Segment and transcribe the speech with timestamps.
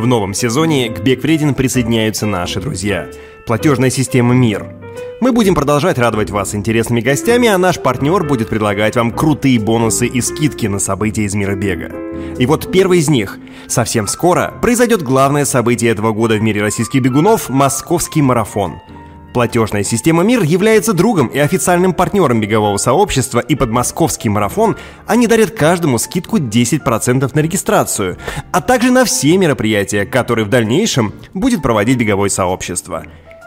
[0.00, 3.08] В новом сезоне к Беквредин присоединяются наши друзья.
[3.46, 4.74] Платежная система «Мир».
[5.20, 10.06] Мы будем продолжать радовать вас интересными гостями, а наш партнер будет предлагать вам крутые бонусы
[10.06, 11.92] и скидки на события из мира бега.
[12.38, 13.38] И вот первый из них.
[13.68, 18.80] Совсем скоро произойдет главное событие этого года в мире российских бегунов– Московский марафон–
[19.32, 24.76] Платежная система «Мир» является другом и официальным партнером бегового сообщества, и под московский марафон
[25.06, 28.16] они дарят каждому скидку 10% на регистрацию,
[28.52, 33.04] а также на все мероприятия, которые в дальнейшем будет проводить беговое сообщество.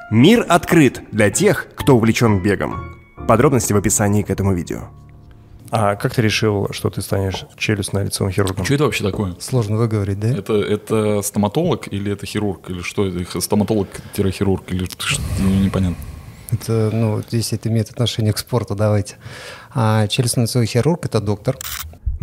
[0.10, 2.76] Мир открыт для тех, кто увлечен бегом.
[3.28, 4.90] Подробности в описании к этому видео.
[5.76, 8.64] А как ты решил, что ты станешь челюстно-лицевым хирургом?
[8.64, 9.36] Что это вообще такое?
[9.40, 10.28] Сложно выговорить, да?
[10.28, 12.70] Это, это стоматолог или это хирург?
[12.70, 13.42] Или что это?
[13.42, 14.72] Стоматолог-хирург?
[14.72, 15.20] Или что?
[15.42, 15.98] Непонятно.
[16.52, 19.16] Это, ну, здесь это имеет отношение к спорту, давайте.
[19.74, 21.58] А челюстно-лицевой хирург– это доктор,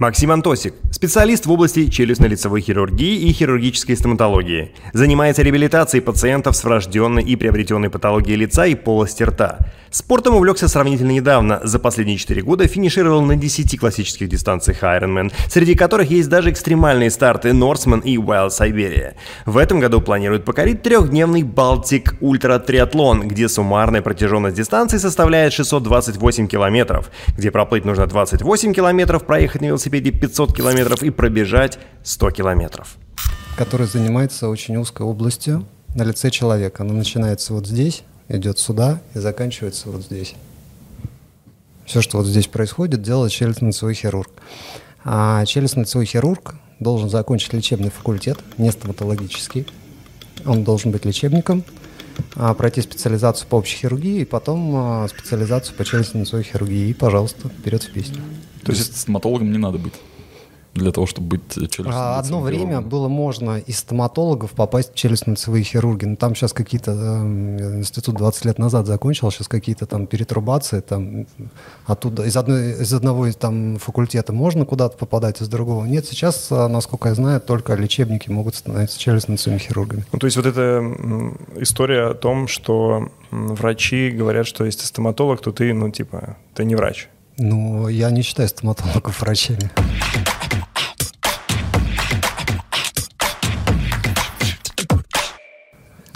[0.01, 4.73] Максим Антосик, специалист в области челюстно-лицевой хирургии и хирургической стоматологии.
[4.95, 9.59] Занимается реабилитацией пациентов с врожденной и приобретенной патологией лица и полости рта.
[9.91, 11.61] Спортом увлекся сравнительно недавно.
[11.65, 17.11] За последние 4 года финишировал на 10 классических дистанциях Ironman, среди которых есть даже экстремальные
[17.11, 19.15] старты Norseman и Wild Siberia.
[19.45, 26.47] В этом году планирует покорить трехдневный Балтик Ультра Триатлон, где суммарная протяженность дистанции составляет 628
[26.47, 32.97] километров, где проплыть нужно 28 километров, проехать на велосипеде 500 километров и пробежать 100 километров.
[33.57, 36.83] Который занимается очень узкой областью на лице человека.
[36.83, 40.35] Она начинается вот здесь, идет сюда и заканчивается вот здесь.
[41.85, 44.31] Все, что вот здесь происходит, делает челюстно-лицевой хирург.
[45.05, 49.67] А челюстно-лицевой хирург должен закончить лечебный факультет, не стоматологический.
[50.47, 51.65] Он должен быть лечебником,
[52.37, 56.89] а, пройти специализацию по общей хирургии и потом а, специализацию по челюстно-лицевой хирургии.
[56.89, 58.23] И, пожалуйста, вперед в песню.
[58.65, 59.95] То есть стоматологом не надо быть?
[60.75, 65.63] для того, чтобы быть челюстно а, Одно время было можно из стоматологов попасть в челюстно-лицевые
[65.63, 66.05] хирурги.
[66.05, 66.93] Но там сейчас какие-то...
[66.93, 70.81] Э, институт 20 лет назад закончил, сейчас какие-то там перетрубации.
[70.81, 71.27] Там,
[71.87, 76.07] оттуда, из, одной, из одного там, факультета можно куда-то попадать, из другого нет.
[76.07, 80.05] Сейчас, э, насколько я знаю, только лечебники могут становиться челюстно-лицевыми хирургами.
[80.13, 80.81] Ну, то есть вот эта
[81.57, 86.65] история о том, что врачи говорят, что если ты стоматолог, то ты, ну, типа, ты
[86.65, 87.09] не врач.
[87.43, 89.71] Ну, я не считаю стоматологов врачами.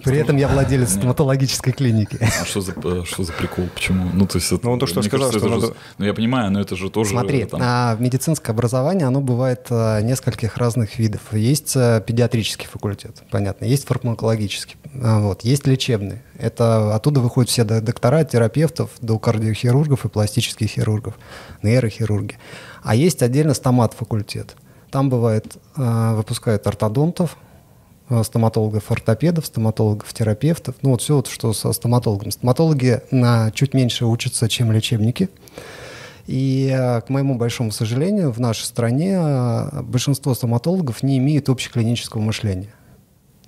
[0.05, 2.19] При этом я владелец стоматологической клиники.
[2.21, 3.69] А что за, э, что за прикол?
[3.75, 4.11] Почему?
[4.13, 5.67] Ну, то есть это, ну, то, что сказал, кажется, что надо...
[5.69, 7.11] же, Ну, я понимаю, но это же тоже...
[7.11, 7.61] Смотри, там...
[7.63, 11.21] а, медицинское образование, оно бывает а, нескольких разных видов.
[11.33, 16.23] Есть а, педиатрический факультет, понятно, есть фармакологический, а, вот, есть лечебный.
[16.39, 21.15] Это оттуда выходят все доктора, терапевтов, до кардиохирургов и пластических хирургов,
[21.63, 22.39] нейрохирурги.
[22.83, 24.57] А есть отдельно стомат-факультет.
[24.91, 27.37] Там бывает, а, выпускают ортодонтов,
[28.11, 32.31] Э, стоматологов, ортопедов, стоматологов, терапевтов, ну вот все, вот, что со стоматологом.
[32.31, 35.31] Стоматологи на чуть меньше учатся, чем лечебники.
[36.27, 42.21] И, э, к моему большому сожалению, в нашей стране э, большинство стоматологов не имеют общеклинического
[42.21, 42.75] мышления.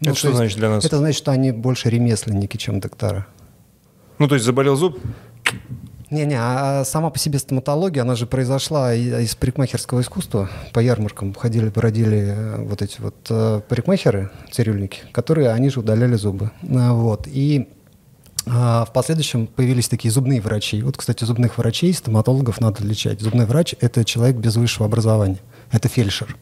[0.01, 0.85] Ну, это что есть, значит для нас?
[0.87, 3.27] Это значит, что они больше ремесленники, чем доктора.
[4.19, 4.99] Ну, то есть заболел зуб,
[6.11, 10.49] не-не, а сама по себе стоматология, она же произошла из парикмахерского искусства.
[10.73, 16.15] По ярмаркам ходили, бродили э, вот эти вот э, парикмахеры, цирюльники, которые, они же удаляли
[16.15, 16.53] зубы.
[16.63, 17.27] А, вот.
[17.27, 17.69] И
[18.47, 20.81] а, в последующем появились такие зубные врачи.
[20.83, 23.21] Вот, кстати, зубных врачей, стоматологов надо отличать.
[23.21, 25.41] Зубной врач– это человек без высшего образования.
[25.73, 26.37] Это фельдшер.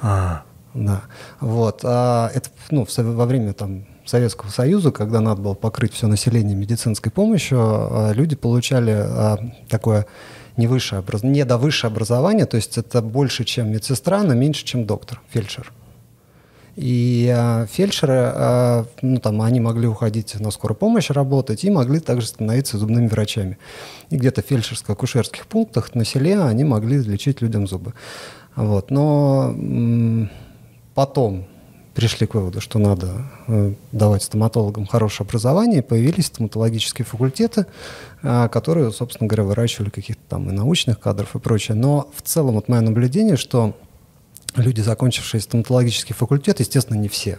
[0.00, 0.44] А.
[0.72, 1.02] Да.
[1.40, 1.80] Вот.
[1.84, 7.12] А это ну, во время там, Советского Союза, когда надо было покрыть все население медицинской
[7.12, 9.38] помощью, а, люди получали а,
[9.68, 10.06] такое
[10.56, 14.84] не, высшее, не до высшее образование, то есть это больше, чем медсестра, но меньше, чем
[14.84, 15.72] доктор, фельдшер.
[16.76, 17.34] И
[17.70, 23.06] фельдшеры, ну, там, они могли уходить на скорую помощь работать и могли также становиться зубными
[23.08, 23.58] врачами.
[24.08, 27.92] И где-то в фельдшерско-акушерских пунктах на селе они могли лечить людям зубы.
[28.56, 28.90] Вот.
[28.90, 29.54] Но
[30.94, 31.46] потом
[32.00, 37.66] пришли к выводу, что надо э, давать стоматологам хорошее образование, появились стоматологические факультеты,
[38.22, 41.76] э, которые, собственно говоря, выращивали каких-то там и научных кадров и прочее.
[41.76, 43.76] Но в целом вот мое наблюдение, что
[44.56, 47.38] люди, закончившие стоматологический факультет, естественно, не все.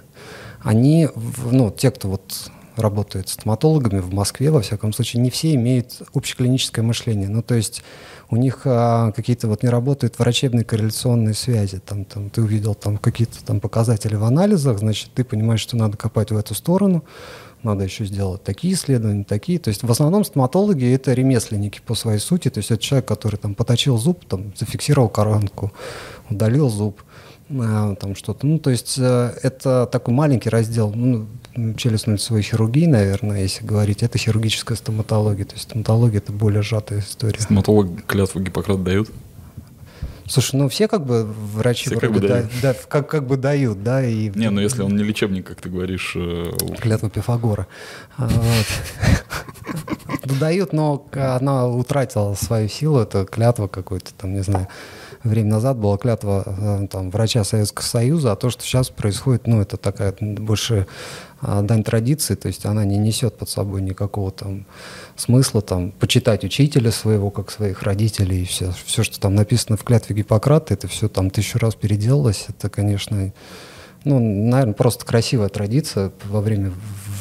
[0.62, 1.10] Они,
[1.52, 6.86] ну, те, кто вот работает стоматологами в Москве, во всяком случае, не все имеют общеклиническое
[6.86, 7.30] мышление.
[7.30, 7.82] Ну, то есть
[8.32, 11.80] у них а, какие-то вот не работают врачебные корреляционные связи.
[11.86, 15.98] Там, там, ты увидел там какие-то там показатели в анализах, значит, ты понимаешь, что надо
[15.98, 17.04] копать в эту сторону,
[17.62, 19.60] надо еще сделать такие исследования, такие.
[19.60, 22.50] То есть в основном стоматологи это ремесленники по своей сути.
[22.50, 25.74] То есть это человек, который там поточил зуб, там, зафиксировал коронку,
[26.30, 27.02] удалил зуб,
[27.50, 28.48] а, там что-то.
[28.48, 34.04] Ну, то есть э, это такой маленький раздел, ну, челюстно-лицевой хирургии, наверное, если говорить.
[34.04, 35.46] Это хирургическая стоматология.
[35.46, 37.40] То есть стоматология– это более сжатая история.
[37.40, 39.10] Стоматолог клятву Гиппократа дают?
[40.28, 42.50] Слушай, ну все как бы врачи Все как бы да- дают.
[42.62, 45.70] да, как, как бы дают, да, и Не, ну если он не лечебник, как ты
[45.70, 47.68] говоришь, э, клятва Пифагора.
[48.18, 48.30] А,
[50.40, 54.70] Дают, но она утратила свою силу, это клятва какой-то там, не знаю,
[55.24, 59.62] время назад была клятва э, там, врача Советского Союза, а то, что сейчас происходит, ну,
[59.62, 60.88] это такая больше
[61.42, 64.66] дань традиции, то есть она не несет под собой никакого там
[65.16, 69.84] смысла там почитать учителя своего, как своих родителей, и все, все, что там написано в
[69.84, 73.34] клятве Гиппократа, это все там тысячу раз переделалось, это, конечно,
[74.04, 76.72] ну, наверное, просто красивая традиция во время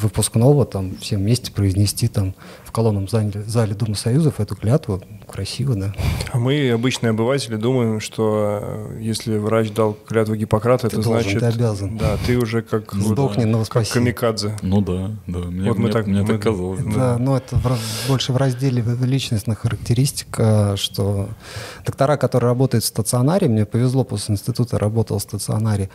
[0.01, 2.33] выпускного там все вместе произнести там
[2.63, 5.01] в колонном зале, зале Думы Союзов эту клятву.
[5.29, 5.93] Красиво, да.
[6.31, 11.21] А мы, обычные обыватели, думаем, что э, если врач дал клятву Гиппократа, Ты это должен,
[11.23, 11.39] значит...
[11.39, 11.97] ты обязан.
[11.97, 14.57] Да, ты уже как, вот, Сдохни, но как камикадзе.
[14.61, 16.81] ну да, да, мне, Вот мы мне- так- мне мы- так казалось.
[16.83, 16.91] Да.
[16.95, 21.29] Да, но это в больше в разделе личностных характеристик, а, что
[21.85, 25.89] доктора, которые работают в стационаре, мне повезло после института, работал в стационаре,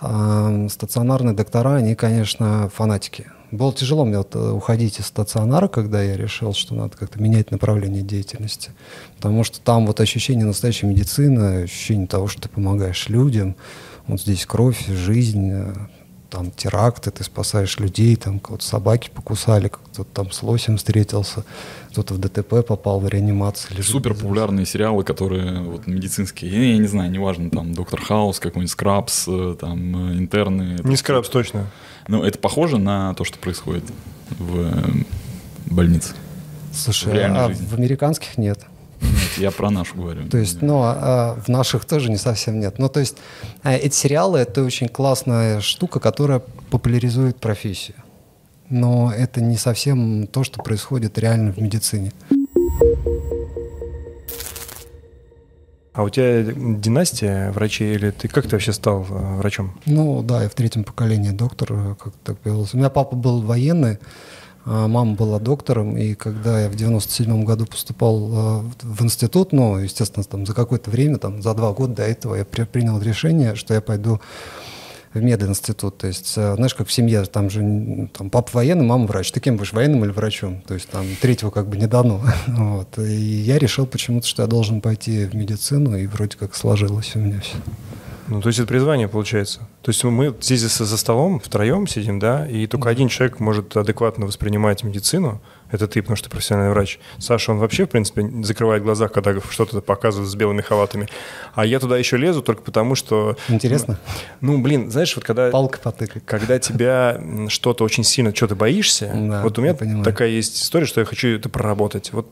[0.00, 3.26] стационарные доктора, они, конечно, фанатики.
[3.50, 7.50] Было тяжело мне вот э, уходить из стационара, когда я решил, что надо как-то менять
[7.50, 8.70] направление деятельности.
[9.16, 13.56] Потому что там вот ощущение настоящей медицины, ощущение того, что ты помогаешь людям.
[14.06, 15.74] Вот здесь кровь, жизнь, э,
[16.30, 21.44] там теракты, ты спасаешь людей, там кого-то собаки покусали, кто-то там с лосем встретился,
[21.90, 23.76] кто-то в ДТП попал в реанимацию.
[23.76, 28.38] лежит Супер популярные сериалы, которые вот медицинские, я, я не знаю, неважно, там Доктор Хаус,
[28.38, 30.78] какой-нибудь Скрабс, э, там э, интерны.
[30.84, 31.66] Не скрабс точно.
[32.08, 33.84] Ну, это похоже на то, что происходит
[34.38, 35.04] в э,
[35.66, 36.14] больнице.
[36.72, 37.66] Слушай, в а жизни.
[37.66, 38.64] в американских нет.
[39.00, 40.28] Нет, я про нашу говорю.
[40.28, 42.78] То есть, ну, а, а в наших тоже не совсем нет.
[42.78, 43.16] Ну, то есть,
[43.62, 47.96] а, эти сериалы— это очень классная штука, которая популяризует профессию.
[48.68, 52.12] Но это не совсем то, что происходит реально в медицине.
[55.92, 59.78] А у тебя династия врачей или ты как ты вообще стал врачом?
[59.86, 62.76] Ну да, я в третьем поколении доктор, как так появился.
[62.76, 63.98] У меня папа был военный,
[64.64, 70.24] мама была доктором, и когда я в 97 году поступал э, в институт, ну, естественно,
[70.24, 73.74] там за какое-то время, там за два года до этого я при- принял решение, что
[73.74, 74.20] я пойду
[75.14, 75.98] в мединститут.
[75.98, 79.32] То есть, э, знаешь, как в семье, там же там, папа военный, мама врач.
[79.32, 80.60] Ты кем будешь, военным или врачом?
[80.66, 82.20] То есть там третьего как бы не дано.
[82.46, 82.98] Вот.
[82.98, 87.18] И я решил почему-то, что я должен пойти в медицину, и вроде как сложилось у
[87.18, 87.56] меня все.
[88.30, 89.58] Ну, то есть это призвание получается.
[89.82, 94.24] То есть мы здесь за, столом втроем сидим, да, и только один человек может адекватно
[94.24, 95.40] воспринимать медицину.
[95.72, 97.00] Это ты, потому что ты профессиональный врач.
[97.18, 101.08] Саша, он вообще, в принципе, закрывает глаза, когда что-то показывают с белыми халатами.
[101.54, 103.36] А я туда еще лезу только потому, что...
[103.48, 103.98] Интересно?
[104.40, 105.50] Ну, блин, знаешь, вот когда...
[105.50, 106.24] Палкой потыкать.
[106.24, 110.86] Когда тебя что-то очень сильно, что ты боишься, Да, вот у меня такая есть история,
[110.86, 112.12] что я хочу это проработать.
[112.12, 112.28] Вот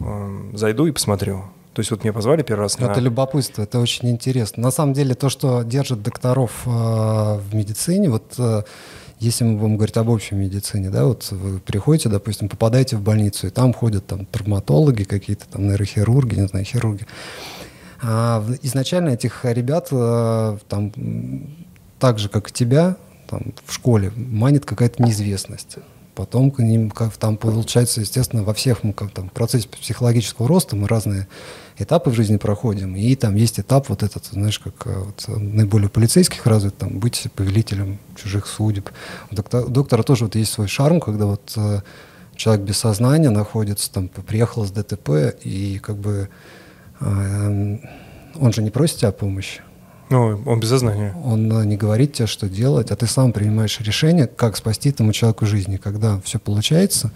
[0.00, 1.44] эм, зайду и посмотрю.
[1.74, 2.84] То есть вот меня позвали первый раз на...
[2.86, 4.62] Это любопытство, это очень интересно.
[4.62, 8.62] На самом деле то, что держит докторов э, в медицине, вот э,
[9.18, 13.48] если мы будем говорить об общей медицине, да, вот вы приходите, допустим, попадаете в больницу,
[13.48, 17.06] и там ходят там травматологи какие-то, там нейрохирурги, не знаю, хирурги.
[18.00, 20.92] А изначально этих ребят э, там
[21.98, 22.96] так же, как и тебя,
[23.28, 25.78] там, в школе манит какая-то неизвестность.
[26.14, 30.86] Потом к ним, как, там получается, естественно, во всех как, там, процессе психологического роста мы
[30.86, 31.26] разные
[31.76, 32.94] этапы в жизни проходим.
[32.94, 37.00] И там есть этап вот этот, знаешь, как э, вот, э, наиболее полицейских развит, там,
[37.00, 38.90] быть повелителем чужих судеб.
[39.30, 41.80] У доктора тоже вот есть свой шарм, когда вот э,
[42.36, 46.28] человек без сознания находится, там, приехал с ДТП, и как бы
[47.00, 47.78] э,
[48.36, 49.62] он же не просит тебя о помощи.
[50.10, 51.14] Ну, он без сознания.
[51.24, 55.12] Он э, не говорит тебе, что делать, а ты сам принимаешь решение, как спасти этому
[55.12, 55.72] человеку жизнь.
[55.72, 57.10] И когда все получается,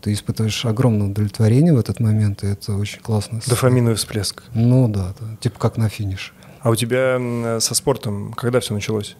[0.00, 3.40] ты испытываешь огромное удовлетворение в этот момент, и это очень классно.
[3.46, 4.42] Дофаминовый всплеск.
[4.54, 6.32] Ну да, да, типа как на финише.
[6.60, 9.16] А у тебя м, со спортом когда все началось?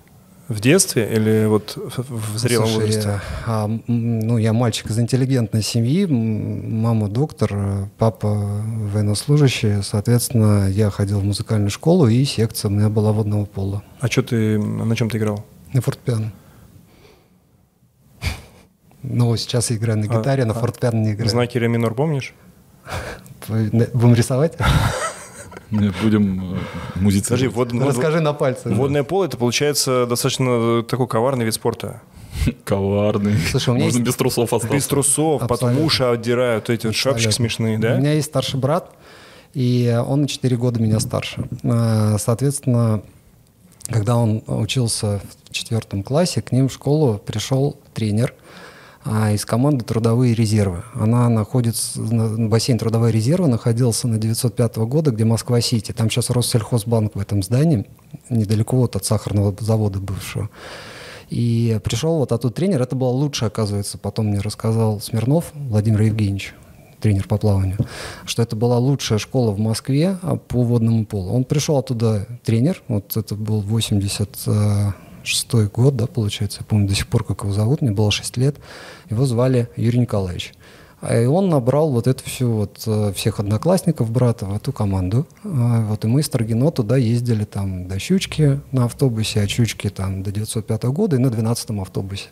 [0.49, 3.21] В детстве или вот в, зрелом Слушай, возрасте?
[3.47, 11.21] а, ну, я мальчик из интеллигентной семьи, мама доктор, э, папа военнослужащий, соответственно, я ходил
[11.21, 13.83] в музыкальную школу, и секция у меня была водного пола.
[14.01, 15.45] А что ты, на чем ты играл?
[15.73, 16.33] На фортепиано.
[19.03, 21.31] Ну, сейчас я играю на А, гитаре, на а, фортепиано не играю.
[21.31, 22.35] Знаки ре минор помнишь?
[23.49, 24.57] Будем рисовать?
[25.73, 26.59] Мы Будем э,
[26.95, 27.55] Подожди, музицировать.
[27.73, 28.73] вод- Расскажи на пальцах.
[28.73, 32.03] водное поло это получается достаточно такой коварный вид спорта.
[32.65, 33.37] Коварный.
[33.51, 34.77] Слушай, у меня Можно есть- без трусов остаться.
[34.77, 35.85] Без трусов, потом Абсолютно.
[35.85, 37.49] уши отдирают, эти вот шапочки Абсолютно.
[37.51, 37.97] смешные, У да?
[37.97, 38.91] меня есть старший брат,
[39.55, 41.45] и он на 4 года меня старше.
[41.65, 43.03] А, Соответственно,
[43.89, 48.35] когда он учился в четвертом классе, к ним в школу пришел тренер
[49.05, 50.85] а, из команды «Трудовые резервы».
[50.95, 55.93] Она находится, бассейн «Трудовые резервы» находился на 905 года, где Москва-Сити.
[55.93, 57.87] Там сейчас Россельхозбанк в этом здании,
[58.31, 60.51] недалеко вот от сахарного завода бывшего.
[61.31, 66.55] И пришел вот оттуда тренер, это было лучше, оказывается, потом мне рассказал Смирнов Владимир Евгеньевич,
[67.01, 67.79] тренер по плаванию,
[68.27, 71.33] что это была лучшая школа в Москве а, по водному полу.
[71.33, 73.63] Он пришел оттуда тренер, вот это был
[75.23, 78.37] 86 год, да, получается, я помню до сих пор, как его зовут, мне было 6
[78.37, 78.57] лет,
[79.11, 80.53] его звали Юрий Николаевич.
[81.03, 85.27] А И он набрал вот эту всю вот э, всех одноклассников брата в эту команду.
[85.45, 89.89] А, вот и мы с Таргино туда ездили там до Щучки на автобусе, от Щучки
[89.89, 92.29] там до 905 года и на 12 автобусе.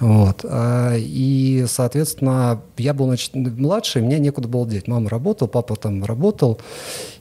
[0.00, 0.44] Вот.
[0.44, 4.86] А, И, соответственно, я был значит, младший, мне некуда было деть.
[4.86, 6.60] Мама работала, папа там работал.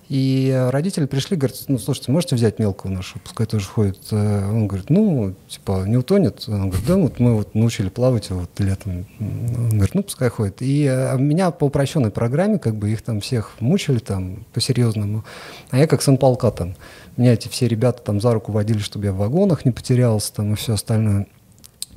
[0.09, 3.99] И родители пришли, говорят, ну, слушайте, можете взять мелкого нашу, пускай тоже ходит.
[4.11, 6.45] Э, Он говорит, ну, типа, не утонет.
[6.47, 9.05] Он говорит, да, вот мы вот научили плавать вот летом.
[9.19, 10.61] Он говорит, ну, пускай ходит.
[10.61, 15.25] И э, меня по упрощенной программе, как бы их там всех мучили там по-серьезному.
[15.71, 16.75] А я как сын полка там.
[17.17, 20.53] Меня эти все ребята там за руку водили, чтобы я в вагонах не потерялся там
[20.53, 21.27] и все остальное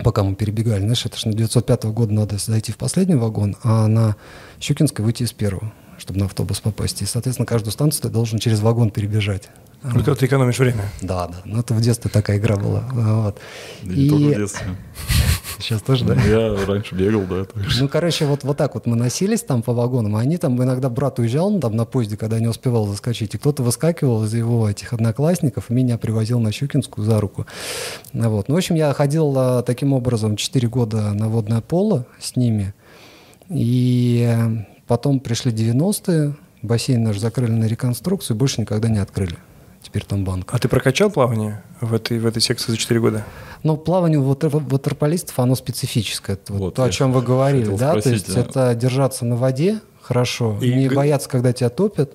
[0.02, 3.86] пока мы перебегали, знаешь, это же на 905 года надо зайти в последний вагон, а
[3.86, 4.16] на
[4.58, 7.02] Щукинской выйти из первого, чтобы на автобус попасть.
[7.02, 9.48] И, соответственно, каждую станцию ты должен через вагон перебежать.
[9.82, 10.90] Ну, когда ты экономишь время.
[11.00, 11.36] Да, да.
[11.44, 12.84] Ну, это в детстве такая игра была.
[12.92, 13.38] Вот.
[13.82, 14.66] Да не только в детстве.
[15.58, 16.14] Сейчас тоже, да?
[16.14, 17.46] Я раньше бегал, да.
[17.78, 20.88] Ну, короче, вот, вот так вот мы носились там по вагонам, а они там, иногда
[20.88, 24.68] брат уезжал ну, там на поезде, когда не успевал заскочить, и кто-то выскакивал из его
[24.68, 27.46] этих одноклассников и меня привозил на Щукинскую за руку.
[28.12, 28.48] Ну, Вот.
[28.48, 32.74] Ну, в общем, я ходил а, таким образом 4 года на водное поло с ними,
[33.50, 34.34] и
[34.90, 39.36] потом пришли 90-е, бассейн наш закрыли на реконструкцию, больше никогда не открыли.
[39.84, 40.52] Теперь там банк.
[40.52, 43.24] А ты прокачал плавание в этой, в этой секции за 4 года?
[43.62, 46.34] Но плавание у ватер- ватерполистов, оно специфическое.
[46.34, 47.94] Это вот Вот, то, о чем вы говорили, да?
[47.94, 48.40] То спросить, есть да.
[48.40, 52.14] это держаться на воде хорошо, И не бояться, когда тебя топят,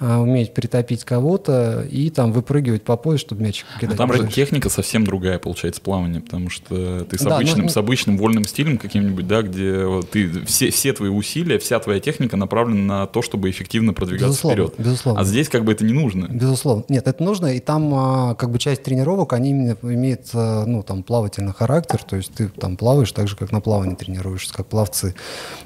[0.00, 3.98] уметь притопить кого-то и там выпрыгивать по пояс, чтобы мячик Но кидать.
[3.98, 7.68] Ну, там же техника совсем другая получается плавание, потому что ты с Да, обычным, ну-
[7.68, 12.36] с обычным вольным стилем каким-нибудь, да, где ты все, все твои усилия, вся твоя техника
[12.36, 14.74] направлена на то, чтобы эффективно продвигаться Безусловно, вперед.
[14.78, 15.20] безусловно.
[15.20, 16.26] А здесь как бы это не нужно.
[16.28, 16.84] Безусловно.
[16.88, 20.82] Нет, это нужно, и там а, как бы часть тренировок, они именно имеют, а, ну,
[20.82, 24.66] там, плавательный характер, то есть ты там плаваешь так же, как на плавании тренируешься, как
[24.66, 25.14] пловцы.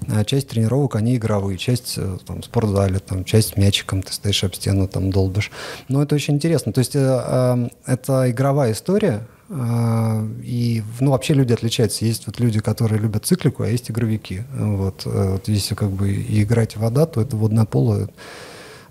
[0.08, 4.44] А часть тренировок, они игровые, часть э, там в спортзале, там, часть мячиком ты стоишь
[4.44, 5.50] об стену, там, долбишь.
[5.88, 6.72] Но это очень интересно.
[6.72, 12.04] То есть э, а, это игровая история, а, и, ну, вообще люди отличаются.
[12.04, 14.44] Есть вот люди, которые любят циклику, а есть игровики.
[14.54, 18.08] Вот, э, вот если как бы и играть в вода, то это водное поло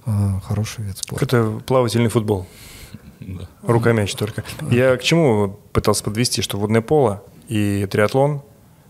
[0.06, 1.26] а, хороший вид спорта.
[1.26, 2.46] Это плавательный футбол.
[3.22, 3.48] Да.
[3.62, 4.44] Рукомяч только.
[4.70, 8.42] Я к чему пытался подвести, что водное поло и триатлон,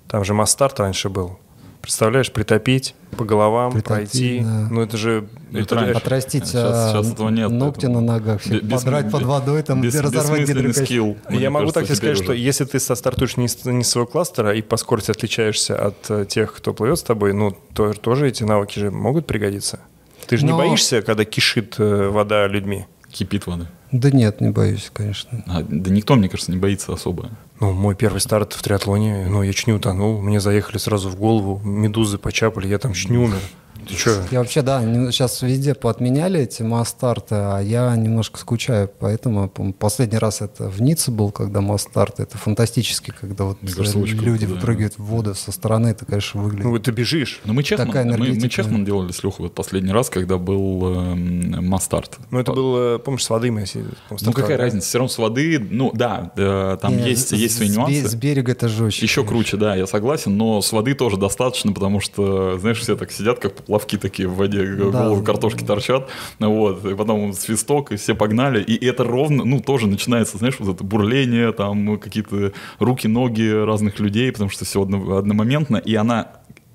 [0.07, 1.37] там же масс-старт раньше был.
[1.81, 4.39] Представляешь, притопить по головам, Притопить, пройти.
[4.41, 4.67] да.
[4.69, 5.27] Ну это же...
[5.49, 9.11] Ну, это Отрастить Сейчас- а, сейчас этого нет, ногти поэтому- на ногах, Без- подрать без-
[9.11, 10.85] под водой, там, без- разорвать гидрокостюм.
[10.85, 11.17] скилл.
[11.31, 12.37] Я могу кажется, так тебе сказать, что уже.
[12.41, 16.53] если ты стартуешь не, с- не своего кластера и по скорости отличаешься от э, тех,
[16.53, 19.79] кто плывет с тобой, ну, то тоже эти навыки же могут пригодиться.
[20.27, 22.85] Ты же не Но- боишься, когда кишит э, вода людьми?
[23.11, 23.67] Кипит вода.
[23.91, 25.43] Да нет, не боюсь, конечно.
[25.47, 27.29] А, да никто, мне кажется, не боится особо.
[27.59, 31.15] Ну, мой первый старт в триатлоне, ну, я чуть не утонул, мне заехали сразу в
[31.15, 33.39] голову, медузы почапали, я там чуть не умер.
[33.87, 34.23] Ты что?
[34.31, 40.41] Я вообще, да, сейчас везде поотменяли эти масс-старты, а я немножко скучаю, поэтому последний раз
[40.41, 44.53] это в Ницце был, когда масс-старт, это фантастически, когда вот кажется, э, люди круто, да.
[44.55, 46.65] выпрыгивают в воду со стороны, это, конечно, выглядит.
[46.65, 47.41] Ну, ты бежишь.
[47.43, 48.49] Но мы Чехман, Такая мы, мы.
[48.49, 52.17] Чехман делали с Лехой вот последний раз, когда был эм, Мастарт.
[52.29, 53.89] Ну, это было, помнишь, с воды мы сидели,
[54.21, 57.57] Ну какая разница, все равно с воды, ну да, э, там Не, есть, с- есть
[57.57, 58.07] свои нюансы.
[58.07, 59.05] С берега это жестче.
[59.05, 63.11] Еще круче, да, я согласен, но с воды тоже достаточно, потому что, знаешь, все так
[63.11, 65.03] сидят, как поплавки такие в воде, Да.
[65.03, 69.87] головы картошки торчат, вот, и потом свисток, и все погнали, и это ровно, ну, тоже
[69.87, 75.77] начинается, знаешь, вот это бурление, там какие-то руки, ноги разных людей, потому что все одномоментно,
[75.77, 76.27] и она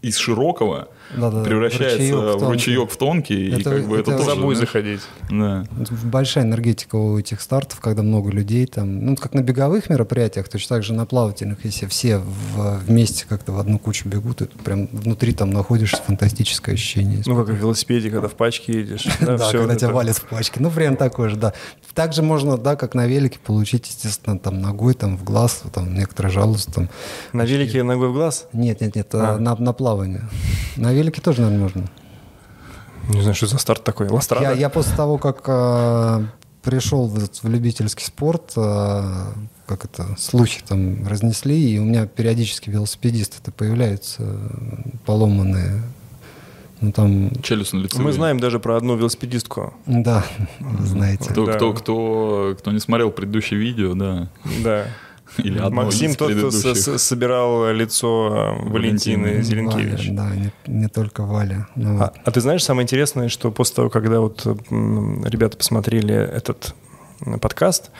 [0.02, 4.10] из широкого Да-да-да, превращается в ручеек в ручеек в тонкий, и Это- как бы это,
[4.12, 4.36] это тоже...
[4.36, 5.00] Забудь знаешь, заходить.
[5.30, 5.64] Да.
[6.04, 10.76] Большая энергетика у этих стартов, когда много людей там, ну, как на беговых мероприятиях, точно
[10.76, 14.86] так же на плавательных, если все в- вместе как-то в одну кучу бегут, это прям
[14.92, 17.22] внутри там находишься, фантастическое ощущение.
[17.26, 19.06] Ну, как в велосипеде, когда в пачке едешь.
[19.20, 20.60] Да, когда тебя валят в пачке.
[20.60, 21.52] Ну, прям такое же, да.
[21.94, 26.30] Также можно, да, как на велике, получить, естественно, там ногой, там в глаз, там некоторые
[26.32, 26.88] жалуются, там.
[27.32, 28.46] На велике ногой в глаз?
[28.52, 29.38] Нет, нет, нет, А.
[29.38, 30.22] на, на плавание.
[30.76, 31.84] На велике тоже, наверное, можно.
[33.08, 34.08] Не знаю, что за старт такой.
[34.08, 34.46] Ластрада?
[34.46, 36.24] Я, я после того, как э,
[36.62, 39.32] пришел в, в любительский спорт, а,
[39.64, 44.24] как это, слухи там разнесли, и у меня периодически велосипедисты-то появляются
[45.04, 45.82] поломанные.
[46.80, 48.06] Ну, там, Челюстно лицевые.
[48.06, 49.72] Мы знаем даже про одну велосипедистку.
[49.86, 50.24] да,
[50.80, 51.30] знаете.
[51.30, 51.52] Кто, Да.
[51.52, 54.28] кто, кто, кто не смотрел предыдущее видео, да.
[54.64, 54.86] Да.
[55.44, 56.98] Или одно Максим из тот, кто с- предыдущих.
[56.98, 59.42] с- собирал лицо Валентины Валентины.
[59.42, 60.08] Зеленкевич.
[60.08, 61.68] Валя, да, не, не только Валя.
[61.74, 66.74] Ну, А, а ты знаешь, самое интересное, что после того, когда вот ребята посмотрели этот
[67.40, 67.90] подкаст,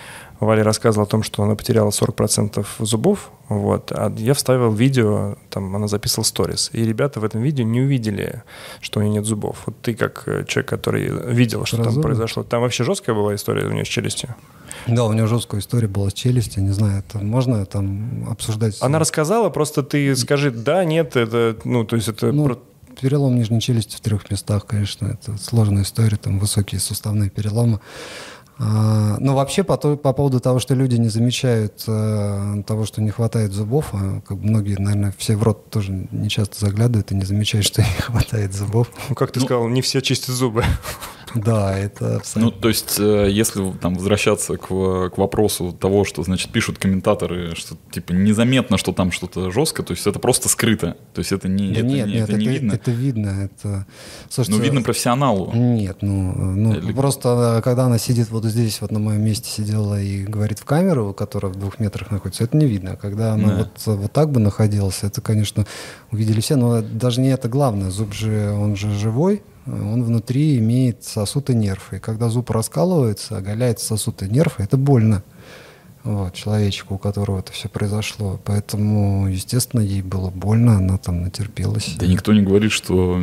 [0.40, 5.74] Валя рассказывала о том, что она потеряла 40% зубов, вот, а я вставил видео, там
[5.74, 8.42] она записывала сторис, и ребята в этом видео не увидели,
[8.82, 9.62] что у нее нет зубов.
[9.64, 13.34] Вот ты как э, человек, который видел, что Про там произошло, там вообще жесткая была
[13.34, 14.34] история у нее с челюстью?
[14.86, 18.76] Да, у нее жесткая история была с челюстью, не знаю, это можно там обсуждать?
[18.80, 22.32] Она рассказала, просто ты скажи, да, нет, это, ну, то есть это...
[22.32, 22.58] Ну,
[23.00, 27.80] перелом нижней челюсти в трех местах, конечно, это сложная история, там высокие суставные переломы.
[28.58, 33.02] А, но вообще по, то- по поводу того, что люди не замечают э, того, что
[33.02, 37.14] не хватает зубов, а, как многие, наверное, все в рот тоже не часто заглядывают и
[37.14, 38.88] не замечают, что не хватает зубов.
[39.10, 40.64] Ну, как ты сказал, не все чистят зубы.
[41.44, 42.60] Да, это Ну, абсолютно.
[42.60, 47.54] то есть, э, если там возвращаться к, в- к вопросу того, что, значит, пишут комментаторы,
[47.54, 50.96] что, типа, незаметно, что там что-то жестко, то есть это просто скрыто.
[51.14, 52.72] То есть это не, Да это, нет, не, нет, это это, не видно.
[52.72, 53.28] это видно.
[53.28, 53.86] Это...
[54.30, 55.52] Слушайте, ну, видно профессионалу.
[55.54, 59.48] Нет, ну, ну Или- просто э, когда она сидит вот здесь, вот на моем месте
[59.50, 62.96] сидела и говорит в камеру, которая в двух метрах находится, это не видно.
[62.96, 63.56] Когда она Да.
[63.86, 65.66] вот, вот так бы находилась, это, конечно,
[66.12, 67.90] увидели все, но даже не это главное.
[67.90, 71.92] Зуб же, он же живой, э, он внутри имеет сосуд и нерв.
[71.92, 75.23] И когда зуб раскалывается, оголяется сосуд и нерв, это больно.
[76.04, 78.38] Вот, человечку, у которого это все произошло.
[78.44, 81.96] Поэтому, естественно, ей было больно, она там натерпелась.
[81.99, 83.16] Да никто не говорит, что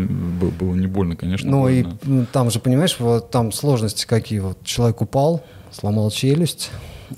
[0.60, 1.50] было не больно, конечно.
[1.50, 4.40] Ну и ну, там же, понимаешь, вот там сложности какие.
[4.40, 6.72] Вот человек упал, сломал челюсть,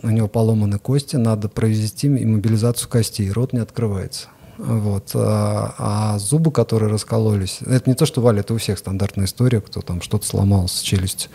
[0.03, 4.27] у него поломаны кости, надо провести иммобилизацию костей, рот не открывается.
[4.57, 5.11] Вот.
[5.13, 9.61] А, а зубы, которые раскололись, это не то, что Валя, это у всех стандартная история,
[9.61, 11.29] кто там что-то сломал с челюстью.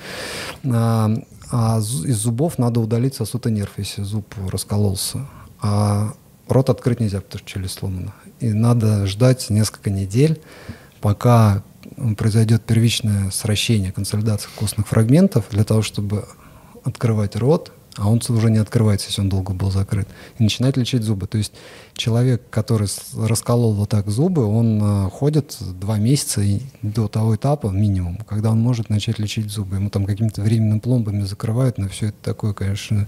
[0.65, 1.11] А,
[1.51, 5.27] а из зубов надо удалить сосуд и нерв, если зуб раскололся.
[5.61, 6.15] А
[6.49, 8.15] рот открыть нельзя, потому что челюсть сломана.
[8.41, 10.41] И надо ждать несколько недель,
[11.01, 11.63] пока
[12.17, 16.25] произойдет первичное сращение, консолидация костных фрагментов для того, чтобы
[16.85, 20.09] открывать рот, а он уже не открывается, если он долго был закрыт,
[20.39, 21.27] и начинать лечить зубы.
[21.27, 21.53] То есть
[21.95, 26.41] человек, который расколол вот так зубы, он а, ходит два месяца
[26.81, 29.77] до того этапа минимум, когда он может начать лечить зубы.
[29.77, 33.07] Ему там какими-то временными пломбами закрывают, но все это такое, конечно,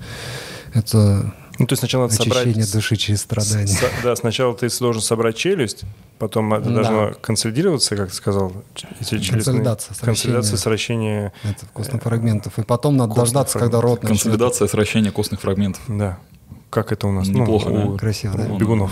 [0.75, 2.47] это Ну, то есть сначала надо собрать...
[2.47, 3.67] очищение души через страдания.
[3.67, 5.83] С- Да, сначала ты должен собрать челюсть,
[6.19, 6.75] потом это Да.
[6.83, 8.53] должно консолидироваться, как ты сказал.
[8.75, 11.33] челюстные- Консолидация, Консолидация, сращение.
[11.43, 12.59] сращение, Это костных фрагментов.
[12.59, 15.83] И потом надо дождаться, когда рот начнет Консолидация сращения костных фрагментов.
[15.89, 16.19] да.
[16.71, 17.29] Как это у нас?
[17.29, 17.99] Ну, Неплохо, у да?
[17.99, 18.45] красиво, да?
[18.45, 18.91] Бегунов.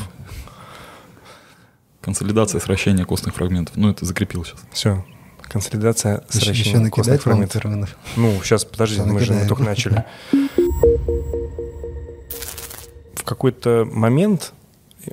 [2.02, 3.76] Консолидация сращения костных фрагментов.
[3.76, 4.60] Ну, это закрепил сейчас.
[4.72, 5.04] Все.
[5.42, 7.60] Консолидация Еще, еще сращения костных фрагментов.
[7.62, 7.96] терминов.
[8.16, 9.48] Ну, сейчас, подожди, мы же накидаем.
[9.48, 10.04] только начали.
[13.30, 14.52] В какой-то момент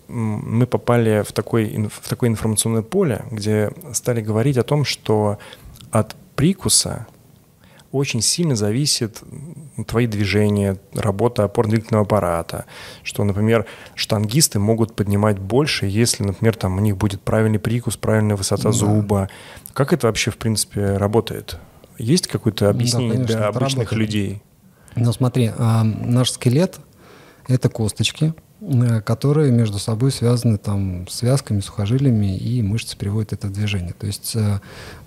[0.07, 5.37] мы попали в, такой, в такое информационное поле, где стали говорить о том, что
[5.91, 7.05] от прикуса
[7.91, 9.21] очень сильно зависит
[9.85, 12.65] твои движения, работа опорно-двигательного аппарата,
[13.03, 18.35] что, например, штангисты могут поднимать больше, если, например, там у них будет правильный прикус, правильная
[18.35, 18.71] высота Да.
[18.71, 19.29] зуба.
[19.73, 21.59] Как это вообще, в принципе, работает?
[21.99, 23.99] Есть какое-то объяснение конечно, для обычных работает.
[23.99, 24.41] людей?
[24.95, 26.79] Ну смотри, а, наш скелет—
[27.47, 33.53] это косточки, э, которые между собой связаны там связками, сухожилиями, и мышцы приводят это в
[33.53, 33.93] движение.
[33.97, 34.59] То есть, э,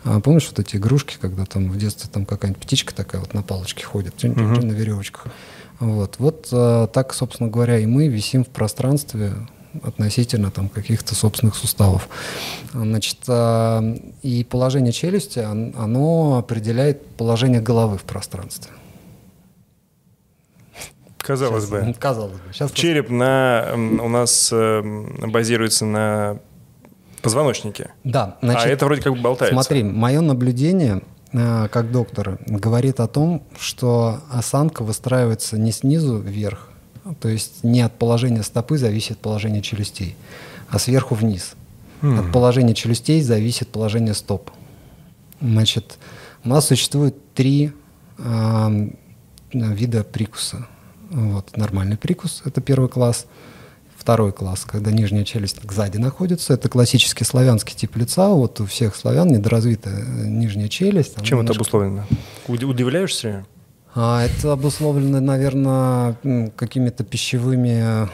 [0.05, 3.43] а, помнишь вот эти игрушки, когда там в детстве там какая-нибудь птичка такая вот на
[3.43, 4.55] палочке ходит, Мгм.
[4.69, 5.27] на веревочках.
[5.81, 9.33] Вот, вот э, так, собственно говоря, и мы висим в пространстве
[9.83, 12.09] относительно там каких-то собственных суставов.
[12.73, 13.19] Значит,
[14.23, 18.73] и положение челюсти, он- оно определяет положение головы в пространстве.
[21.31, 21.95] Казалось Сейчас, бы.
[21.99, 22.53] Казалось бы.
[22.53, 26.39] Сейчас Череп на, м, у нас эм, базируется на
[27.23, 27.91] позвоночнике.
[28.05, 29.55] Да, значит, а это вроде как бы болтается.
[29.55, 36.69] смотри, мое наблюдение э, как доктора говорит о том, что осанка выстраивается не снизу вверх,
[37.21, 40.17] то есть не от положения стопы зависит положение челюстей,
[40.69, 41.55] а сверху вниз.
[42.03, 42.19] М.
[42.19, 44.51] От положения челюстей зависит положение стоп.
[45.41, 45.99] Значит,
[46.45, 47.73] у нас существует три
[48.19, 48.89] э,
[49.53, 50.67] вида прикуса.
[51.11, 53.27] Вот, нормальный прикус– это первый класс.
[53.97, 58.29] Второй класс, когда нижняя челюсть сзади находится, это классический славянский тип лица.
[58.31, 61.17] Вот у всех славян недоразвитая э, нижняя челюсть.
[61.23, 62.05] Чем это немножко- обусловлено?
[62.49, 63.45] Уд- Удивляешься?
[63.95, 66.17] А это обусловлено, наверное,
[66.57, 68.07] какими-то пищевыми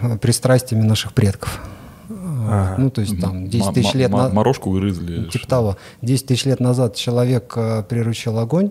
[0.00, 1.60] э, пристрастиями наших предков.
[2.08, 2.74] Ага.
[2.78, 4.32] Ну, то есть там 10 тысяч лет назад...
[4.32, 5.28] Морожку грызли.
[5.28, 5.76] Типа того.
[6.02, 8.70] 10 тысяч лет назад человек э, приручил огонь,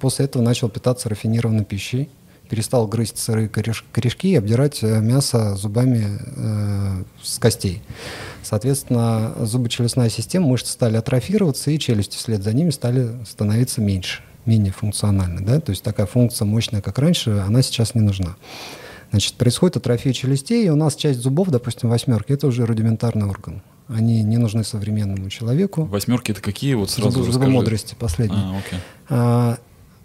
[0.00, 2.10] после этого начал питаться рафинированной пищей,
[2.50, 7.80] перестал грызть сырые корешки и обдирать мясо зубами э, с костей.
[8.42, 14.72] Соответственно, зубочелюстная система, мышцы стали атрофироваться, и челюсти вслед за ними стали становиться меньше менее
[14.72, 15.40] функциональны.
[15.40, 15.60] Да?
[15.60, 18.36] То есть такая функция мощная, как раньше, она сейчас не нужна.
[19.10, 23.62] Значит, происходит атрофия челюстей, и у нас часть зубов, допустим, восьмерки, это уже рудиментарный орган.
[23.88, 25.84] Они не нужны современному человеку.
[25.84, 26.74] Восьмерки это какие?
[26.74, 28.40] Вот сразу Зубы, зубомудрости последние.
[28.40, 28.78] А, окей.
[29.08, 29.58] А,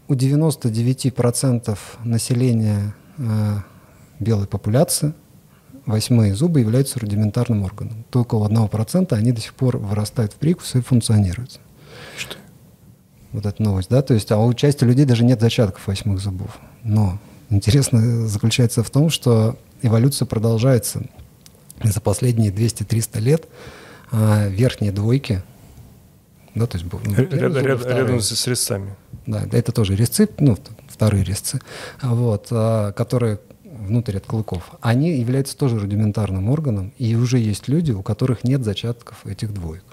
[0.07, 3.63] у 99% населения а,
[4.19, 5.13] белой популяции
[5.85, 8.05] восьмые зубы являются рудиментарным органом.
[8.09, 11.59] Только у 1% они до сих пор вырастают в прикус и функционируют.
[12.17, 12.35] Что?
[13.35, 16.57] вот эта новость, да, то есть, а у части людей даже нет зачатков восьмых зубов.
[16.83, 21.03] Но интересно заключается в том, что эволюция продолжается.
[21.83, 23.47] За последние 200-300 лет
[24.11, 25.43] а, верхние двойки,
[26.55, 26.89] да, то есть
[27.33, 28.95] рядом, ряд, рядом с резцами.
[29.25, 30.57] Да, это тоже резцы, ну,
[30.87, 31.59] вторые резцы,
[32.01, 37.91] вот, а, которые внутрь от клыков, они являются тоже рудиментарным органом, и уже есть люди,
[37.91, 39.83] у которых нет зачатков этих двоек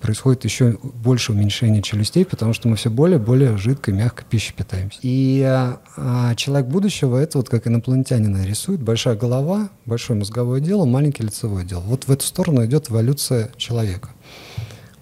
[0.00, 4.98] происходит еще больше уменьшение челюстей, потому что мы все более более жидкой, мягкой пищей питаемся.
[5.02, 10.84] И а, а, человек будущего это вот как инопланетянина рисует большая голова, большое мозговое дело,
[10.84, 11.80] маленький лицевое дело.
[11.80, 14.10] Вот в эту сторону идет эволюция человека.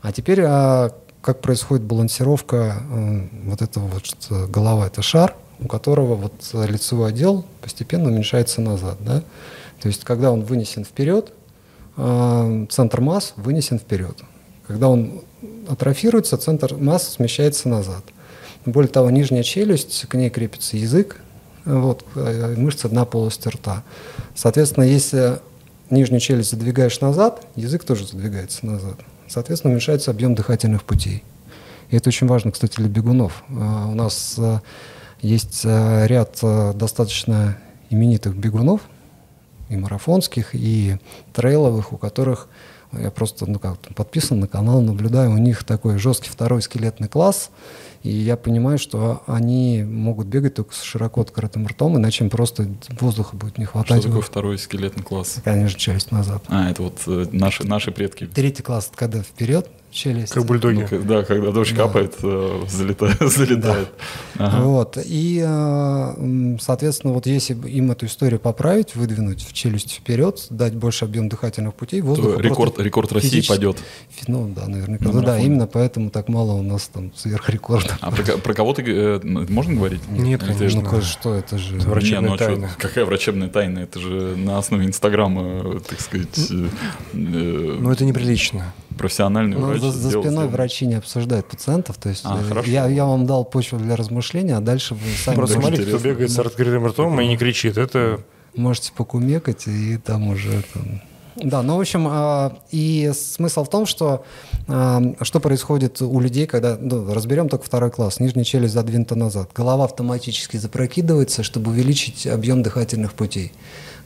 [0.03, 0.92] А теперь а,
[1.27, 6.33] как происходит балансировка а, вот этого вот что голова это шар, у которого вот
[6.69, 9.25] лицевой отдел постепенно уменьшается назад, да?
[9.83, 11.33] То есть когда он вынесен вперед,
[11.97, 14.17] а, центр масс вынесен вперед.
[14.69, 15.23] Когда он
[15.69, 18.05] атрофируется, центр массы смещается назад.
[18.65, 21.21] Более того, нижняя челюсть, к ней крепится язык,
[21.65, 23.83] вот, э, мышца дна полости рта.
[24.37, 25.41] Соответственно, если
[25.91, 28.97] нижнюю челюсть задвигаешь назад, язык тоже задвигается назад.
[29.29, 31.23] Соответственно, уменьшается объем дыхательных путей.
[31.91, 33.45] И это очень важно, кстати, для бегунов.
[33.49, 34.61] А, у нас э,
[35.21, 36.39] есть э, ряд
[36.77, 37.57] достаточно
[37.91, 38.81] именитых бегунов,
[39.69, 40.99] и марафонских, и
[41.33, 42.49] трейловых, у которых
[42.93, 47.51] я просто ну, как подписан на канал, наблюдаю, у них такой жесткий второй скелетный класс,
[48.03, 52.69] и я понимаю, что они могут бегать только с широко открытым ртом, иначе им просто
[53.01, 54.01] воздуха будет не хватать.
[54.01, 55.41] Что такое второй скелетный класс?
[55.45, 56.45] Конечно, часть назад.
[56.49, 58.27] А, это вот э, наши, наши предки.
[58.27, 60.33] Третий класс, когда вперед, челюсть.
[60.33, 60.87] Как бульдоги.
[60.90, 61.85] Ну, да, когда дождь да.
[61.85, 63.16] капает, э, залетает.
[63.20, 63.88] залетает.
[64.35, 64.46] Да.
[64.46, 64.64] Ага.
[64.64, 64.99] Вот.
[65.05, 71.05] И, э, соответственно, вот если им эту историю поправить, выдвинуть в челюсть вперед, дать больше
[71.05, 73.79] объем дыхательных путей, воздух рекорд, рекорд России пойдет.
[74.27, 75.11] Ну да, наверняка.
[75.11, 77.96] Ну, да, именно поэтому так мало у нас там сверхрекордов.
[78.01, 80.01] А про, про кого ты э, можно говорить?
[80.09, 80.83] Нет, конечно.
[80.83, 82.68] Ну, что, это же это врачебная Не, ну, тайна.
[82.68, 83.81] Что, какая врачебная тайна?
[83.81, 86.51] Это же на основе Инстаграма, так сказать.
[86.51, 86.68] Э,
[87.12, 89.81] ну, это неприлично профессиональный ну, врач.
[89.81, 90.49] За, за спиной сделал.
[90.49, 91.97] врачи не обсуждают пациентов.
[91.99, 95.37] То есть а, э, я, я вам дал почву для размышления, а дальше вы сами...
[95.37, 97.79] Просто смотрите, кто бегает с открытым ртом и не кричит.
[97.79, 98.21] Это...
[98.55, 100.63] Можете покумекать, и там уже...
[100.73, 101.03] Там...
[101.37, 104.25] Да, ну, в общем, а, и смысл в том, что
[104.69, 109.51] а, что происходит у людей, когда, ну, разберем только второй класс, нижняя челюсть задвинута назад,
[109.55, 113.53] голова автоматически запрокидывается, чтобы увеличить объем дыхательных путей.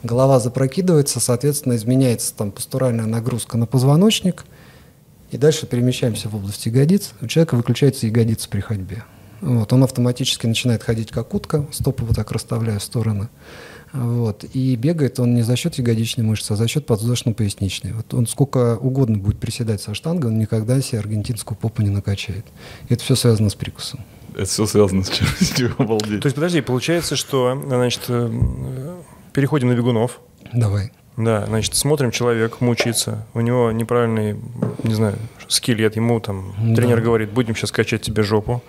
[0.03, 4.45] Голова запрокидывается, соответственно, изменяется там постуральная нагрузка на позвоночник–
[5.31, 7.13] и дальше перемещаемся в область ягодиц.
[7.21, 9.03] У человека выключается ягодица при ходьбе.
[9.39, 13.29] Вот, он автоматически начинает ходить как утка, стопы вот так расставляя в стороны.
[13.93, 17.93] Вот, и бегает он не за счет ягодичной мышцы, а за счет подвздошно-поясничной.
[17.93, 22.45] Вот он сколько угодно будет приседать со штангой, он никогда себе аргентинскую попу не накачает.
[22.87, 23.99] И это все связано с прикусом.
[24.33, 26.21] Это все связано с челюстью, обалдеть.
[26.21, 29.01] То есть, подожди, получается, что, значит, э,
[29.33, 30.21] переходим на бегунов.
[30.53, 30.91] Давай.
[31.17, 34.39] Да, значит, смотрим, человек мучается, у него неправильный,
[34.83, 36.75] не знаю, скелет, ему там да.
[36.75, 38.61] тренер говорит, будем сейчас качать тебе жопу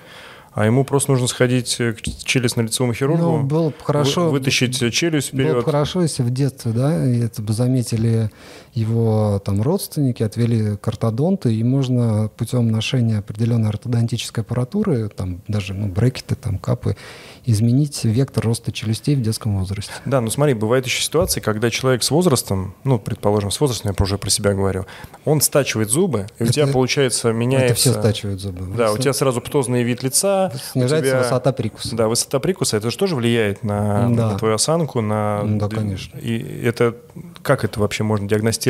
[0.55, 5.28] а ему просто нужно сходить к челюстно-лицевому хирургу, ну, было бы хорошо, вы, вытащить челюсть
[5.28, 5.52] вперед.
[5.52, 8.31] Было бы хорошо, если в детстве, да, это бы заметили
[8.75, 15.75] его там родственники, отвели к ортодонту, и можно путем ношения определенной ортодонтической аппаратуры, там даже
[15.75, 16.97] ну, брекеты, там капы,
[17.45, 19.93] изменить вектор роста челюстей в детском возрасте.
[20.07, 24.03] Да, ну смотри, бывают еще ситуации, когда человек с возрастом, ну, предположим, с возрастом, я
[24.03, 24.87] уже про себя говорю,
[25.27, 27.67] он стачивает зубы, и это, у тебя, получается, меняется...
[27.67, 28.75] Это все стачивают зубы.
[28.75, 28.95] Да, все...
[28.95, 31.95] у тебя сразу птозный вид лица, Снижается тебя, высота прикуса.
[31.95, 34.33] Да, высота прикуса, это же тоже влияет на, да.
[34.33, 35.43] на твою осанку, на...
[35.45, 36.19] Да, конечно.
[36.19, 36.97] И это,
[37.43, 38.62] как это вообще можно диагностировать?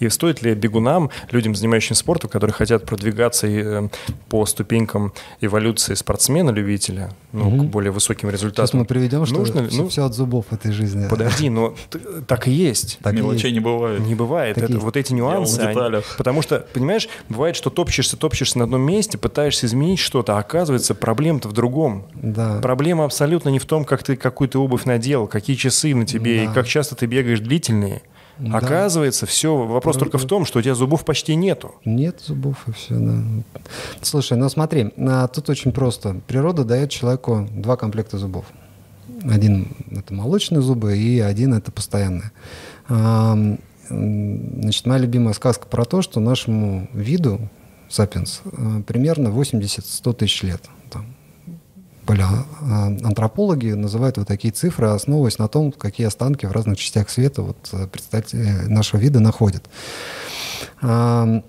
[0.00, 3.88] И стоит ли бегунам, людям, занимающимся спортом, которые хотят продвигаться э,
[4.28, 7.68] по ступенькам эволюции спортсмена-любителя, ну, Мгм.
[7.68, 8.66] к более высоким результатам.
[8.66, 11.06] Сейчас мы приведем, что Нужно ли- все, ну, от зубов в этой жизни.
[11.08, 11.74] Подожди, но
[12.26, 12.98] так и есть.
[13.02, 13.54] Так Мелочей есть.
[13.54, 14.00] не бывает.
[14.00, 14.54] Не бывает.
[14.54, 14.84] Так Это, есть.
[14.84, 15.58] вот эти нюансы.
[15.60, 20.40] они- потому что, понимаешь, бывает, что топчешься, топчешься на одном месте, пытаешься изменить что-то, а
[20.40, 22.04] оказывается, проблема-то в другом.
[22.14, 22.58] Да.
[22.60, 26.44] Проблема абсолютно не в том, как ты какую то обувь надел, какие часы на тебе
[26.46, 26.50] Да.
[26.50, 28.02] и как часто ты бегаешь длительные.
[28.38, 28.58] Да.
[28.58, 30.24] Оказывается, все, вопрос Да, только да.
[30.24, 31.74] в том, что у тебя зубов почти нету.
[31.84, 33.22] Нет зубов и все, да.
[34.00, 36.20] Слушай, ну смотри, а, тут очень просто.
[36.26, 38.44] Природа дает человеку два комплекта зубов.
[39.28, 42.30] Один это молочные зубы, и один это постоянные.
[43.90, 47.40] Значит, моя любимая сказка про то, что нашему виду,
[47.88, 50.62] сапиенс, а, примерно 80-100 тысяч лет.
[52.08, 57.68] Палеоантропологи называют вот такие цифры, основываясь на том, какие останки в разных частях света вот,
[57.72, 59.68] э, представители нашего вида находят.
[60.80, 61.42] А,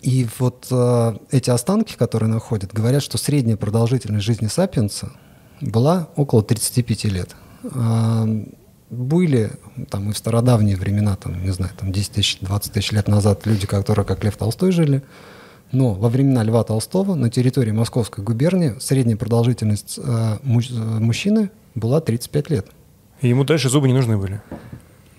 [0.00, 5.12] И вот э, эти останки, которые находят, говорят, что средняя продолжительность жизни сапиенса
[5.60, 7.36] была около 35 лет.
[7.74, 8.26] А,
[8.88, 9.50] были
[9.90, 13.44] там и в стародавние времена, там, не знаю, там 10 тысяч, 20 тысяч лет назад
[13.44, 15.02] люди, которые как Лев Толстой жили,
[15.72, 21.50] но во времена Льва Толстого на территории Московской губернии средняя продолжительность э, муж- э, мужчины
[21.74, 22.66] была 35 лет.
[23.20, 24.40] И ему дальше зубы не нужны были.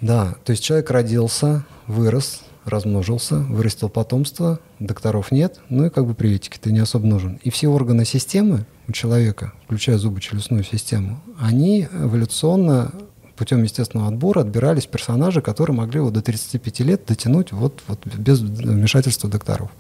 [0.01, 6.13] Да, то есть человек родился, вырос, размножился, вырастил потомство, докторов нет, ну и как бы
[6.13, 7.39] приветики, ты не особо нужен.
[7.43, 12.93] И все органы системы у человека, включая зубочелюстную систему, они эволюционно
[13.37, 18.39] путем естественного отбора отбирались персонажи, которые могли вот до 35 лет дотянуть вот, вот без
[18.39, 19.71] вмешательства докторов.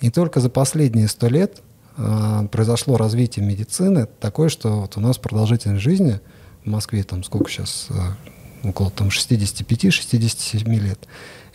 [0.00, 1.62] И только за последние 100 лет
[1.96, 6.20] э, произошло развитие медицины такое, что вот у нас продолжительность жизни
[6.64, 10.98] в Москве там сколько сейчас, э, около там 65-67 лет.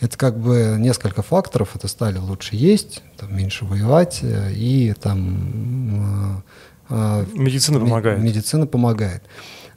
[0.00, 1.76] Это как бы несколько факторов.
[1.76, 6.42] Это стали лучше есть, там, меньше воевать э, и там...
[6.90, 8.20] э, э, Медицина Ме- помогает.
[8.20, 9.22] Медицина помогает.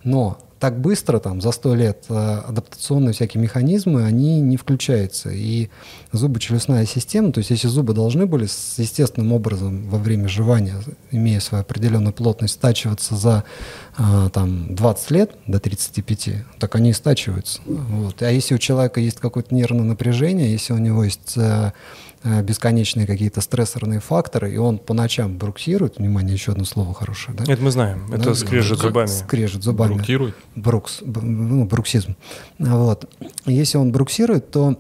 [0.03, 5.29] Но так быстро, там, за сто лет, э, адаптационные всякие механизмы, они не включаются.
[5.29, 5.69] И
[6.11, 10.75] зубочелюстная система, то есть если зубы должны были с естественным образом во время жевания,
[11.11, 13.43] имея свою определенную плотность, стачиваться за
[13.97, 17.61] э, там, 20 лет до 35, так они и стачиваются.
[17.65, 18.21] Вот.
[18.21, 21.71] А если у человека есть какое-то нервное напряжение, если у него есть э,
[22.23, 27.51] бесконечные какие-то стрессорные факторы, и он по ночам бруксирует, внимание, еще одно слово хорошее, да?
[27.51, 28.11] Это мы знаем.
[28.11, 29.07] Это Да, скрежет зубами.
[29.07, 29.93] Скрежет зубами.
[29.93, 30.35] Брукирует.
[30.55, 32.15] Брукс, ну, бруксизм.
[32.59, 33.09] Вот.
[33.45, 34.77] Если он бруксирует, то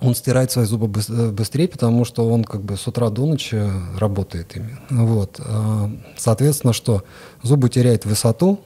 [0.00, 3.62] он стирает свои зубы э, быстрее, потому что он как бы с утра до ночи
[3.98, 4.76] работает ими.
[4.90, 5.40] Вот.
[5.44, 7.04] А, Соответственно, что
[7.42, 8.60] зубы теряют высоту,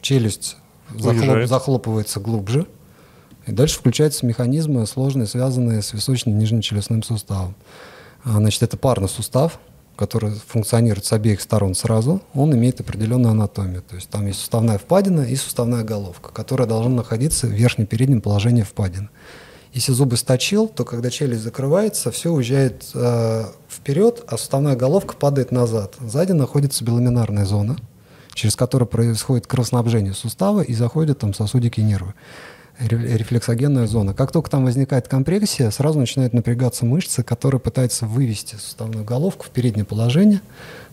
[0.00, 0.56] челюсть
[0.94, 2.66] захлоп- захлопывается глубже,
[3.46, 7.54] и дальше включаются механизмы сложные, связанные с височно-нижнечелюстным суставом.
[8.24, 9.60] А, Значит, это парный сустав,
[9.96, 13.82] который функционирует с обеих сторон сразу, он имеет определенную анатомию.
[13.82, 18.62] То есть там есть суставная впадина и суставная головка, которая должна находиться в верхнем-переднем положении
[18.62, 19.08] впадины.
[19.72, 25.52] Если зубы сточил, то когда челюсть закрывается, все уезжает э, вперед, а суставная головка падает
[25.52, 25.96] назад.
[26.00, 27.76] Сзади находится беломинарная зона,
[28.32, 32.14] через которую происходит кровоснабжение сустава и заходят там сосудики и нервы.
[32.78, 34.12] Ре- Рефлексогенная зона.
[34.14, 39.50] Как только там возникает компрессия, сразу начинают напрягаться мышцы, которые пытаются вывести суставную головку в
[39.50, 40.40] переднее положение,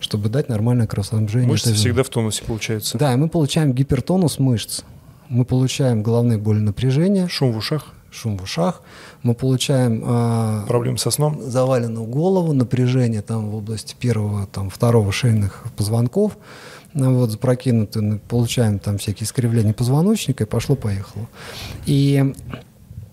[0.00, 1.48] чтобы дать нормальное кровоснабжение.
[1.48, 2.96] Мышцы всегда в тонусе получается.
[2.98, 4.82] Да, и мы получаем гипертонус мышц.
[5.28, 8.82] Мы получаем головные боли напряжения, Шум в ушах, шум в ушах.
[9.22, 11.40] Мы получаем а, проблемы со сном.
[11.42, 16.36] заваленную голову, напряжение там в области первого, там, второго шейных позвонков,
[16.94, 21.28] ну, вот, запрокинуты, ну, получаем там всякие искривления позвоночника, и пошло-поехало.
[21.86, 22.32] И,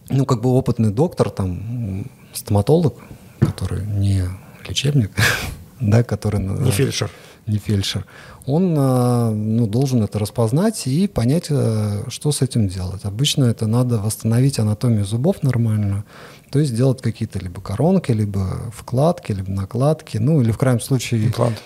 [0.10, 2.96] ну, как бы опытный доктор, там, стоматолог,
[3.40, 4.24] который не
[4.68, 5.12] лечебник,
[5.80, 6.40] да, который...
[6.40, 7.10] Не э, фельдшер.
[7.48, 8.06] Не фельдшер,
[8.46, 13.06] он а, ну, должен это распознать и понять, а, что с этим делать.
[13.06, 16.04] Обычно это надо восстановить анатомию зубов нормальную,
[16.52, 21.28] то есть сделать какие-то либо коронки, либо вкладки, либо накладки, ну или в крайнем случае...
[21.28, 21.62] Имплант.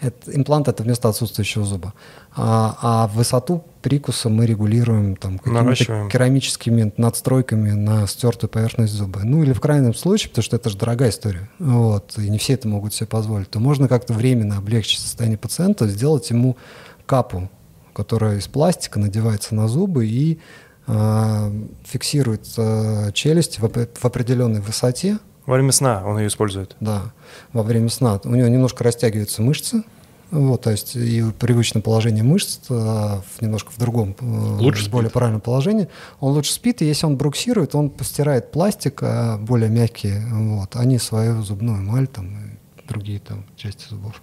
[0.00, 1.92] Это, имплант это вместо отсутствующего зуба.
[2.36, 5.64] А, а высоту прикуса мы регулируем там какими-то
[6.10, 9.20] керамическими надстройками на стертую поверхность зуба.
[9.24, 12.52] Ну или в крайнем случае, потому что это же дорогая история, вот, и не все
[12.52, 16.58] это могут себе позволить, то можно как-то временно облегчить состояние пациента, сделать ему
[17.06, 17.48] капу,
[17.94, 20.38] которая из пластика надевается на зубы и
[20.86, 21.50] а,
[21.84, 26.76] фиксирует а, челюсть в, оп- в определенной высоте, Во время сна он ее использует.
[26.80, 27.12] да,
[27.54, 28.20] во время сна.
[28.24, 29.82] У него немножко растягиваются мышцы,
[30.30, 34.24] вот, то есть и привычное положение мышц а, в немножко в другом, э,
[34.60, 35.14] Лучше в более спит.
[35.14, 35.88] правильном положении.
[36.20, 40.98] Он лучше спит, и если он бруксирует, он постирает пластик, а более мягкие, вот, они
[40.98, 44.22] свою зубную эмаль там и другие там части зубов.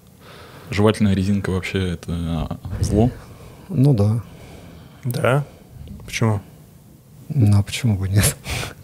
[0.69, 3.09] Жевательная резинка вообще это а, зло?
[3.69, 4.23] Ну да.
[5.03, 5.45] Да?
[6.05, 6.41] Почему?
[7.29, 8.35] Ну а почему бы нет?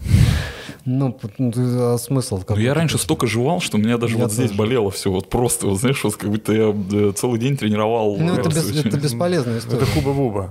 [0.84, 1.52] Ну, ну,
[1.94, 2.38] а смысл?
[2.38, 2.62] Ну, какой?
[2.62, 4.58] я раньше столько жевал, что у меня даже Я вот здесь тоже.
[4.58, 5.10] болело все.
[5.12, 8.16] Вот просто, вот, знаешь, вот как будто я э, целый день тренировал.
[8.18, 9.82] Ну, это, бес- это бесполезная история.
[9.82, 10.50] Это хуба-буба.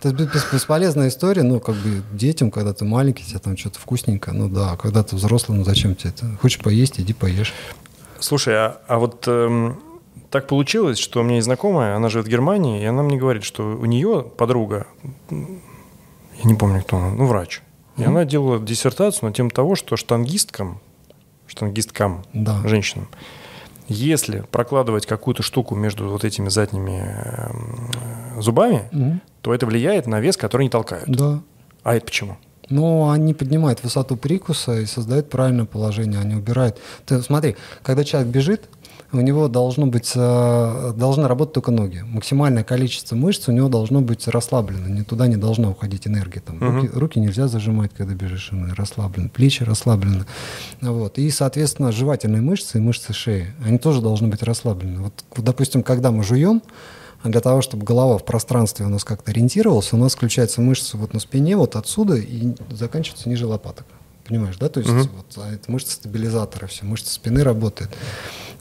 [0.00, 3.78] Это бес- бес- бесполезная история, ну, как бы детям, когда ты маленький, тебе там что-то
[3.78, 6.26] вкусненько, ну да, а когда ты взрослый, ну зачем тебе это?
[6.40, 7.52] Хочешь поесть, иди поешь.
[8.20, 9.78] Слушай, а, а вот эм,
[10.30, 13.44] так получилось, что у меня есть знакомая, она живет в Германии, и она мне говорит,
[13.44, 14.86] что у нее подруга,
[15.30, 15.36] я
[16.44, 17.62] не помню, кто она, ну, врач,
[17.98, 20.80] и она делала диссертацию на тему того, что штангисткам,
[21.46, 22.60] штангисткам, Да.
[22.66, 23.08] женщинам,
[23.88, 29.20] если прокладывать какую-то штуку между вот этими задними эм, зубами, Мгм.
[29.42, 31.08] то это влияет на вес, который не толкают.
[31.08, 31.40] Да.
[31.82, 32.36] А это почему?
[32.70, 36.78] Но они поднимают высоту прикуса и создают правильное положение, они убирают.
[37.06, 38.68] Ты смотри, когда человек бежит,
[39.10, 42.04] у него должно быть, э, должны работать только ноги.
[42.06, 46.40] Максимальное количество мышц у него должно быть расслаблено, не туда не должна уходить энергия.
[46.40, 46.76] Там, Мгм.
[46.82, 50.24] руки, руки нельзя зажимать, когда бежишь, расслаблены, плечи расслаблены.
[50.82, 51.18] Вот.
[51.18, 55.00] И, соответственно, жевательные мышцы и мышцы шеи, они тоже должны быть расслаблены.
[55.00, 56.62] Вот, допустим, когда мы жуем,
[57.24, 61.14] для того, чтобы голова в пространстве у нас как-то ориентировалась, у нас включаются мышцы вот
[61.14, 63.86] на спине, вот отсюда, и заканчиваются ниже лопаток.
[64.28, 64.68] Понимаешь, да?
[64.68, 65.08] То есть Мгм.
[65.16, 67.90] вот, а это мышцы стабилизатора, все, мышцы спины работают.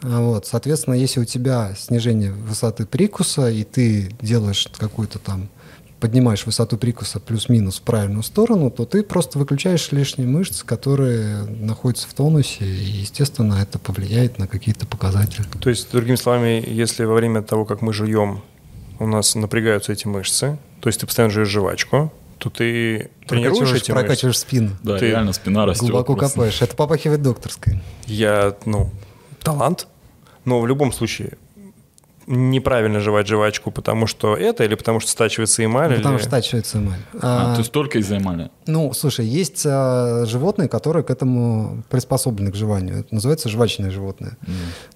[0.02, 5.50] А Вот, соответственно, если у тебя снижение высоты прикуса, и ты делаешь какую-то там
[6.00, 12.08] поднимаешь высоту прикуса плюс-минус в правильную сторону, то ты просто выключаешь лишние мышцы, которые находятся
[12.08, 15.44] в тонусе, и, естественно, это повлияет на какие-то показатели.
[15.60, 18.42] То есть, другими словами, если во время того, как мы жуем,
[19.00, 23.70] у нас напрягаются эти мышцы, то есть ты постоянно жуешь жвачку, то ты тренируешь Прокачиваешь,
[23.82, 23.94] эти мышцы.
[23.94, 24.70] прокачиваешь спину.
[24.84, 25.82] Да, Ты реально спина растет.
[25.90, 26.36] Глубоко просто.
[26.36, 26.62] копаешь.
[26.62, 27.82] Это попахивает докторской.
[28.06, 28.92] Я, ну,
[29.52, 29.88] талант,
[30.46, 31.38] но в любом случае
[32.30, 35.92] неправильно жевать жвачку, потому что это или потому что стачивается эмаль?
[35.92, 37.00] Ну, потому или- что стачивается эмаль.
[37.22, 38.52] А, А, то есть только из-за эмали.
[38.66, 43.00] Ну, слушай, есть а, животные, которые к этому приспособлены к жеванию.
[43.00, 44.38] Это называется жвачное животное.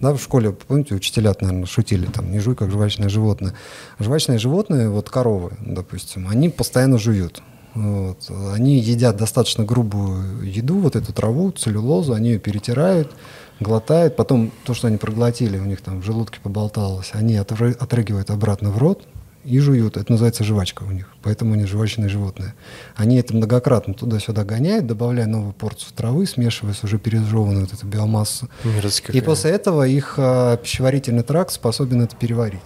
[0.01, 3.53] Да, в школе, помните, учителя, наверное, шутили, там, не жуй, как жвачное животное.
[3.99, 7.41] Жвачные животные, вот коровы, допустим, они постоянно жуют.
[7.73, 8.29] Вот.
[8.53, 13.11] Они едят достаточно грубую еду, вот эту траву, целлюлозу, они ее перетирают,
[13.61, 18.71] глотают, потом то, что они проглотили, у них там в желудке поболталось, они отрыгивают обратно
[18.71, 19.07] в рот
[19.43, 19.97] и жуют.
[19.97, 22.53] Это называется жвачка у них, поэтому они жвачные животные.
[22.95, 27.85] Они это многократно туда-сюда гоняют, добавляя новую порцию травы, смешивая с уже пережеванную вот эту
[27.87, 28.49] биомассу.
[29.17, 32.59] И после этого их а, пищеварительный тракт способен это переварить.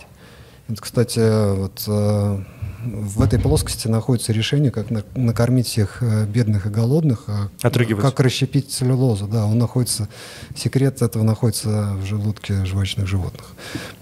[0.68, 2.44] Это, кстати, вот а,
[2.86, 8.02] в этой плоскости находится решение, как на- накормить всех а, бедных и голодных, а Отрыгивать.
[8.04, 9.28] как расщепить целлюлозу.
[9.28, 10.08] Да, он находится,
[10.56, 13.46] секрет этого находится в желудке жвачных животных.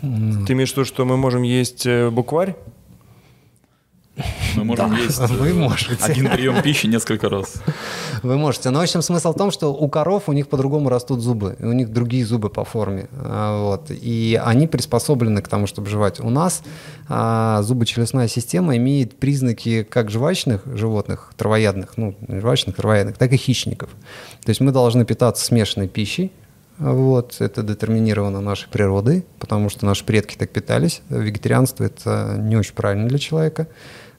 [0.02, 2.56] Ты имеешь в виду, что мы можем есть э, букварь?
[4.56, 6.04] Мы можем есть э, вы можете.
[6.04, 7.56] один прием пищи несколько раз.
[8.22, 8.70] Вы можете.
[8.70, 11.56] Но, в общем, смысл в том, что у коров у них по-другому растут зубы.
[11.60, 13.08] У них другие зубы по форме.
[13.14, 13.90] А, Вот.
[13.90, 16.20] И они приспособлены к тому, чтобы жевать.
[16.20, 16.62] У нас
[17.10, 23.90] а, зубочелюстная система имеет признаки как жвачных животных, травоядных, ну, жвачных, травоядных, так и хищников.
[24.44, 26.32] То есть мы должны питаться смешанной пищей,
[26.80, 31.02] вот, это детерминировано нашей природой, потому что наши предки так питались.
[31.10, 33.68] Вегетарианство– это не очень правильно для человека.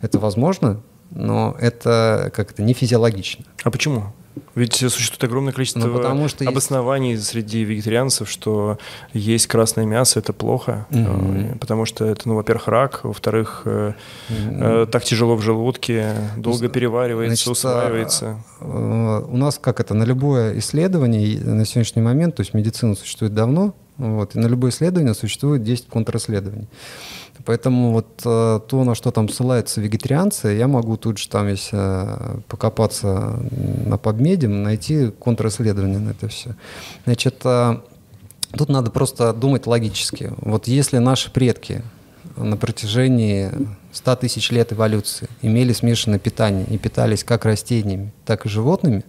[0.04, 3.44] Это возможно, но это как-то не физиологично.
[3.62, 4.12] А почему?
[4.56, 8.78] Ведь существует огромное количество Ну, потому что есть- обоснований среди вегетарианцев, что
[9.12, 13.92] есть красное мясо это плохо, э, потому что это, ну, во-первых, рак, во-вторых, э,
[14.90, 18.36] так тяжело в желудке, долго переваривается, Значит, усваивается.
[18.60, 23.34] Э, У нас как это, на любое исследование на сегодняшний момент, то есть медицина существует
[23.34, 26.66] давно, вот, и на любое исследование существует 10 контрисследований.
[27.44, 31.76] Поэтому вот э, то, на что там ссылаются вегетарианцы, я могу тут же там, если
[31.76, 33.38] э, покопаться
[33.87, 36.57] на PubMed, найти контрисследование на это все.
[37.04, 37.80] Значит, э,
[38.57, 40.33] тут надо просто думать логически.
[40.38, 41.83] Вот если наши предки
[42.37, 43.50] на протяжении
[43.92, 49.04] 100 тысяч лет эволюции имели смешанное питание и питались как растениями, так и животными,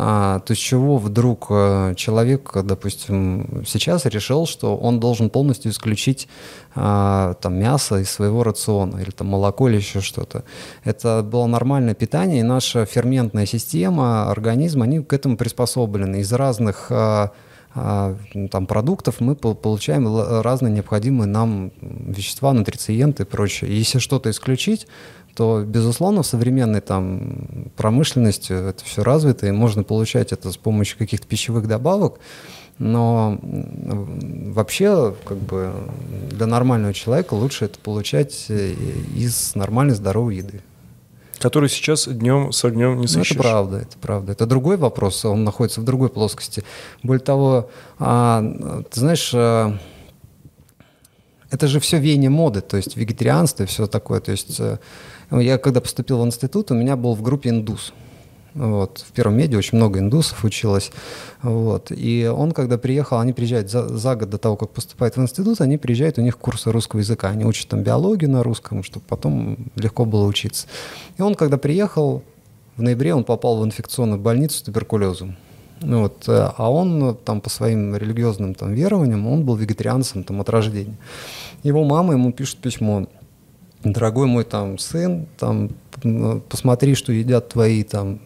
[0.00, 6.28] а, то с чего вдруг э, человек, допустим, сейчас решил, что он должен полностью исключить
[6.76, 10.44] а, там, мясо из своего рациона, или там, молоко, или еще что-то.
[10.84, 16.20] Это было нормальное питание, и наша ферментная система, организм, они к этому приспособлены.
[16.20, 17.32] Из разных а,
[17.74, 18.16] а,
[18.52, 20.06] там, продуктов мы пол- получаем
[20.42, 23.76] разные необходимые нам вещества, нутрициенты и прочее.
[23.76, 24.86] Если что-то исключить,
[25.38, 30.98] то, безусловно, в современной там, промышленности это все развито, и можно получать это с помощью
[30.98, 32.18] каких-то пищевых добавок.
[32.78, 35.72] Но вообще, как бы,
[36.32, 38.74] для нормального человека лучше это получать э,
[39.14, 40.60] из нормальной здоровой еды.
[41.38, 43.36] Который сейчас днем с огнем не сыщешь.
[43.36, 44.32] Ну, это правда, это правда.
[44.32, 46.64] Это другой вопрос, он находится в другой плоскости.
[47.04, 47.70] Более того,
[48.00, 48.42] а,
[48.90, 49.78] ты знаешь, а,
[51.50, 54.20] это же все веяние моды, то есть вегетарианство и все такое.
[54.20, 54.78] То есть э,
[55.30, 57.92] я когда поступил в институт, у меня был в группе индус.
[58.54, 59.04] Вот.
[59.06, 60.90] В первом меди очень много индусов училось.
[61.42, 61.92] Вот.
[61.92, 65.60] И он, когда приехал, они приезжают за, за год до того, как поступают в институт,
[65.60, 67.28] они приезжают, у них курсы русского языка.
[67.28, 70.66] Они учат там биологию на русском, чтобы потом легко было учиться.
[71.18, 72.22] И он, когда приехал,
[72.76, 75.36] в ноябре он попал в инфекционную больницу с туберкулезом.
[75.80, 80.48] Вот, э, а он там по своим религиозным там, верованиям, он был вегетарианцем там, от
[80.48, 80.96] рождения.
[81.62, 83.06] Его мама ему пишет письмо,
[83.84, 85.70] дорогой мой там сын, там
[86.48, 88.20] посмотри, что едят твои там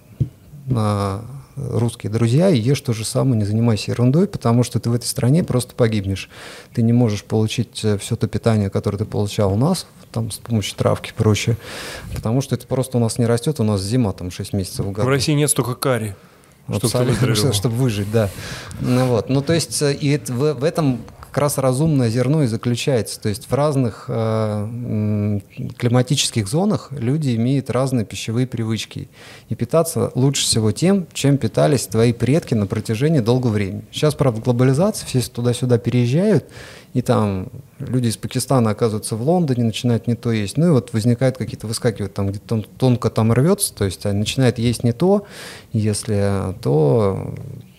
[0.66, 1.22] на
[1.56, 5.06] русские друзья и ешь то же самое, не занимайся ерундой, потому что ты в этой
[5.06, 6.28] стране просто погибнешь.
[6.72, 10.38] Ты не можешь получить э, все то питание, которое ты получал у нас, там с
[10.38, 11.56] помощью травки и прочее,
[12.14, 14.92] потому что это просто у нас не растет, у нас зима там 6 месяцев в
[14.92, 15.06] году.
[15.06, 16.16] В России нет столько.
[16.78, 18.30] Чтобы, чтобы, чтобы выжить, да.
[18.80, 19.28] Ну, вот.
[19.28, 21.00] ну, то есть, э, и это, в, в этом
[21.32, 23.18] как раз разумное зерно и заключается.
[23.18, 25.40] То есть в разных э,
[25.78, 29.08] климатических зонах люди имеют разные пищевые привычки.
[29.48, 33.84] И питаться лучше всего тем, чем питались твои предки на протяжении долгого времени.
[33.92, 36.44] Сейчас, правда, глобализация, все туда-сюда переезжают,
[36.92, 40.58] и там люди из Пакистана оказываются в Лондоне, начинают не то есть.
[40.58, 44.58] Ну и вот возникают какие-то, выскакивают там, где-то тонко там рвется, то есть они начинают
[44.58, 45.24] есть не то,
[45.72, 47.34] если то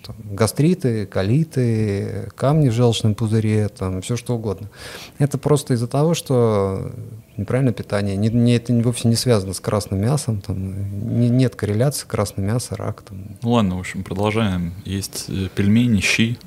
[0.05, 4.69] там, гастриты, колиты, камни в желчном пузыре, там, все что угодно.
[5.17, 6.91] Это просто из-за того, что
[7.37, 8.15] неправильное питание.
[8.15, 12.75] Не, не, это вовсе не связано с красным мясом, там, не, нет корреляции красное мясо,
[12.75, 13.01] рак.
[13.01, 13.37] Там.
[13.41, 14.73] Ну ладно, в общем, продолжаем.
[14.85, 16.37] Есть э, пельмени, щи.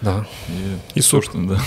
[0.00, 0.26] Да.
[0.48, 1.60] И, и собственно, да.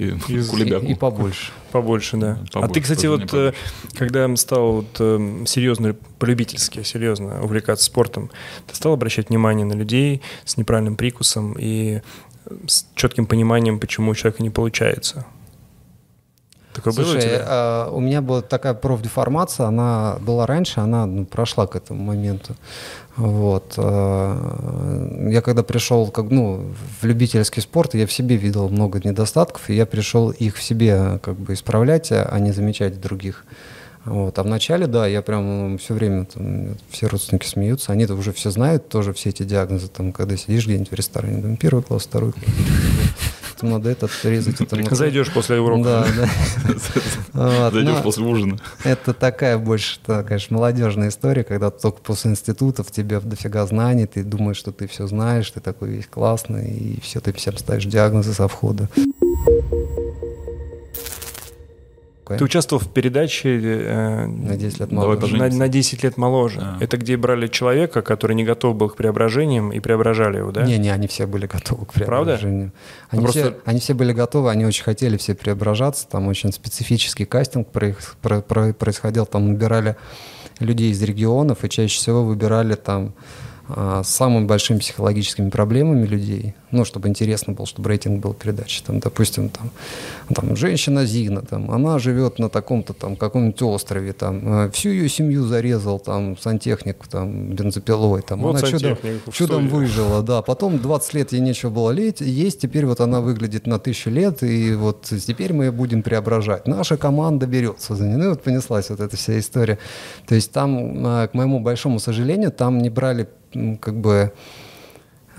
[0.00, 0.86] И, и, кулебяку.
[0.86, 1.52] И, и побольше.
[1.72, 2.34] Побольше, да.
[2.52, 3.52] Побольше, а ты, кстати, вот э,
[3.96, 8.30] когда стал вот, э, серьезно, полюбительски, серьезно увлекаться спортом,
[8.66, 12.00] ты стал обращать внимание на людей с неправильным прикусом и
[12.66, 15.26] с четким пониманием, почему у человека не получается?
[16.80, 17.44] Такое Слушай, было у, тебя?
[17.46, 22.56] А, у меня была такая профдеформация, она была раньше, она ну, прошла к этому моменту.
[23.16, 23.74] Вот.
[23.76, 29.68] А, я когда пришел как, ну, в любительский спорт, я в себе видел много недостатков,
[29.68, 33.44] и я пришел их в себе как бы исправлять, а не замечать других.
[34.06, 34.38] Вот.
[34.38, 38.88] А вначале, да, я прям все время, там, все родственники смеются, они-то уже все знают,
[38.88, 42.44] тоже все эти диагнозы, там, когда сидишь где-нибудь в ресторане, думаю, первый класс, второй класс
[43.60, 44.60] там надо этот резать.
[44.60, 45.84] Это Зайдешь после урока.
[45.84, 46.06] Да,
[47.32, 47.70] да.
[47.70, 48.58] Зайдешь ну, после ужина.
[48.84, 54.24] Это такая больше, конечно, молодежная история, когда только после института в тебе дофига знаний, ты
[54.24, 58.32] думаешь, что ты все знаешь, ты такой весь классный, и все, ты всем ставишь диагнозы
[58.32, 58.88] со входа
[62.30, 62.38] такое.
[62.38, 65.36] Ты участвовал в передаче э, на 10 лет моложе.
[65.36, 66.60] На, на 10 лет моложе.
[66.60, 66.76] А.
[66.80, 70.62] Это где брали человека, который не готов был к преображениям, и преображали его, да?
[70.62, 72.72] Не, не, они все были готовы к преображению.
[72.72, 73.10] Правда?
[73.10, 73.60] Они, ну, все, просто...
[73.64, 76.08] они все были готовы, они очень хотели все преображаться.
[76.08, 79.26] Там очень специфический кастинг происходил.
[79.26, 79.96] Там набирали
[80.58, 83.14] людей из регионов, и чаще всего выбирали там
[83.76, 88.82] а, самыми большими психологическими проблемами людей, ну, чтобы интересно было, чтобы рейтинг был передачи.
[88.84, 89.70] Там, допустим, там,
[90.34, 95.08] там женщина Зина, там, она живет на таком-то там каком-нибудь острове, там, э, всю ее
[95.08, 98.98] семью зарезал там сантехник там, бензопилой, там, вот она чудом,
[99.32, 100.42] чудом выжила, да.
[100.42, 104.42] Потом 20 лет ей нечего было леть, есть, теперь вот она выглядит на тысячу лет,
[104.42, 106.66] и вот теперь мы ее будем преображать.
[106.66, 108.16] Наша команда берется за нее.
[108.16, 109.78] Ну, вот понеслась вот эта вся история.
[110.26, 113.28] То есть там, э, к моему большому сожалению, там не брали
[113.80, 114.32] как бы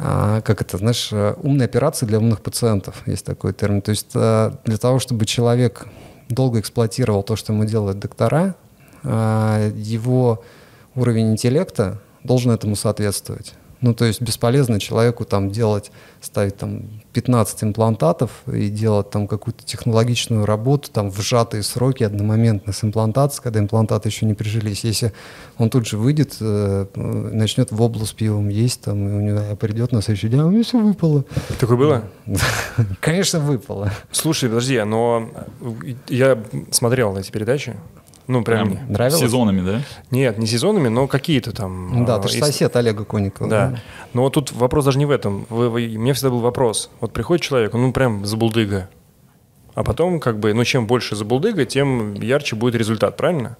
[0.03, 3.83] а, как это, знаешь, э, умные операции для умных пациентов, есть такой термин.
[3.83, 5.87] То есть э, для того, чтобы человек
[6.27, 8.55] долго эксплуатировал то, что ему делают доктора,
[9.03, 10.43] э, его
[10.95, 13.53] уровень интеллекта должен этому соответствовать.
[13.81, 19.65] Ну, то есть бесполезно человеку там делать, ставить там 15 имплантатов и делать там какую-то
[19.65, 24.83] технологичную работу там в сжатые сроки одномоментно с имплантацией, когда имплантаты еще не прижились.
[24.83, 25.13] Если
[25.57, 29.91] он тут же выйдет, э, начнет в область пивом есть, там, и у него придет
[29.91, 31.25] на следующий день, а у меня все выпало.
[31.59, 32.03] Такое было?
[32.99, 33.91] Конечно, выпало.
[34.11, 35.29] Слушай, подожди, но
[36.07, 36.37] я
[36.69, 37.75] смотрел эти передачи,
[38.27, 38.93] ну, прям, прям мне.
[38.93, 39.19] нравилось?
[39.21, 39.81] Сезонами, да?
[40.11, 42.05] Нет, не сезонами, но какие-то там...
[42.05, 42.45] Да, ты же есть...
[42.45, 43.49] сосед Олега Коникова.
[43.49, 43.67] Да.
[43.69, 43.79] да.
[44.13, 45.45] Но тут вопрос даже не в этом.
[45.49, 46.89] Вы, вы, у меня всегда был вопрос.
[46.99, 48.89] Вот приходит человек, ну, прям забулдыга.
[49.73, 53.57] А потом, как бы, ну, чем больше забулдыга, тем ярче будет результат, правильно?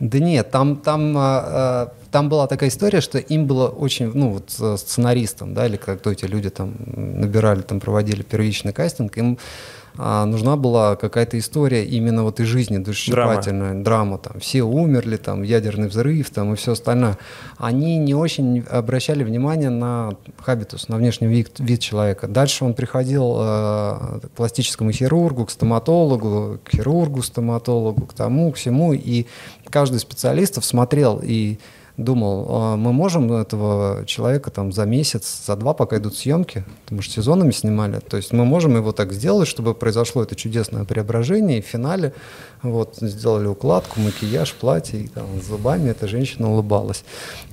[0.00, 4.30] Да нет, там, там, а, а, там была такая история, что им было очень, ну
[4.30, 4.50] вот
[4.80, 9.38] сценаристам, да, или как-то эти люди там набирали, там проводили первичный кастинг, им
[9.96, 13.84] а, нужна была какая-то история именно вот из жизни душесчипательная, драма.
[13.84, 17.16] драма там, все умерли, там, ядерный взрыв там и все остальное.
[17.58, 22.26] Они не очень обращали внимание на хабитус, на внешний вид, вид человека.
[22.26, 28.56] Дальше он приходил э, к пластическому хирургу, к стоматологу, к хирургу, стоматологу, к тому, к
[28.56, 29.26] всему, и
[29.70, 31.58] каждый специалист смотрел и
[31.96, 37.02] думал, «А мы можем этого человека там за месяц, за два, пока идут съемки, потому
[37.02, 41.58] что сезонами снимали, то есть мы можем его так сделать, чтобы произошло это чудесное преображение,
[41.58, 42.12] и в финале
[42.62, 47.04] вот, сделали укладку, макияж, платье, и там, с зубами эта женщина улыбалась.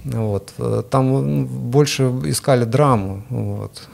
[0.05, 0.53] Вот.
[0.89, 3.23] Там больше искали драму.
[3.29, 3.87] Вот.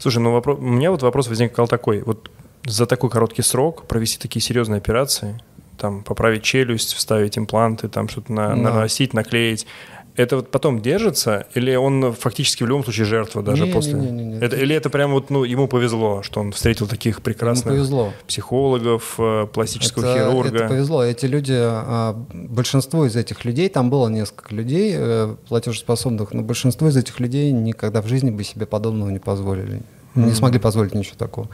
[0.00, 2.30] Слушай, ну вопрос, у меня вот вопрос возникал такой, вот
[2.66, 5.40] за такой короткий срок провести такие серьезные операции,
[5.78, 8.54] там поправить челюсть, вставить импланты, там что-то на, да.
[8.54, 9.66] нарастить, наклеить
[10.16, 13.94] это вот потом держится, или он фактически в любом случае жертва даже не, после?
[13.94, 17.20] Не, не, не, это, или это прям вот, ну, ему повезло, что он встретил таких
[17.20, 18.12] прекрасных повезло.
[18.26, 20.56] психологов, э, пластического это, хирурга?
[20.56, 21.04] Это повезло.
[21.04, 26.88] Эти люди, а, большинство из этих людей, там было несколько людей э, платежеспособных, но большинство
[26.88, 29.82] из этих людей никогда в жизни бы себе подобного не позволили
[30.14, 31.48] не смогли позволить ничего такого.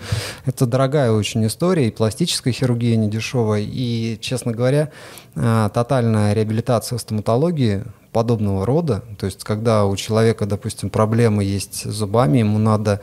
[0.44, 4.90] Это дорогая очень история, и пластическая хирургия не дешевая, и, честно говоря,
[5.34, 9.02] э, тотальная реабилитация стоматологии подобного рода.
[9.18, 13.00] То есть, когда у человека, допустим, проблемы есть с зубами, ему надо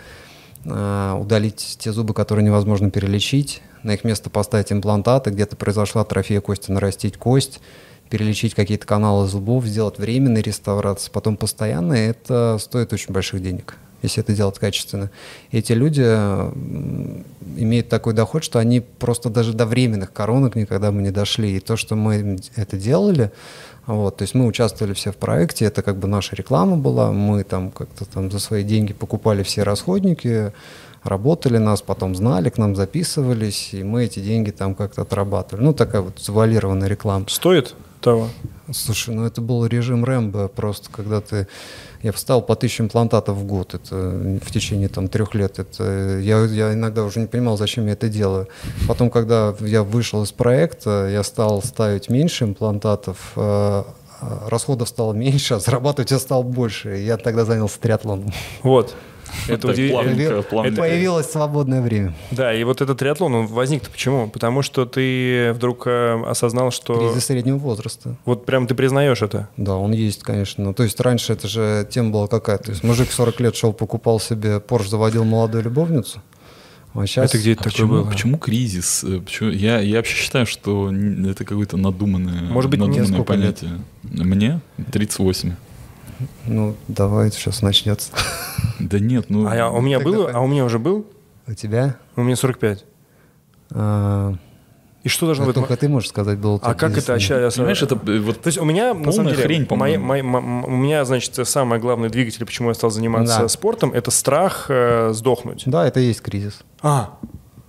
[0.65, 6.41] э, удалить те зубы, которые невозможно перелечить, на их место поставить имплантаты, где-то произошла атрофия
[6.41, 7.61] кости, нарастить кость,
[8.09, 14.23] перелечить какие-то каналы зубов, сделать временные реставрации, потом постоянные, это стоит очень больших денег, если
[14.23, 15.09] это делать качественно.
[15.51, 16.01] эти люди
[17.57, 21.55] имеют такой доход, что они просто даже до временных коронок никогда бы не дошли.
[21.55, 23.31] И то, что мы это делали,
[23.85, 27.43] вот, то есть мы участвовали все в проекте, это как бы наша реклама была, мы
[27.43, 30.51] там как-то там за свои деньги покупали все расходники,
[31.03, 35.63] работали нас, потом знали, к нам записывались, и мы эти деньги там как-то отрабатывали.
[35.63, 37.25] Ну, такая вот завуалированная реклама.
[37.29, 37.75] Стоит
[38.07, 38.29] того?
[38.71, 41.47] Слушай, ну это был режим Рэмбо, просто когда ты...
[42.03, 45.59] Я встал по тысяче имплантатов в год, это в течение там трех лет.
[45.59, 48.47] Это, я, я иногда уже не понимал, зачем я это делаю.
[48.87, 53.83] Потом, когда я вышел из проекта, я стал ставить меньше имплантатов, э,
[54.47, 56.97] расходов стало меньше, а зарабатывать я стал больше.
[56.97, 58.31] Я тогда занялся триатлоном.
[58.63, 58.95] Вот.
[59.47, 60.43] Это удивительно.
[60.75, 62.13] Появилось свободное время.
[62.31, 64.29] Да, и вот этот триатлон, он возник-то почему?
[64.29, 67.09] Потому что ты вдруг э, осознал, что...
[67.11, 68.15] Кризис среднего возраста.
[68.25, 69.49] Вот прям ты признаешь это?
[69.57, 70.63] Да, он есть, конечно.
[70.63, 72.57] Ну, то есть раньше это же тема была какая?
[72.57, 76.21] То есть мужик 40 лет шел, покупал себе Порш, заводил молодую любовницу.
[76.93, 77.29] А сейчас...
[77.29, 78.09] Это где это а такое почему, было?
[78.09, 79.03] Почему кризис?
[79.03, 79.51] Э, почему?
[79.51, 83.71] Я, я вообще считаю, что это какое-то надуманное, Может быть, надуманное понятие.
[84.03, 84.25] Лет?
[84.25, 84.61] Мне
[84.91, 85.53] 38.
[86.45, 88.11] Ну, давай, сейчас начнется.
[88.80, 89.47] Да нет, ну...
[89.47, 91.05] А, я, у меня был, а у меня уже был?
[91.47, 91.97] У тебя?
[92.15, 92.86] У меня 45.
[93.72, 94.36] А...
[95.03, 95.63] И что должно а этом?
[95.63, 97.55] Только ты можешь сказать, был А как это сейчас?
[97.55, 101.05] Понимаешь, это вот То есть у меня, на самом деле, хрень, моя, моя, у меня,
[101.05, 103.47] значит, самый главный двигатель, почему я стал заниматься да.
[103.47, 105.63] спортом, это страх э, сдохнуть.
[105.65, 106.59] Да, это и есть кризис.
[106.82, 107.18] А,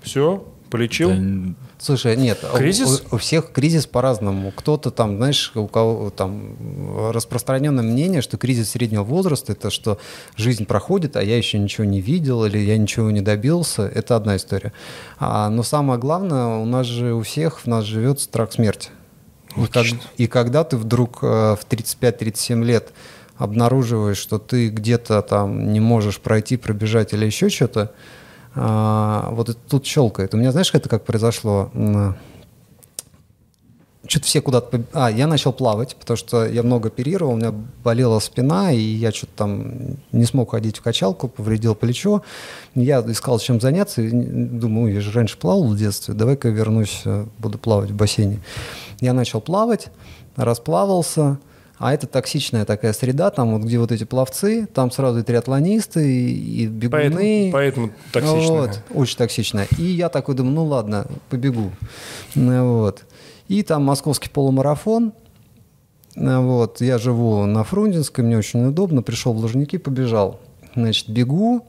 [0.02, 1.10] все, полечил?
[1.10, 3.04] Да, Слушай, нет, кризис?
[3.10, 4.52] У, у всех кризис по-разному.
[4.54, 9.98] Кто-то там, знаешь, у кого там распространенное мнение, что кризис среднего возраста это что
[10.36, 13.82] жизнь проходит, а я еще ничего не видел или я ничего не добился.
[13.82, 14.72] Это одна история.
[15.18, 18.90] А, но самое главное, у нас же у всех в нас живет страх смерти.
[19.56, 22.92] И, как, и когда ты вдруг э, в 35-37 лет
[23.36, 27.92] обнаруживаешь, что ты где-то там не можешь пройти, пробежать или еще что-то,
[28.60, 30.34] а, вот тут щелкает.
[30.34, 31.70] У меня, знаешь, это как произошло?
[34.06, 34.82] Что-то все куда-то...
[34.94, 37.52] А, я начал плавать, потому что я много оперировал, у меня
[37.84, 39.72] болела спина, и я что-то там
[40.12, 42.22] не смог ходить в качалку, повредил плечо.
[42.74, 47.26] Я искал чем заняться, и думаю, я же раньше плавал в детстве, давай-ка вернусь, э,
[47.38, 48.40] буду плавать в бассейне.
[49.00, 49.88] Я начал плавать,
[50.36, 51.38] расплавался,
[51.78, 56.12] а это токсичная такая среда, там вот где вот эти пловцы, там сразу и триатлонисты,
[56.12, 57.50] и, и бегуны.
[57.52, 58.60] Поэтому, поэтому токсичная.
[58.60, 59.68] Вот, очень токсичная.
[59.78, 61.70] И я такой думаю, ну ладно, побегу.
[62.34, 63.04] Вот.
[63.46, 65.12] И там московский полумарафон.
[66.16, 66.80] Вот.
[66.80, 69.02] Я живу на Фрунзенской, мне очень удобно.
[69.02, 70.40] Пришел в Лужники, побежал.
[70.74, 71.64] Значит, бегу.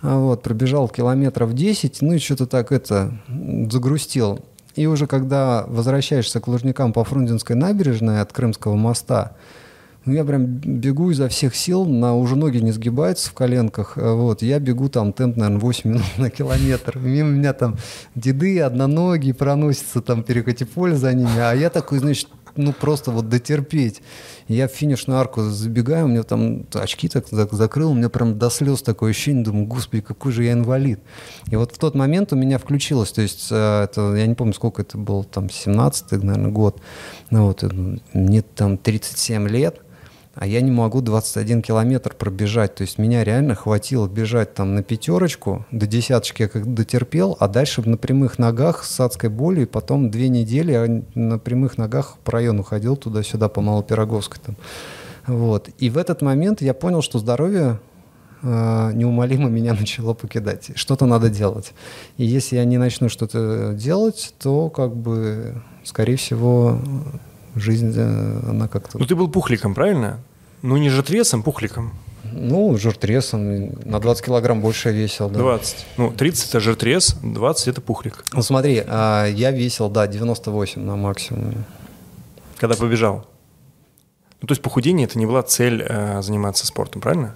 [0.00, 3.12] Вот, пробежал километров 10, ну и что-то так это
[3.70, 4.40] загрустил.
[4.74, 9.32] И уже когда возвращаешься к Лужникам по Фрунзенской набережной от Крымского моста,
[10.04, 13.96] ну, я прям бегу изо всех сил, на, уже ноги не сгибаются в коленках.
[13.96, 16.98] Э, вот, я бегу там темп, наверное, 8 минут на километр.
[16.98, 17.76] Мимо меня там
[18.16, 21.38] деды одноногие проносятся, там перекати поле за ними.
[21.38, 24.02] А я такой, значит, ну просто вот дотерпеть.
[24.48, 28.38] Я в финишную арку забегаю, у меня там очки так зак- закрыл, у меня прям
[28.38, 31.00] до слез такое ощущение, думаю, господи, какой же я инвалид.
[31.50, 34.54] И вот в тот момент у меня включилось, то есть э, это, я не помню,
[34.54, 36.80] сколько это был, там 17-й, наверное, год,
[37.30, 37.68] ну вот, э,
[38.12, 39.80] мне там 37 лет,
[40.34, 42.74] а я не могу 21 километр пробежать.
[42.74, 47.48] То есть меня реально хватило бежать там на пятерочку, до десяточки я как дотерпел, а
[47.48, 52.16] дальше на прямых ногах с адской болью, и потом две недели я на прямых ногах
[52.24, 54.56] по району ходил туда-сюда по Малопироговской там.
[55.26, 55.68] Вот.
[55.78, 57.78] И в этот момент я понял, что здоровье
[58.42, 60.70] э, неумолимо меня начало покидать.
[60.74, 61.74] Что-то надо делать.
[62.16, 66.80] И если я не начну что-то делать, то как бы, скорее всего,
[67.54, 68.98] жизнь, э, она как-то...
[68.98, 70.20] Ну ты был пухликом, правильно?
[70.62, 71.92] Ну не жиртресом, пухликом.
[72.34, 75.40] Ну, жиртресом, на 20 килограмм больше я весил, да.
[75.40, 75.86] 20.
[75.98, 78.24] Ну, 30 это жиртрес, 20 это пухлик.
[78.32, 81.64] Ну, смотри, а, я весил, да, 98 на максимуме.
[82.56, 83.26] Когда побежал.
[84.40, 87.34] Ну, то есть похудение это не была цель э, заниматься спортом, правильно?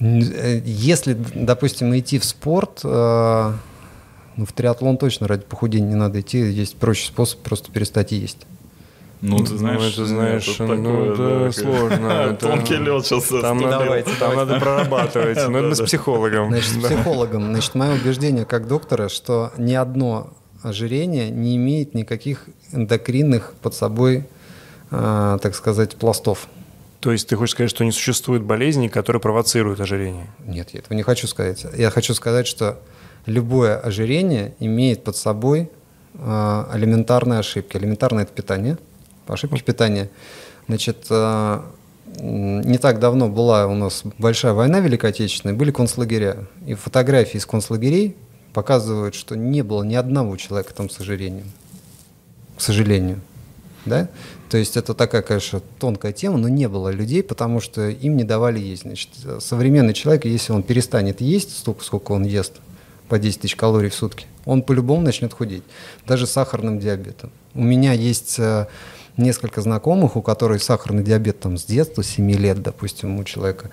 [0.00, 6.38] Э, Если, допустим, идти в спорт, ну, в триатлон точно ради похудения не надо идти,
[6.38, 8.46] есть проще способ просто перестать есть.
[9.22, 12.06] Ну, ты знаешь, это, знаешь, это ну, такое, это сложно.
[12.30, 13.24] это- Тонкий лед сейчас.
[13.24, 15.38] Там, надо, Давайте, там надо прорабатывать.
[15.48, 16.50] Но это с психологом.
[16.50, 16.88] Значит, с Да.
[16.88, 17.44] психологом.
[17.46, 24.24] Значит, мое убеждение как доктора, что ни одно ожирение не имеет никаких эндокринных под собой,
[24.90, 26.48] э, так сказать, пластов.
[27.00, 30.26] То есть ты хочешь сказать, что не существует болезней, которые провоцируют ожирение?
[30.44, 31.64] Нет, я этого не хочу сказать.
[31.76, 32.78] Я хочу сказать, что
[33.26, 35.70] любое ожирение имеет под собой
[36.14, 37.76] э, элементарные ошибки.
[37.76, 38.76] Элементарное это питание,
[39.26, 40.10] ошибки питания.
[40.68, 41.60] Значит, э,
[42.20, 46.46] не так давно была у нас большая война Великой Отечественной, были концлагеря.
[46.66, 48.16] И фотографии из концлагерей
[48.52, 51.50] показывают, что не было ни одного человека там с ожирением.
[52.56, 53.20] К сожалению.
[53.84, 54.08] Да?
[54.48, 58.24] То есть это такая, конечно, тонкая тема, но не было людей, потому что им не
[58.24, 58.82] давали есть.
[58.82, 59.10] Значит,
[59.40, 62.54] современный человек, если он перестанет есть столько, сколько он ест,
[63.08, 65.62] по 10 тысяч калорий в сутки, он по-любому начнет худеть.
[66.06, 67.30] Даже с сахарным диабетом.
[67.54, 68.66] У меня есть э,
[69.16, 73.70] несколько знакомых, у которых сахарный диабет там с детства, 7 лет, допустим, у человека.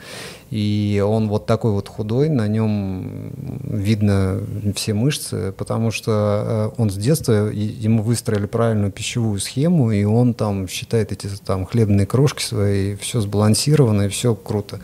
[0.49, 3.31] И он вот такой вот худой, на нем
[3.63, 4.39] видно
[4.75, 10.33] все мышцы, потому что э, он с детства, ему выстроили правильную пищевую схему, и он
[10.33, 14.79] там считает эти там хлебные крошки свои, все сбалансировано, и все круто.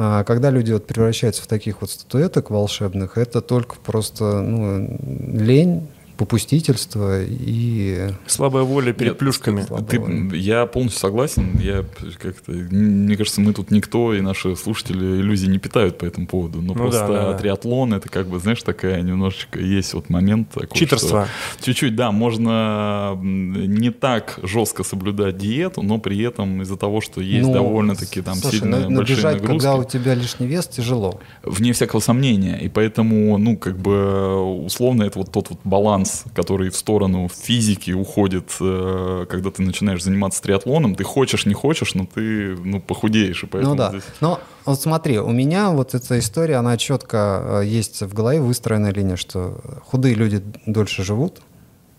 [0.00, 4.96] А Когда люди вот превращаются в таких вот статуэток волшебных, это только просто ну,
[5.32, 5.88] лень,
[6.18, 8.10] попустительство и...
[8.26, 9.64] Слабая воля перед Нет, плюшками.
[9.88, 11.56] Ты, я полностью согласен.
[11.60, 11.84] Я
[12.20, 16.60] как-то, мне кажется, мы тут никто и наши слушатели иллюзий не питают по этому поводу.
[16.60, 17.38] Но Ну просто да, да, да.
[17.38, 20.76] триатлон это как бы, знаешь, такая немножечко есть вот момент такой.
[20.76, 21.28] Читерство.
[21.56, 27.20] что Чуть-чуть, да, можно не так жестко соблюдать диету, но при этом из-за того, что
[27.20, 29.46] есть Ну, довольно-таки там слушай, сильные большие набежать, нагрузки.
[29.66, 31.20] когда у тебя лишний вес, тяжело.
[31.44, 32.58] Вне всякого сомнения.
[32.58, 37.90] И поэтому, ну, как бы, условно, это вот тот вот баланс, который в сторону физики
[37.92, 40.94] уходит, э, когда ты начинаешь заниматься триатлоном.
[40.94, 43.44] Ты хочешь, не хочешь, но ты, ну, похудеешь.
[43.44, 43.90] И поэтому ну да.
[43.90, 48.40] здесь- Но вот смотри, у меня вот эта история, она четко э, есть в голове
[48.40, 51.40] выстроенная линия, что худые люди дольше живут.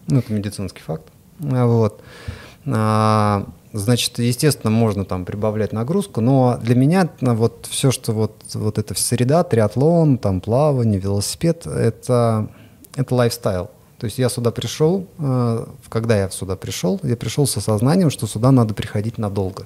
[0.07, 1.05] Ну, это медицинский факт.
[1.51, 2.01] А Вот.
[2.65, 8.33] А, Значит, естественно, можно там прибавлять нагрузку, но для меня ну, вот все, что вот,
[8.55, 12.49] вот это среда, триатлон, там плавание, велосипед, это,
[12.95, 13.69] это лайфстайл.
[13.99, 18.27] То есть я сюда пришел, э, когда я сюда пришел, я пришел с осознанием, что
[18.27, 19.65] сюда надо приходить надолго.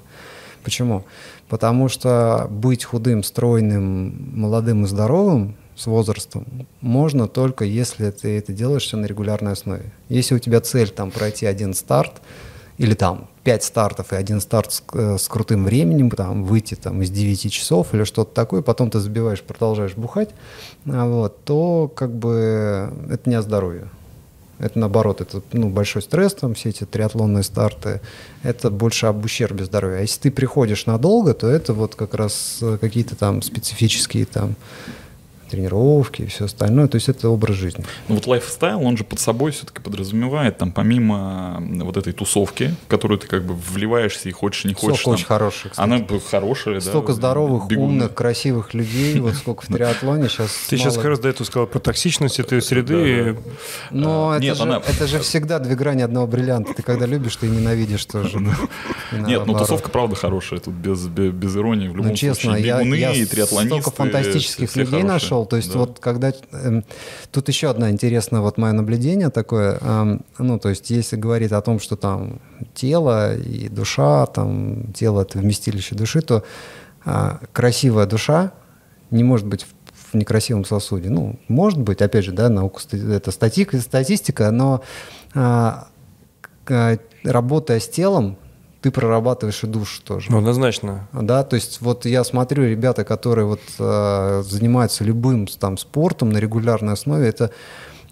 [0.64, 1.04] Почему?
[1.48, 6.46] Потому что быть худым, стройным, молодым и здоровым с возрастом
[6.80, 9.92] можно только если ты это делаешь все на регулярной основе.
[10.08, 12.22] Если у тебя цель там пройти один старт
[12.78, 17.02] или там 5 стартов и один старт с, э, с крутым временем, там, выйти там,
[17.02, 20.30] из 9 часов или что-то такое, потом ты забиваешь, продолжаешь бухать,
[20.86, 23.88] а, вот, то как бы это не о здоровье.
[24.58, 28.00] Это наоборот, это ну, большой стресс, там все эти триатлонные старты,
[28.42, 29.98] это больше об ущербе здоровья.
[29.98, 34.54] А если ты приходишь надолго, то это вот как раз э, какие-то там специфические там
[35.44, 37.84] тренировки и все остальное, то есть это образ жизни.
[38.08, 42.88] Ну вот лайфстайл, он же под собой все-таки подразумевает, там, помимо вот этой тусовки, в
[42.88, 45.00] которую ты как бы вливаешься и хочешь, не хочешь.
[45.00, 45.86] Сколько очень там, хороших, кстати.
[45.86, 46.80] Она хорошая, да.
[46.80, 47.88] Столько здоровых, бегуны.
[47.88, 50.50] умных, красивых людей, вот сколько в триатлоне сейчас.
[50.68, 53.36] Ты сейчас как раз до этого сказал про токсичность этой среды.
[53.90, 56.74] Но А, это, же, всегда две грани одного бриллианта.
[56.74, 58.38] Ты когда любишь, ты и ненавидишь тоже.
[59.12, 61.88] И Нет, ну тусовка правда хорошая, тут без, иронии.
[61.88, 65.33] В любом Ну, честно, случае, я, бегуны я столько фантастических людей хорошие.
[65.34, 65.46] Нашел.
[65.46, 65.78] То есть да.
[65.78, 66.32] вот когда...
[66.52, 66.84] эм,
[67.32, 69.78] тут еще одно интересное вот мое наблюдение такое.
[69.80, 72.40] эм, ну, то есть если говорить о том, что там
[72.74, 76.44] тело и душа, там тело— это вместилище души, то
[77.04, 78.52] а, красивая душа
[79.10, 81.10] не может быть в, в некрасивом сосуде.
[81.10, 84.82] Ну, может быть, опять же, да, наука, это статика, статистика, но
[85.34, 85.88] а,
[86.64, 88.36] к- работая с телом,
[88.84, 90.26] ты прорабатываешь и душу тоже.
[90.30, 91.08] Ну, однозначно.
[91.14, 96.36] Да, то есть вот я смотрю, ребята, которые вот э, занимаются любым там спортом на
[96.36, 97.50] регулярной основе, это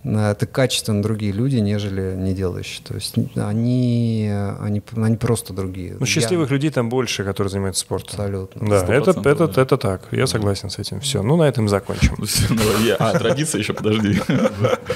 [0.02, 2.82] э, это качественно другие люди, нежели не делающие.
[2.88, 5.98] То есть они, они, они просто другие.
[6.00, 8.08] Ну, счастливых людей там больше, которые занимаются спортом.
[8.12, 8.66] Абсолютно.
[8.70, 9.62] Да, это, это, да.
[9.62, 10.08] это так.
[10.10, 11.00] Я согласен с этим.
[11.00, 12.16] Все, ну на этом закончим.
[12.48, 14.18] Ну, я- А, традиция еще, подожди.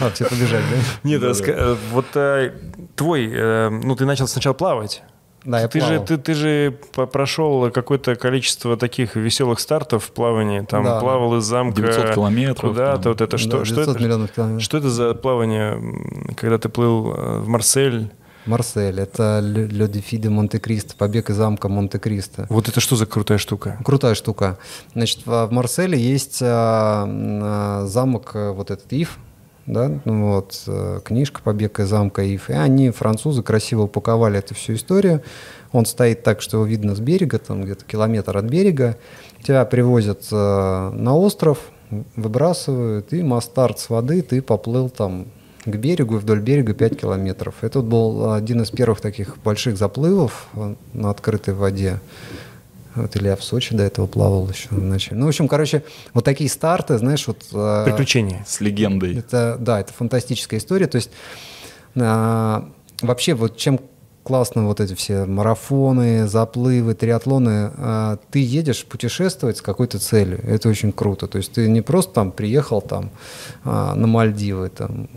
[0.00, 0.78] А, все побежали, да?
[1.02, 2.52] Нет, ска- э, вот э,
[2.94, 5.02] твой, э, ну ты начал сначала плавать.
[5.46, 6.04] Да, я ты же, плавал.
[6.06, 6.78] ты, ты же
[7.12, 10.60] прошел какое-то количество таких веселых стартов в плавании.
[10.60, 11.00] Там Да.
[11.00, 13.02] плавал из замка 900 километров, куда-то.
[13.02, 13.12] там.
[13.12, 14.04] Вот это что, Да, что 900 это?
[14.04, 14.62] миллионов километров.
[14.62, 15.80] Что это за плавание,
[16.36, 18.10] когда ты плыл э, в Марсель?
[18.44, 22.46] Марсель, это Ле Дефи де Монте-Кристо, побег из замка Монте-Кристо.
[22.48, 23.76] Вот это что за крутая штука?
[23.84, 24.58] Крутая штука.
[24.94, 29.18] Значит, в Марселе есть а, а, замок, э, вот этот Ив,
[29.66, 32.50] да, ну вот, э, книжка «Побег из замка Ив».
[32.50, 35.22] И они, французы, красиво упаковали эту всю историю.
[35.72, 38.96] Он стоит так, что его видно с берега, там где-то километр от берега.
[39.42, 41.58] Тебя привозят э, на остров,
[42.14, 45.26] выбрасывают, и мастарт с воды, ты поплыл там
[45.64, 47.56] к берегу, вдоль берега 5 километров.
[47.62, 51.98] Это был один из первых таких больших заплывов э, на открытой воде.
[52.96, 55.18] Вот, или я в Сочи до этого плавал еще в начале.
[55.18, 55.84] Ну, в общем, короче,
[56.14, 57.44] вот такие старты, знаешь, вот...
[57.52, 58.44] э, Приключения.
[58.46, 59.16] С легендой.
[59.18, 60.86] Это, да, это фантастическая история.
[60.86, 61.10] То есть
[61.94, 62.68] а,
[63.02, 63.80] вообще вот чем
[64.22, 70.40] классно вот эти все марафоны, заплывы, триатлоны, а, ты едешь путешествовать с какой-то целью.
[70.44, 71.26] Это очень круто.
[71.28, 73.10] То есть ты не просто там приехал там
[73.64, 75.08] а, на Мальдивы, там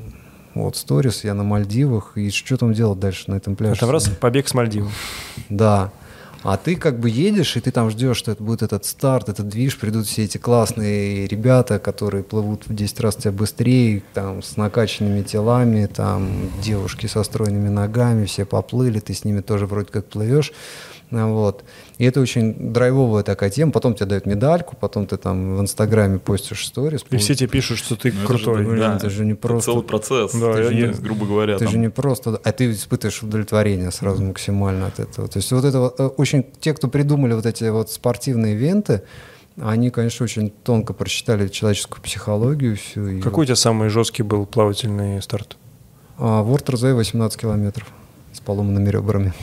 [0.54, 3.80] вот сторис, я на Мальдивах, и что там делать дальше на этом А пляже?
[3.80, 4.92] там раз побег с Мальдивов.
[5.50, 5.92] Да.
[6.42, 9.50] А ты как бы едешь, и ты там ждешь, что это будет этот старт, этот
[9.50, 14.56] движ, придут все эти классные ребята, которые плывут в 10 раз тебя быстрее, там, с
[14.56, 20.06] накачанными телами, там, девушки со стройными ногами, все поплыли, ты с ними тоже вроде как
[20.06, 20.54] плывешь.
[21.12, 21.64] Вот.
[22.00, 23.72] И это очень драйвовая такая тема.
[23.74, 27.02] Потом тебе дают медальку, потом ты там в Инстаграме постишь сторис.
[27.12, 28.64] И все тебе пишут, что ты Ну, это крутой.
[28.64, 30.32] же, Блин, да, это же не просто- Целый процесс.
[30.34, 33.22] Да, Ты я- же, есть, грубо говоря, Ты там, же не просто, а ты испытываешь
[33.22, 35.28] удовлетворение сразу максимально от этого.
[35.28, 39.02] То есть вот это вот, э, очень, те, кто придумали вот эти вот спортивные ивенты,
[39.62, 43.08] они, конечно, очень тонко просчитали человеческую психологию всю.
[43.08, 45.58] и Какой у тебя самый жесткий был плавательный старт?
[46.18, 47.88] А, Ворд РЗ 18 километров
[48.32, 49.34] с поломанными ребрами.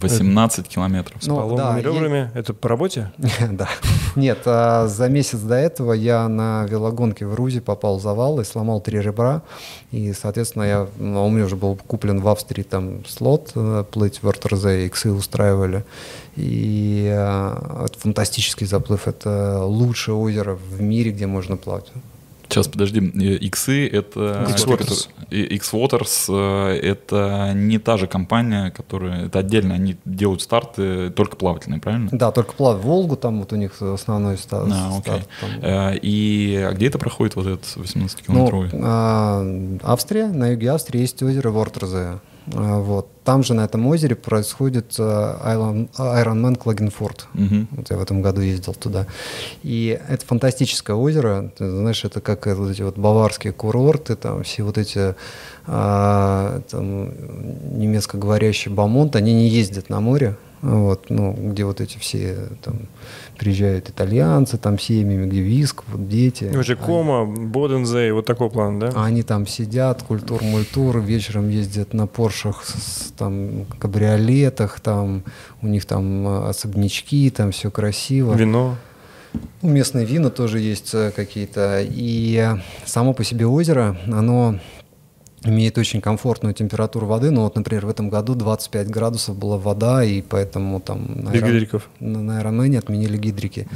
[0.00, 1.22] 18 километров.
[1.22, 2.30] С Ну, поломанными да, ребрами?
[2.34, 3.12] Это по работе?
[3.50, 3.68] Да.
[4.16, 8.44] Нет, а за месяц до этого я на велогонке в Рузе попал в завал и
[8.44, 9.42] сломал три ребра.
[9.90, 14.22] И, соответственно, я, ну, у меня уже был куплен в Австрии там слот э, плыть
[14.22, 15.84] в РТРЗ, иксы устраивали.
[16.36, 19.06] И это фантастический заплыв.
[19.06, 21.92] Это лучшее озеро в мире, где можно плавать.
[22.48, 24.46] Сейчас, подожди, э, иксы это...
[24.50, 25.08] X-Waters.
[25.30, 29.26] X-Waters э, это не та же компания, которая...
[29.26, 32.08] Это отдельно, они делают старты только плавательные, правильно?
[32.12, 34.68] Да, только плавать в Волгу, там вот у них основной А, старт.
[34.98, 35.22] окей.
[35.40, 35.50] там.
[35.62, 38.70] Э, И а где это проходит, вот этот Ну, 18-километровый?
[38.82, 39.44] а,
[39.82, 42.18] Австрия, на юге Австрии есть озеро Вортерзе.
[42.52, 43.08] А, Вот.
[43.24, 47.26] Там же на этом озере происходит а, Iron- Ironman Клагенфорд.
[47.32, 47.68] Мгм.
[47.70, 49.06] Вот я в этом году ездил туда.
[49.62, 51.50] И это фантастическое озеро.
[51.56, 55.14] Ты знаешь, это как э, вот эти вот баварские курорты, там все вот эти
[55.66, 57.10] а, там,
[57.78, 60.36] немецкоговорящие бамонты, они не ездят на море.
[60.60, 62.74] Вот, ну, где вот эти все там
[63.38, 66.50] приезжают итальянцы, там семьями, где виск, вот дети.
[66.54, 68.90] Вообще Кома, Бодензей, вот такой план, да?
[68.94, 75.22] А Они там сидят, культур-мультур, вечером ездят на Поршах, с- там, кабриолетах, там,
[75.62, 78.34] у них там э, особнячки, там все красиво.
[78.34, 78.76] Вино.
[79.62, 81.80] Ну, местные вина тоже есть э, какие-то.
[81.82, 84.58] И э, само по себе озеро, оно
[85.44, 87.30] имеет очень комфортную температуру воды.
[87.30, 91.88] Ну вот, например, в этом году 25 градусов была вода, и поэтому там на, гидриков.
[92.00, 93.68] на, Айронмене отменили гидрики.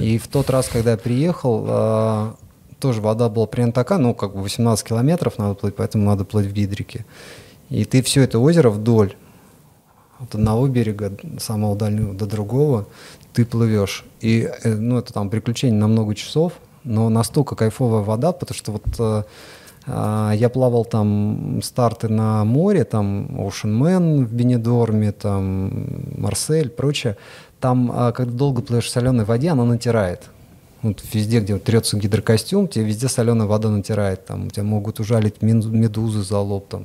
[0.00, 2.34] И в тот раз, когда я приехал, а,
[2.80, 6.46] тоже вода была примерно такая, ну, как бы 18 километров надо плыть, поэтому надо плыть
[6.46, 7.04] в гидрике.
[7.68, 9.14] И ты все это озеро вдоль,
[10.18, 12.86] от одного берега самого дальнего до другого,
[13.32, 14.04] ты плывешь.
[14.20, 16.54] И, э, ну, это там приключение на много часов,
[16.84, 19.22] но настолько кайфовая вода, потому что вот э,
[19.86, 27.16] я плавал там старты на море, там Ocean Man в Бенедорме, там Марсель, прочее.
[27.60, 30.30] Там, а, когда долго плывешь в соленой воде, она натирает.
[30.82, 34.26] Вот везде, где трется гидрокостюм, тебе везде соленая вода натирает.
[34.26, 36.66] Там, тебя могут ужалить медузы за лоб.
[36.68, 36.82] Там.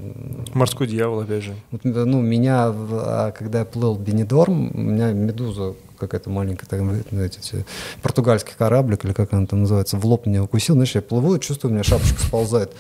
[0.53, 1.55] Морской дьявол, опять же.
[1.71, 7.03] Вот, ну, меня, а, когда я плыл в Бенедорм, у меня медуза какая-то маленькая, там,
[7.11, 7.65] ну, эти,
[8.01, 10.75] португальский кораблик, или как она там называется, в лоб меня укусил.
[10.75, 12.71] Знаешь, я плыву чувствую, у меня шапочка сползает.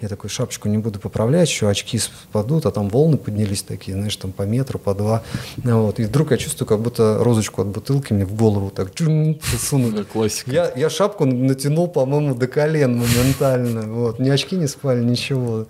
[0.00, 4.16] Я такой шапочку не буду поправлять, еще очки спадут, а там волны поднялись такие, знаешь,
[4.16, 5.22] там по метру, по два.
[5.58, 6.00] Вот.
[6.00, 8.92] И вдруг я чувствую, как будто розочку от бутылки мне в голову так
[9.58, 10.04] сунули.
[10.04, 10.50] Классика.
[10.50, 13.82] Я, я шапку натянул, по-моему, до колен моментально.
[13.82, 14.18] Вот.
[14.18, 15.66] Ни очки не спали, ничего.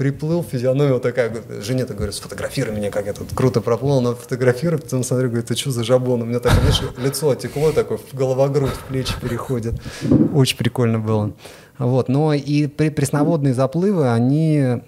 [0.00, 1.28] Приплыл, физиономия вот такая.
[1.28, 3.98] говорит, Жене так говорю, сфотографируй меня, как я тут круто проплыл.
[3.98, 6.22] Она фотографирует, потом смотрю, говорит, ты что за жабон?
[6.22, 9.74] У меня так, знаешь, лицо отекло, такое, голова-грудь в плечи переходит.
[10.32, 11.34] Очень прикольно было.
[11.76, 12.08] Вот.
[12.08, 14.80] Но и при- пресноводные заплывы, они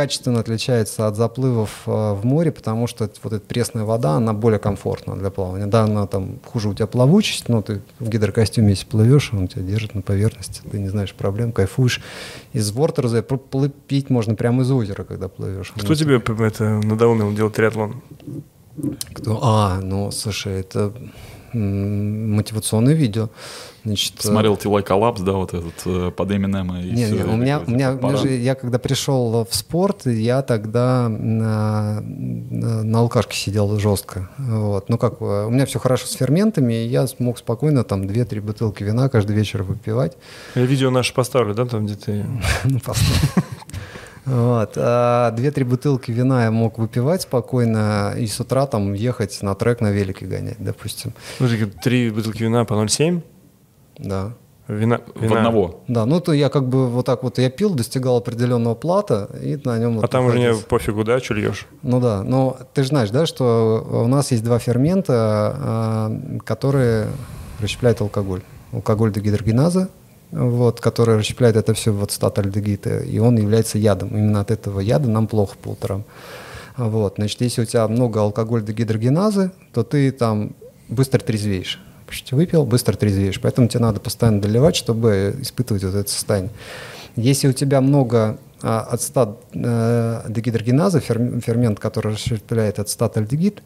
[0.00, 4.58] качественно отличается от заплывов э, в море, потому что вот эта пресная вода, она более
[4.58, 5.66] комфортна для плавания.
[5.66, 9.62] Да, она там хуже у тебя плавучесть, но ты в гидрокостюме, если плывешь, он тебя
[9.62, 12.02] держит на поверхности, ты не знаешь проблем, кайфуешь.
[12.52, 15.72] Из вортерза пр- плы- пить можно прямо из озера, когда плывешь.
[15.74, 18.02] Кто Ну, тебе это надоумил делать триатлон?
[19.14, 19.40] кто?
[19.42, 20.92] А, ну, слушай, это
[21.54, 23.30] мотивационное видео.
[23.86, 26.80] Значит, э, Смотрел Тилай Коллапс, да, вот этот э, под Эминема.
[26.80, 29.54] и Не, всё, не, у меня, у меня, у меня же, я когда пришел в
[29.54, 34.28] спорт, я тогда на, на, алкашке сидел жестко.
[34.38, 34.88] Вот.
[34.88, 38.40] Ну как, э, у меня все хорошо с ферментами, и я смог спокойно там 2-3
[38.40, 40.16] бутылки вина каждый вечер выпивать.
[40.56, 42.26] Я видео наше поставлю, да, там где ты...
[42.64, 43.32] Ну, поставь.
[44.24, 44.72] Вот.
[44.74, 49.80] А Две-три бутылки вина я мог выпивать спокойно и с утра там ехать на трек
[49.80, 51.12] на велике гонять, допустим.
[51.38, 53.22] Ну, такие три бутылки вина по 0,7.
[53.98, 54.32] Да.
[54.68, 55.36] Вина, В вина.
[55.36, 55.80] одного.
[55.86, 59.56] Да, ну то я как бы вот так вот я пил, достигал определенного плата и
[59.62, 60.00] на нем.
[60.00, 61.68] А там уже не пофигу, да, что льешь?
[61.82, 67.06] Ну да, но ты же знаешь, да, что у нас есть два фермента, а, которые
[67.60, 68.42] расщепляют алкоголь.
[68.72, 69.88] Алкоголь дегидрогеназа,
[70.32, 74.08] вот, который расщепляет это все в ацетатальдегид, и он является ядом.
[74.08, 76.02] Именно от этого яда нам плохо по утрам.
[76.76, 80.56] Вот, значит, если у тебя много алкоголь дегидрогеназы, то ты там
[80.88, 81.80] быстро трезвеешь.
[82.30, 83.40] Выпил, быстро трезвеешь.
[83.40, 86.50] Поэтому тебе надо постоянно доливать, чтобы испытывать вот это состояние.
[87.16, 93.62] Если у тебя много ацетат э, дегидрогеназы, ферм- фермент, который расщепляет ацетатальдегид,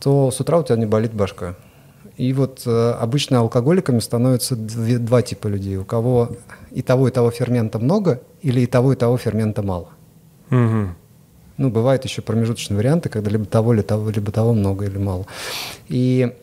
[0.00, 1.54] то с утра у тебя не болит башка.
[2.16, 5.76] И вот э, обычно алкоголиками становятся две- два типа людей.
[5.76, 6.30] У кого
[6.70, 9.88] и того, и того фермента много, или и того, и того фермента мало.
[10.50, 10.94] Мгм.
[11.56, 15.26] Ну, бывают еще промежуточные варианты, когда либо того, либо того, либо того много или мало.
[15.88, 16.34] И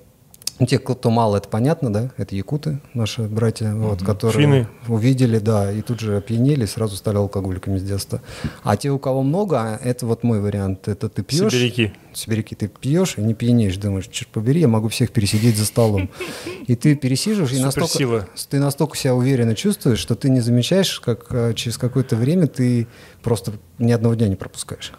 [0.61, 4.67] ну, те, кто мало, это понятно, да, это якуты, наши братья, вот, которые Финны.
[4.87, 8.21] увидели, да, и тут же опьянели, и сразу стали алкоголиками с детства.
[8.61, 11.51] А те, у кого много, это вот мой вариант, это ты пьешь...
[11.51, 11.93] Сибиряки.
[12.13, 16.11] Сибиряки, ты пьешь и не пьянеешь, думаешь, черт побери, я могу всех пересидеть за столом.
[16.67, 21.25] И ты пересиживаешь, и настолько, ты настолько себя уверенно чувствуешь, что ты не замечаешь, как
[21.31, 22.85] э, через какое-то время ты
[23.23, 24.93] просто ни одного дня не пропускаешь.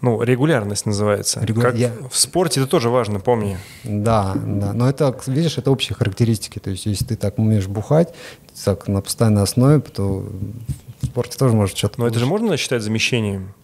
[0.00, 1.40] Ну, регулярность называется.
[1.40, 3.58] Регу- Как я- В спорте это тоже важно, помни.
[3.82, 4.72] Да, да.
[4.72, 6.60] Но это, видишь, это общие характеристики.
[6.60, 8.14] То есть, если ты так умеешь бухать,
[8.64, 10.24] так на постоянной основе, то
[11.02, 13.54] в спорте тоже может что-то Но это же можно считать замещением?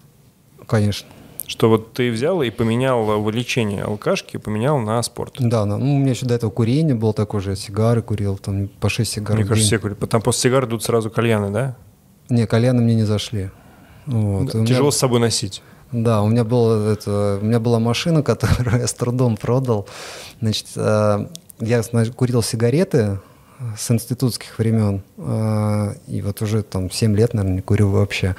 [0.67, 1.07] Конечно.
[1.47, 5.35] Что вот ты взял и поменял увлечение алкашки, поменял на спорт.
[5.39, 5.65] Да.
[5.67, 8.89] Ну, у меня еще до этого курение было такое же, я сигары курил, там по
[8.89, 9.99] 6 сигар Мне кажется, все курят.
[10.09, 11.77] Там после сигар идут сразу кальяны, да?
[12.31, 13.51] Не, кальяны мне не зашли.
[14.07, 14.55] Вот.
[14.55, 15.63] У меня- Тяжело с собой носить.
[15.95, 19.87] Да, у меня, было это, у меня была машина, которую я с трудом продал.
[20.41, 21.27] Значит, э,
[21.61, 23.21] я значит, курил сигареты
[23.79, 28.35] с институтских времен, э, и вот уже там 7 лет, наверное, не курю вообще.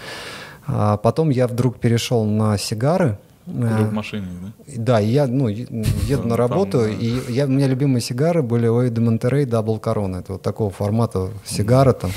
[0.67, 3.17] А потом я вдруг перешел на сигары.
[3.45, 4.73] Курил Э, в машине, да?
[4.75, 6.89] Да, я ну, еду Там, на работу, да.
[6.89, 10.17] и я, у меня любимые сигары были Hoyo de Monterrey Double Corona.
[10.17, 12.11] Это вот такого формата сигары там.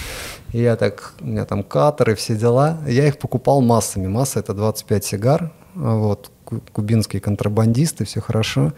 [0.52, 2.78] И я так, у меня там катеры, все дела.
[2.86, 4.06] Я их покупал массами.
[4.06, 5.52] Масса это 25 сигар.
[5.76, 8.72] А Вот, ку- кубинские контрабандисты, все хорошо.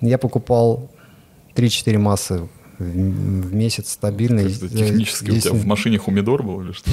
[0.00, 0.90] Я покупал
[1.56, 2.48] 3-4 массы
[2.78, 4.44] в, в месяц стабильно.
[4.44, 6.88] Как-то технически у если- тебя в машине хумидор был или что?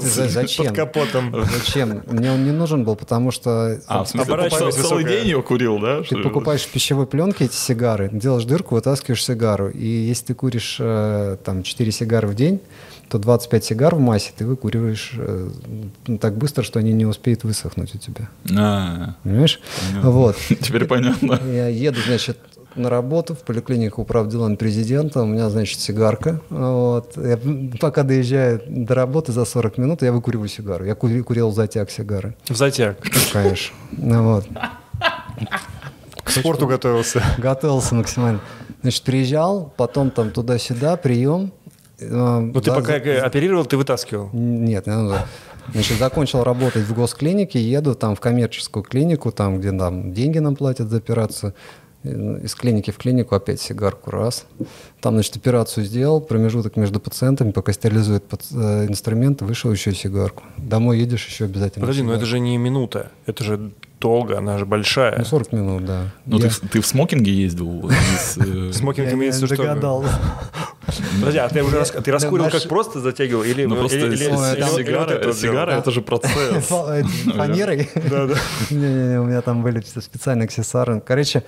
[0.00, 0.66] За- Зачем?
[0.66, 1.34] Под капотом.
[1.52, 2.02] Зачем?
[2.06, 5.80] Мне он не нужен был, потому что А, в смысле, цел- целый день его курил,
[5.80, 5.98] да?
[5.98, 9.68] Ты Что- покупаешь в пищевой пленке эти сигары, делаешь дырку, вытаскиваешь сигару.
[9.70, 12.60] И если ты куришь э, там 4 сигары в день,
[13.08, 15.50] то 25 сигар в массе ты выкуриваешь э,
[16.06, 18.28] ну, так быстро, что они не успеют высохнуть у тебя.
[18.58, 19.60] А, Понимаешь?
[19.90, 20.10] Понятно.
[20.10, 20.36] Вот.
[20.60, 21.40] Теперь понятно.
[21.46, 22.38] Я еду, значит,
[22.74, 26.40] на работу в поликлинику управ делами президента, у меня, значит, сигарка.
[26.50, 27.16] Вот.
[27.16, 27.38] Я,
[27.80, 30.84] пока доезжаю до работы за 40 минут, я выкуриваю сигару.
[30.84, 32.98] Я кури- курил затяг сигары, В затяг.
[33.32, 33.74] конечно.
[33.92, 34.46] Ну, вот.
[36.22, 37.22] К спорту готовился.
[37.38, 38.40] Готовился максимально.
[38.82, 41.52] Значит, приезжал, потом там туда-сюда, прием,
[42.00, 44.30] Ну, ты пока оперировал, ты вытаскивал?
[44.32, 45.26] Нет, не надо.
[45.72, 50.54] Значит, закончил работать в госклинике, еду там в коммерческую клинику, там, где там деньги нам
[50.56, 51.54] платят за операцию.
[52.04, 54.46] Из клиники в клинику опять сигарку раз.
[55.00, 58.22] Там, значит, операцию сделал, промежуток между пациентами, пока стерилизует
[58.52, 60.44] э, инструмент, вышел еще сигарку.
[60.56, 61.84] Домой едешь еще обязательно.
[61.84, 63.72] Подожди, но это же не минута, это же
[64.06, 65.18] долго, она же большая.
[65.18, 66.02] Ну, 40 минут, да.
[66.26, 67.90] Ну, Я- ты, ты в смокинге ездил?
[67.90, 69.56] из, э, Смокинг Я имеется что...
[69.56, 70.12] догадался.
[71.18, 73.42] Подожди, а ты уже ты раскурил как просто затягивал?
[73.42, 74.16] Или, Ну, просто
[75.34, 76.66] сигара, это же процесс.
[76.66, 77.90] Фанерой?
[77.94, 78.34] Да, да.
[78.70, 81.00] Не-не-не, у меня там были специальные аксессуары.
[81.00, 81.42] Короче,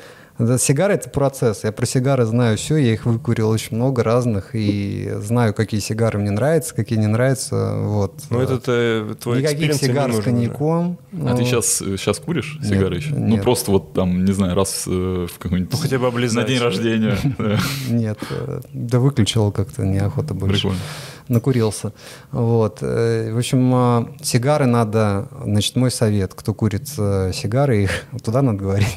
[0.58, 1.64] сигары— это процесс.
[1.64, 6.18] Я про сигары знаю все, я их выкурил очень много разных, и знаю, какие сигары
[6.18, 7.74] мне нравятся, какие не нравятся.
[7.76, 8.14] Вот.
[8.30, 10.98] Ну, это э, твой Никаких сигар с коньяком.
[11.12, 13.14] А ты Ну, сейчас, сейчас куришь сигары еще?
[13.14, 13.42] Ну, нет.
[13.42, 15.72] просто вот там, не знаю, раз э, в какой-нибудь...
[15.72, 16.44] Ну, хотя бы облизать.
[16.44, 17.18] На день рождения.
[17.88, 20.68] Нет, э, да выключил как-то, неохота больше.
[20.68, 20.80] Прикольно.
[21.28, 21.92] Накурился.
[22.32, 22.78] Вот.
[22.82, 28.42] Э, В общем, а, сигары надо, значит, мой совет, кто курит э, сигары, их туда
[28.42, 28.96] надо говорить,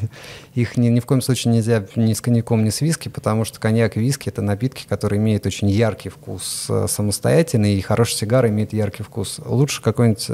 [0.53, 3.59] их ни, ни в коем случае нельзя ни с коньяком, ни с виски, потому что
[3.59, 8.49] коньяк и виски— это напитки, которые имеют очень яркий вкус э, самостоятельный, и хорошая сигара
[8.49, 9.39] имеет яркий вкус.
[9.45, 10.29] Лучше какой-нибудь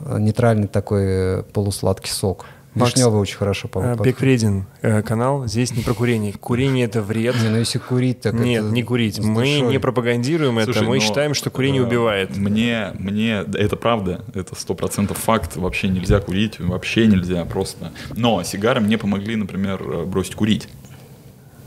[0.00, 2.44] нейтральный такой полусладкий сок.
[2.74, 4.14] Вишневый очень хорошо по- Э, подходит.
[4.14, 6.32] Бек Вредин, э, канал, здесь не про курение.
[6.34, 7.34] Курение это вред.
[7.42, 9.18] Не, ну если курить, так Нет, это не курить.
[9.18, 9.70] Мы душой.
[9.72, 12.36] не пропагандируем это, Слушай, мы но, считаем, что курение э, убивает.
[12.36, 15.56] Мне, мне, это правда, это сто процентов факт.
[15.56, 17.92] Вообще нельзя курить, вообще нельзя просто.
[18.14, 20.68] Но сигары мне помогли, например, бросить курить.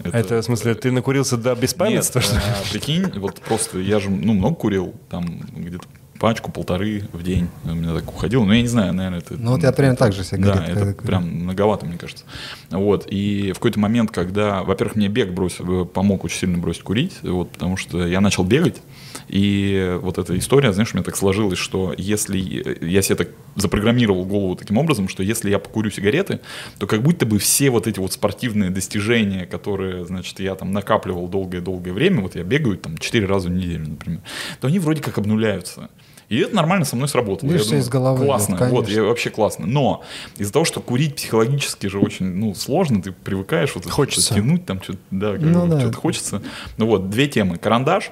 [0.04, 2.42] Это, в смысле, ты накурился до беспамятства, Нет, что ли?
[2.44, 5.26] а, прикинь, вот просто я же, ну, много курил, там
[5.56, 5.84] где-то
[6.22, 8.46] пачку, полторы в день у меня так уходило.
[8.46, 9.34] Ну, я не знаю, наверное, это...
[9.34, 12.26] Ну, вот я примерно так же себе Да, это прям многовато, мне кажется.
[12.70, 17.18] Вот, и в какой-то момент, когда, во-первых, мне бег бросил, помог очень сильно бросить курить,
[17.24, 18.84] вот, потому что я начал бегать,
[19.30, 22.38] и вот эта история, знаешь, у меня так сложилось, что если
[22.86, 26.40] я себе так запрограммировал голову таким образом, что если я покурю сигареты,
[26.78, 31.28] то как будто бы все вот эти вот спортивные достижения, которые, значит, я там накапливал
[31.28, 34.22] долгое-долгое время, вот я бегаю там 4 раза в неделю, например,
[34.60, 35.90] то они вроде как обнуляются.
[36.32, 37.50] И это нормально со мной сработало.
[37.50, 39.68] Видишь, Я всё из головы Классно, идет, вот, я вообще классно.
[39.68, 40.02] Но
[40.38, 44.36] из-за того, что курить психологически же очень ну, сложно, ты привыкаешь вот Хочется.
[44.36, 45.82] тянуть, там что-то, да, Ну да.
[45.82, 46.42] что-то хочется.
[46.78, 47.58] Ну вот, две темы.
[47.58, 48.12] Карандаш,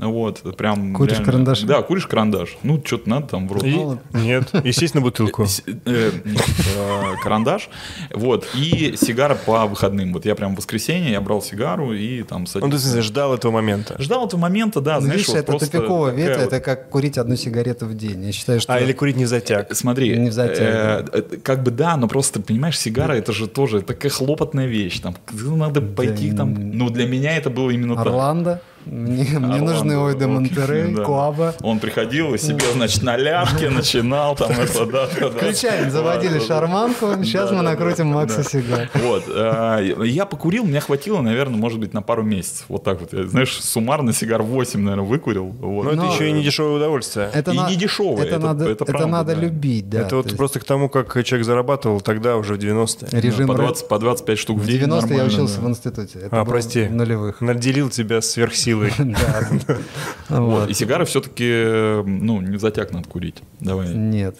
[0.00, 1.60] вот, это прям Куришь реально- карандаш?
[1.62, 2.56] Да, куришь карандаш.
[2.62, 3.64] Ну, что-то надо там в рот.
[3.64, 3.76] И-
[4.16, 5.46] Нет, естественно, бутылку.
[5.46, 6.44] С- э, нет,
[6.76, 7.68] э, карандаш,
[8.14, 10.12] вот, и сигара по выходным.
[10.12, 13.96] Вот я прям в воскресенье, я брал сигару и там Ну, ты, ждал этого момента.
[13.98, 17.94] Ждал этого момента, да, Ну, знаешь, это тупиковая ветвь, это как курить одну сигарету в
[17.94, 18.24] день.
[18.24, 18.72] Я считаю, что...
[18.74, 19.74] А, или курить не затяг.
[19.74, 23.82] Смотри, Не затяг, э, э, как бы да, но просто, понимаешь, сигара это же тоже
[23.82, 25.00] такая хлопотная вещь.
[25.00, 26.54] Там надо пойти там.
[26.72, 28.06] Ну, для меня это было именно так.
[28.06, 28.62] Орландо.
[28.86, 31.04] Мне, мне Орландо, нужны Ойде окей, Монтерей, да.
[31.04, 31.54] Куаба.
[31.62, 35.38] Он приходил и себе, значит, на ляжке начинал там это, да, да, да.
[35.38, 38.44] Ключами заводили Да, шарманку, сейчас Да, мы накрутим да, Макса да.
[38.44, 38.88] сигар.
[38.94, 39.24] Вот.
[39.28, 42.64] э, Я покурил, мне хватило, наверное, может быть, на пару месяцев.
[42.68, 43.12] Вот так вот.
[43.12, 45.46] Я, знаешь, суммарно сигар 8, наверное, выкурил.
[45.60, 45.84] Вот.
[45.84, 47.30] Но это еще и не дешевое удовольствие.
[47.34, 49.40] Это И на- не дешевое, Это, это- надо, это это правда, надо да.
[49.42, 50.00] любить, да.
[50.00, 53.20] это вот есть просто к тому, как человек зарабатывал тогда, уже в 90-е.
[53.20, 55.66] режим по, рэ- 20, по 25 штук в В день 90 я нормально, учился да.
[55.66, 56.18] в институте.
[56.20, 56.84] Это А, прости.
[56.84, 57.40] В нулевых.
[57.42, 58.69] Наделил тебя сверхсилой.
[60.28, 60.70] Вот.
[60.70, 63.42] И сигары все-таки, ну, не затяг надо курить.
[63.60, 63.88] Давай.
[63.94, 64.36] Нет.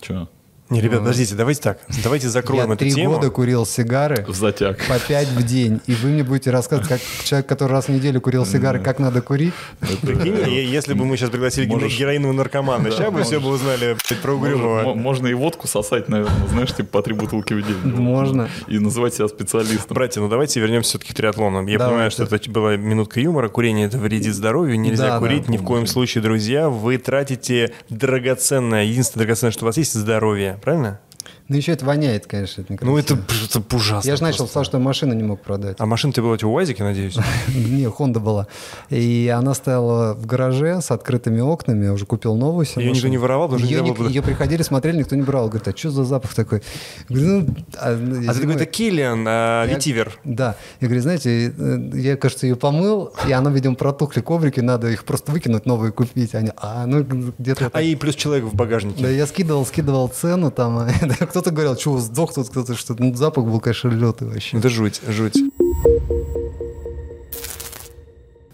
[0.00, 0.28] Че?
[0.70, 1.80] Не, ребят, подождите, давайте так.
[2.04, 3.14] Давайте закроем Я эту три тему.
[3.14, 4.78] года курил сигары В затяг.
[4.86, 5.80] по пять в день.
[5.86, 9.22] И вы мне будете рассказывать, как человек, который раз в неделю курил сигары, как надо
[9.22, 9.54] курить.
[10.02, 14.94] Прикинь, если бы мы сейчас пригласили героинового наркомана, сейчас бы все бы узнали про Угрюмова.
[14.94, 17.94] можно и водку сосать, наверное, знаешь, типа по три бутылки в день.
[17.94, 18.48] Можно.
[18.66, 19.94] И называть себя специалистом.
[19.94, 21.66] Братья, ну давайте вернемся все-таки к триатлону.
[21.66, 23.48] Я понимаю, что это была минутка юмора.
[23.48, 24.78] Курение это вредит здоровью.
[24.78, 26.68] Нельзя курить ни в коем случае, друзья.
[26.68, 30.57] Вы тратите драгоценное, единственное драгоценное, что у вас есть, здоровье.
[30.60, 31.00] Правильно?
[31.48, 32.60] Ну еще это воняет, конечно.
[32.60, 34.06] это Ну это, это ужасно.
[34.06, 35.76] Я же начал с того, что машину не мог продать.
[35.78, 37.16] А машина ты была у тебя УАЗике, надеюсь?
[37.48, 38.48] Не, Хонда была.
[38.90, 41.86] И она стояла в гараже с открытыми окнами.
[41.86, 44.98] Я уже купил новую себе Её никто не воровал, потому что ее, ее приходили, смотрели,
[44.98, 45.48] никто не брал.
[45.48, 46.62] Говорит, а что за запах такой?
[47.08, 47.46] Ну,
[47.78, 50.18] а, ну, А ты такой, думаю, это Киллиан, а, Я- ветивер.
[50.24, 50.54] Да.
[50.80, 55.04] Я говорю, знаете, э, я, кажется, ее помыл, и она, видимо, протухли коврики, надо их
[55.04, 56.34] просто выкинуть, новые купить.
[56.34, 57.02] Они, а, ну,
[57.38, 57.70] где-то...
[57.72, 59.02] А и плюс человек в багажнике.
[59.02, 60.78] Да, я скидывал, скидывал цену там.
[60.78, 64.58] а, да, кто-то говорил, что сдох тут кто-то, что ну, запах был, конечно, лютый вообще.
[64.58, 65.36] Это жуть, жуть.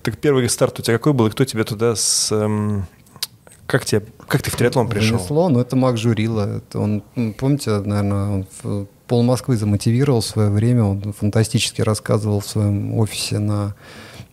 [0.02, 2.30] Так первый старт у тебя какой был, и кто тебя туда с...
[2.30, 2.84] эм,
[3.66, 5.16] как, тебе, как ты в триатлон пришел?
[5.16, 6.58] Занесло, ну это Мак Журила.
[6.58, 7.02] Это он,
[7.38, 10.84] помните, наверное, он в пол Москвы замотивировал в свое время.
[10.84, 13.74] Он фантастически рассказывал в своем офисе на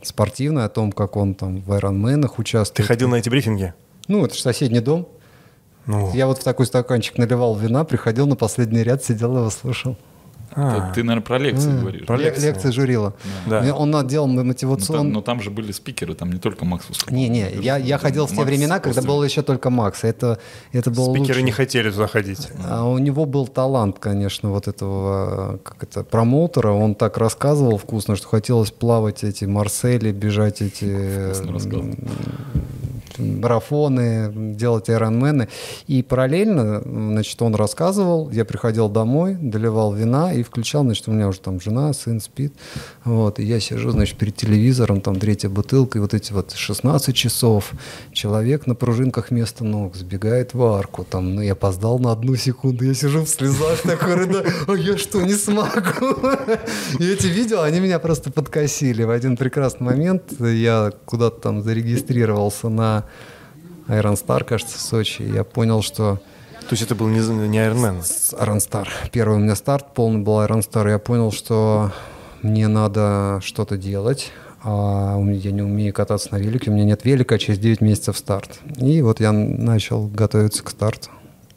[0.01, 2.75] спортивный, о том, как он там в Айронменах участвует.
[2.75, 3.73] Ты ходил на эти брифинги?
[4.09, 5.07] Ну, это же соседний дом.
[5.87, 9.97] Ну, Я вот в такой стаканчик наливал вина, приходил на последний ряд, сидел его слушал.
[10.53, 12.05] а, Ты, наверное, про лекции говоришь.
[12.05, 12.47] про Ле- лекции.
[12.49, 13.13] Лекции журила.
[13.47, 13.65] Да.
[13.65, 15.11] И Он делал Ну, там, мотивационный...
[15.11, 17.15] но там же были спикеры, там не только Макс выступал.
[17.17, 20.03] Не-не, я, я ходил в те Макс времена, когда просто- был еще только Макс.
[20.03, 20.39] Это,
[20.73, 21.43] это был Спикеры лучший.
[21.43, 22.49] не хотели туда ходить.
[22.69, 26.71] А у него был талант, конечно, вот этого как это, промоутера.
[26.71, 31.95] Он так рассказывал вкусно, что хотелось плавать эти Марсели, бежать эти Вкусно рассказывал.
[33.17, 35.47] Марафоны, делать айронмены.
[35.87, 41.27] И параллельно, значит, он рассказывал, я приходил домой, доливал вина и включал, значит, у меня
[41.27, 42.53] уже там жена, сын спит.
[43.03, 47.15] Вот, и я сижу, значит, перед телевизором, там третья бутылка, и вот эти вот 16
[47.15, 47.71] часов,
[48.11, 52.85] человек на пружинках вместо ног сбегает в арку, там, ну, я опоздал на одну секунду,
[52.85, 54.13] я сижу в слезах такой,
[54.67, 56.15] а я что, не смогу?
[56.99, 59.03] И эти видео, они меня просто подкосили.
[59.03, 63.00] В один прекрасный момент я куда-то там зарегистрировался на
[63.87, 66.21] Iron Star, кажется, в Сочи, и я понял, что
[66.61, 67.99] То есть это был не, не Iron Man.
[67.99, 68.87] Iron Star.
[69.11, 70.89] Первый у меня старт полный был Iron Star.
[70.89, 71.91] Я понял, что
[72.41, 74.31] мне надо что-то делать.
[74.63, 78.15] А я не умею кататься на велике, у меня нет велика, а через 9 месяцев
[78.15, 78.59] старт.
[78.77, 81.09] И вот я начал готовиться к старту.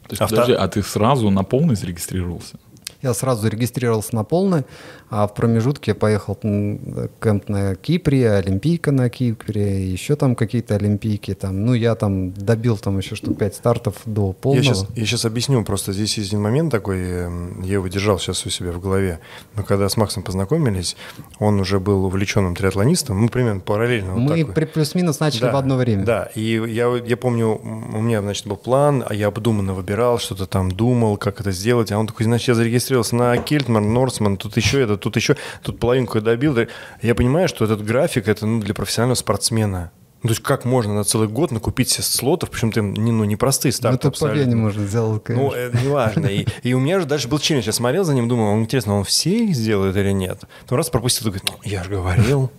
[0.07, 2.57] То есть, А подожди, а ты сразу на полный зарегистрировался?
[3.03, 4.65] Я сразу зарегистрировался на полный,
[5.09, 11.33] а в промежутке я поехал кемп на Кипре, Олимпийка на Кипре, еще там какие-то Олимпийки.
[11.33, 11.65] Там.
[11.65, 14.63] Ну, я там добил там еще штук 5 стартов до полного.
[14.63, 18.19] Я сейчас, я сейчас объясню, просто здесь есть один момент такой, эм, я его держал
[18.19, 19.19] сейчас у себя в голове,
[19.55, 20.95] но когда с Максом познакомились,
[21.39, 24.13] он уже был увлеченным триатлонистом, ну, примерно параллельно.
[24.13, 24.55] вот Мы вот.
[24.55, 26.03] при- плюс-минус начали Да, в одно время.
[26.05, 30.45] Да, и я, я помню, у меня, значит, был план, а я обдуманно выбирал, что-то
[30.47, 34.57] там думал, как это сделать, а он такой, значит, я зарегистрировался на Кельтман, Норсман, тут
[34.57, 36.57] еще это, тут еще, тут половинку я добил.
[37.01, 39.91] Я понимаю, что этот график, это ну, для профессионального спортсмена.
[40.23, 43.25] Ну, то есть как можно на целый год накупить себе слотов, причем ты не, ну,
[43.25, 45.55] не простые Ну, старты это по лени можно сделать, Ну, конечно.
[45.55, 46.25] это неважно.
[46.25, 47.65] И, и у меня же дальше был челлендж.
[47.65, 50.39] Я смотрел за ним, думал, он, интересно, он все их сделает или нет?
[50.63, 52.49] Потом раз пропустил, говорит, ну, я же говорил.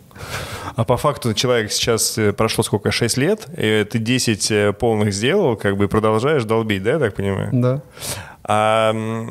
[0.77, 5.13] А по факту человек сейчас э, прошло сколько, 6 лет, и ты 10 э, полных
[5.13, 7.51] сделал, как бы продолжаешь долбить, да, я так понимаю?
[7.53, 7.83] Да.
[8.45, 9.27] А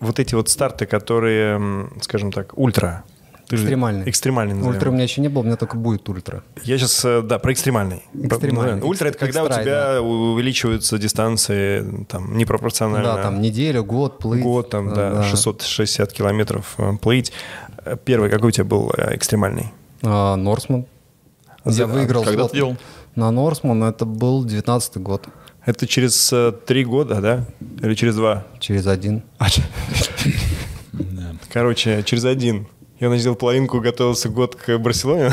[0.00, 3.04] вот эти вот старты, которые, скажем так, ультра.
[3.48, 4.10] ты же- Экстремальный.
[4.10, 4.74] Экстремальный назовем.
[4.74, 6.42] Ультра у меня еще не было, у меня только будет ультра.
[6.64, 8.02] Я сейчас, э, да, про экстремальный.
[8.12, 8.80] Экстремальный.
[8.80, 13.14] Про- Ультра— это когда у Экстрай, тебя увеличиваются дистанции там непропорционально.
[13.14, 14.42] Да, там неделю, год, плыть.
[14.42, 17.32] Год, там, да, 660 километров э, плыть.
[17.84, 19.72] Э, Первый, какой у тебя был экстремальный?
[20.02, 20.86] А, Норсман.
[21.64, 22.76] За- Я выиграл когда слот ты делал?
[23.14, 25.26] на Норсман, это был 19 год,
[25.66, 27.44] Это через э, три года, да?
[27.82, 28.44] Или через два?
[28.60, 29.22] через один.
[31.52, 32.66] Короче, через один.
[32.98, 35.30] Я начал половинку, готовился год к Барселоне,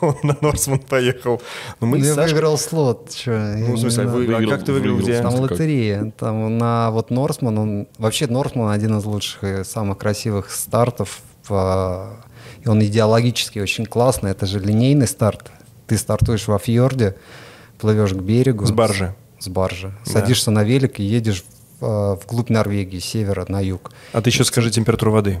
[0.00, 1.42] он на Норсман поехал.
[1.80, 3.10] Но мы Ну, с я Сашкой- выиграл слот.
[3.14, 4.08] чё, я Ну, в не смысле, знаю.
[4.10, 5.12] вы- а Выиграл- как ты выиграл, выиграл.
[5.12, 5.22] где?
[5.22, 5.50] Там Как?
[5.50, 6.12] лотерея.
[6.18, 11.20] Там на вот Норсман, он вообще Норсман один из лучших и самых красивых стартов.
[11.46, 12.16] по-
[12.64, 14.30] И он идеологически очень классный.
[14.30, 15.50] Это же линейный старт.
[15.88, 17.16] Ты стартуешь во фьорде,
[17.78, 18.64] плывешь к берегу.
[18.64, 19.14] С баржи.
[19.42, 19.92] С баржи.
[20.06, 20.12] Да.
[20.12, 21.42] Садишься на велик и едешь
[21.80, 23.90] в, э, вглубь Норвегии, с севера на юг.
[24.12, 25.40] А ты еще скажи температуру воды.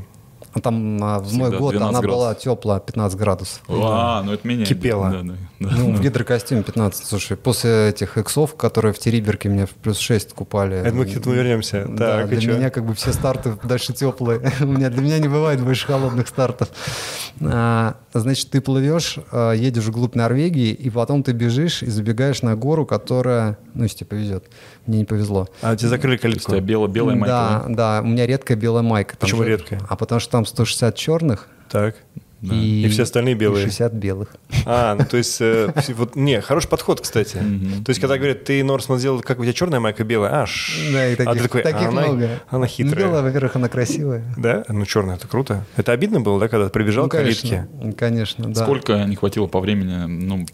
[0.54, 2.42] А Там а, в мой год 12 она была градусов.
[2.42, 3.62] теплая, 15 градусов.
[3.68, 4.68] А, ну это меняет.
[4.68, 5.08] Кипело.
[5.08, 5.70] Да, да, да.
[5.78, 7.06] Ну, в гидрокостюме 15.
[7.06, 10.76] Слушай, после этих иксов, которые в Териберке меня в плюс 6 купали.
[10.76, 11.86] Это мы к этому вернемся.
[11.88, 14.40] Да, Так, для меня как бы все старты дальше теплые.
[14.60, 16.68] У меня для меня не бывает больше холодных стартов.
[17.40, 22.56] А, Значит, ты плывешь, а, едешь вглубь Норвегии, и потом ты бежишь и забегаешь на
[22.56, 24.44] гору, которая, ну, если тебе повезет,
[24.86, 25.48] мне не повезло.
[25.62, 26.52] А тебе закрыли То есть у калитку?
[26.66, 27.26] тебя бело- белая майка.
[27.34, 29.16] Да, да, у меня редкая белая майка.
[29.18, 29.80] Почему же- редкая?
[29.88, 31.96] А потому что там 160 черных Так.
[32.42, 32.54] Да.
[32.54, 33.62] и, И все остальные белые.
[33.62, 34.28] и 60 белых.
[34.66, 37.34] А, ну то есть, э, вот, не, хороший подход, кстати.
[37.84, 40.72] То есть, когда говорят, ты Норсман сделал, как у тебя черная майка белая, а, ш-
[40.92, 42.28] Да, и а ты таких, такой, таких а она, много.
[42.48, 43.06] она Ну, хитрая.
[43.06, 44.24] белая, во-первых, она красивая.
[44.36, 44.64] Да?
[44.68, 45.64] Ну, черная, это круто.
[45.76, 47.68] Это обидно было, да, когда ты прибежал ну, к калитке?
[47.70, 48.62] конечно, конечно, да.
[48.64, 50.46] Сколько не хватило по времени ну,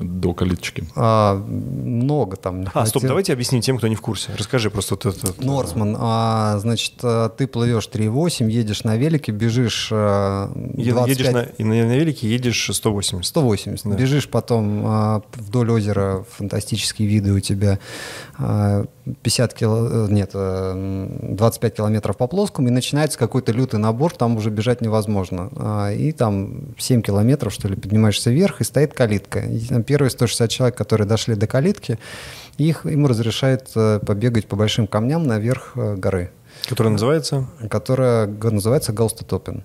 [0.00, 0.84] до калиточки?
[0.96, 2.62] А, много там.
[2.62, 4.30] не А, стоп, давайте объясним тем, кто не в курсе.
[4.36, 5.26] Расскажи просто вот это.
[5.28, 5.44] вот.
[5.44, 11.32] Норсман, а, значит, а, ты плывешь 3,8, едешь на велике, бежишь а, Е- 25, Едешь
[11.32, 13.24] на, и на, на велике, едешь 180.
[13.26, 13.86] 180.
[13.86, 13.96] Да.
[13.96, 17.78] Бежишь потом а, вдоль озера, фантастические виды у тебя.
[18.38, 18.84] а,
[19.22, 24.36] 50 кило, нет, э, м, 25 километров по плоскому, и начинается какой-то лютый набор, там
[24.36, 25.50] уже бежать невозможно.
[25.56, 29.40] А, И там 7 километров, что ли, поднимаешься вверх, и стоит калитка.
[29.40, 31.98] И там первые 160 человек, которые дошли до калитки,
[32.56, 36.30] их, им разрешают э, побегать по большим камням наверх э, горы,
[36.68, 37.46] Который называется?
[37.70, 39.64] которая называется Галстотопен.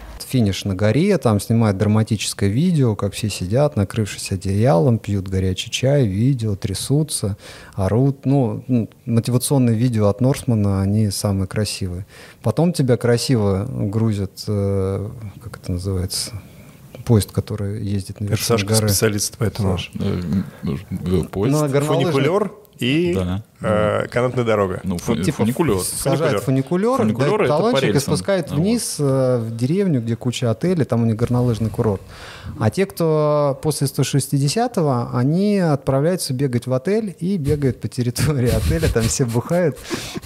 [0.23, 6.05] Финиш на горе, там снимают драматическое видео, как все сидят, накрывшись одеялом, пьют горячий чай,
[6.07, 7.37] видео, трясутся,
[7.75, 8.25] орут.
[8.25, 8.63] Ну,
[9.05, 12.05] мотивационные видео от Норсмана, они самые красивые.
[12.41, 15.09] Потом тебя красиво грузят, э,
[15.43, 16.31] как это называется,
[17.05, 18.89] поезд, который ездит на Это вершине Сашка горы.
[18.89, 19.77] специалист, поэтому...
[19.99, 21.53] Э, м, э, Поезд.
[21.61, 23.43] Ну, горнолыжный- Фуникулер и Да.
[23.61, 24.81] Э, канатная дорога.
[24.83, 25.79] Ну, фу- типа фуникулер.
[25.79, 28.01] Сажают фуникулер, Фуникулер по талончик и рельсам.
[28.15, 32.01] спускают А, вниз э, в деревню, где куча отелей, там у них горнолыжный курорт.
[32.59, 38.87] А те, кто после 160-го, они отправляются бегать в отель и бегают по территории отеля,
[38.91, 39.77] там все бухают,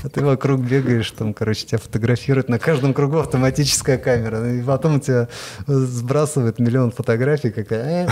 [0.03, 4.95] а ты вокруг бегаешь, там, короче, тебя фотографируют, на каждом кругу автоматическая камера, и потом
[4.95, 5.27] у тебя
[5.67, 8.07] сбрасывает миллион фотографий, какая...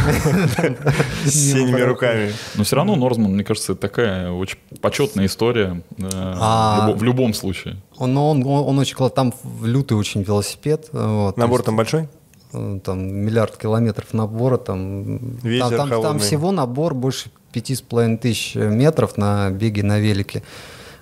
[1.26, 2.32] С синими руками.
[2.56, 6.88] Но все равно Норзман, мне кажется, такая очень почетная история э, А.
[6.88, 7.78] в любо- в любом случае.
[7.98, 9.34] Он, но он, он, он очень там
[9.64, 10.90] лютый очень велосипед.
[10.92, 12.08] Вот, то Набор есть- там большой?
[12.54, 17.82] э, там миллиард километров набора, там, Ветер там, там, там всего набор больше пяти с
[17.82, 20.44] половиной тысяч метров на беге на велике.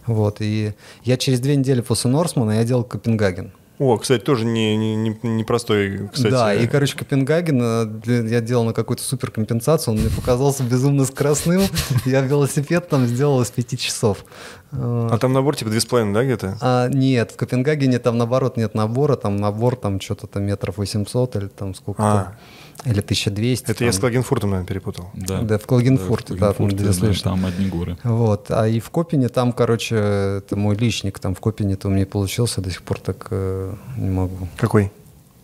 [0.07, 0.73] Вот, и
[1.03, 3.51] я через две недели после Норсмана я делал Копенгаген.
[3.81, 6.31] О, кстати, тоже не, не, не- непростой, кстати.
[6.31, 7.59] Да, и, короче, Копенгаген
[8.05, 11.63] э, я делал на какую-то суперкомпенсацию, он мне показался безумно скоростным.
[12.05, 14.23] Я велосипед там сделал из пяти часов.
[14.71, 16.57] А там набор типа 2,5, да, где-то?
[16.61, 21.35] А, нет, в Копенгагене там наоборот нет набора, там набор там что-то там метров 800
[21.37, 22.37] или там сколько А.
[22.85, 23.71] или 1200.
[23.71, 23.97] Это я там.
[23.97, 25.09] с Клагенфуртом, наверное, перепутал.
[25.13, 27.97] Да, Да, в Клагенфурте, да, там Клагенфурте, да, там одни горы.
[28.03, 32.05] Вот, а и в Копине там, короче, это мой личник, там в Копине-то у меня
[32.05, 34.47] получился, до сих пор так э, не могу.
[34.57, 34.91] Какой?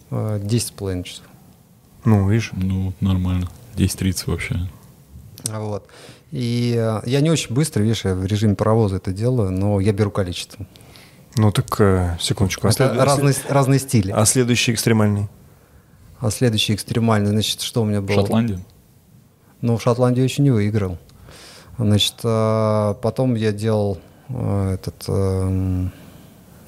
[0.10, 1.26] Э, 10 с половиной часов.
[2.06, 2.52] Ну, видишь.
[2.54, 3.48] Ну, нормально.
[3.76, 4.56] 10-30 вообще.
[5.46, 5.88] Вот.
[6.32, 9.94] И э, я не очень быстро, видишь, я в режиме паровоза это делаю, но я
[9.94, 10.66] беру количество.
[11.36, 12.68] Ну, так, э, секундочку.
[12.68, 14.12] А, Это след- разные, разные стили.
[14.12, 15.28] а следующий экстремальный?
[16.20, 18.22] А следующий экстремальный, значит, что у меня было?
[18.22, 18.60] Шотландия?
[19.62, 20.98] Ну, в Шотландию я еще не выиграл.
[21.78, 24.00] Значит, э, потом я делал
[24.30, 25.92] э, этот эм,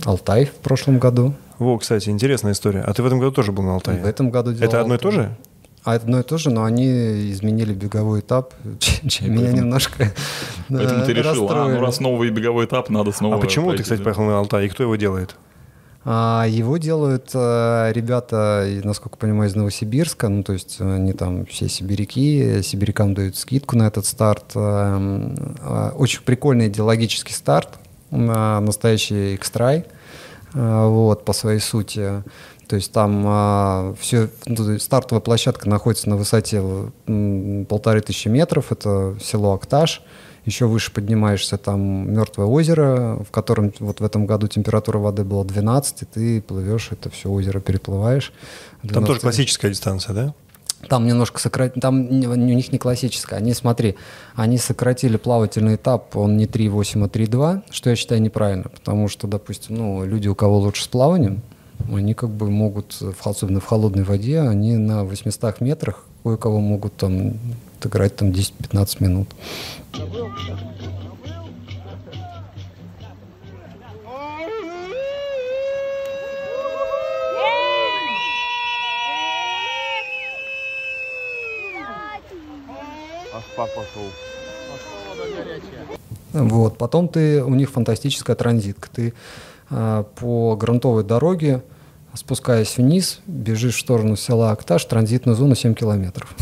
[0.06, 1.34] Алтай в прошлом году.
[1.58, 2.82] Во, кстати, интересная история.
[2.82, 4.02] А ты в этом году тоже был на Алтае?
[4.02, 5.36] В этом году делал Это одно и то же?
[5.84, 6.86] А это одно и то же, но они
[7.32, 8.54] изменили беговой этап,
[9.08, 10.14] чем меня немножко
[10.70, 13.84] Поэтому э, ты решил, а, ну раз новый беговой этап, надо снова а почему ты,
[13.84, 14.06] кстати, да.
[14.06, 14.68] поехал на Алтай?
[14.68, 15.36] И кто его делает?
[16.06, 20.30] А его делают э, ребята, насколько я понимаю, из Новосибирска.
[20.30, 24.46] Ну, то есть они там все сибиряки, сибирякам дают скидку на этот старт.
[24.56, 27.80] Э, э, Очень прикольный идеологический старт,
[28.12, 29.86] э, настоящий экстрай,
[30.54, 32.24] э, вот, по своей сути.
[32.68, 34.30] То есть там все,
[34.78, 36.62] стартовая площадка находится на высоте
[37.68, 40.04] полторы тысячи метров, это село Акташ.
[40.46, 45.44] Еще выше поднимаешься, там мертвое озеро, в котором вот в этом году температура воды была
[45.44, 48.34] 12, и ты плывешь, это все озеро переплываешь.
[48.82, 49.22] Там тоже 12.
[49.22, 50.34] классическая дистанция, да?
[50.88, 53.36] Там немножко сократили, там у них не классическая.
[53.36, 53.98] Они, смотри,
[54.36, 59.28] они сократили плавательный этап, он не 3.8, а 3.2, что я считаю неправильно, потому что,
[59.28, 61.42] допустим, ну, люди, у кого лучше с плаванием,
[61.92, 67.34] они как бы могут, особенно в холодной воде, они на 800 метрах кое-кого могут там
[67.80, 69.30] отыграть там 10-15 минут.
[86.34, 86.78] Вот.
[86.78, 88.90] Потом ты, у них фантастическая транзитка.
[88.94, 89.14] Ты
[89.70, 91.64] а, по грунтовой дороге,
[92.14, 96.36] спускаясь вниз, бежишь в сторону села Акташ, транзитную зону 7 километров.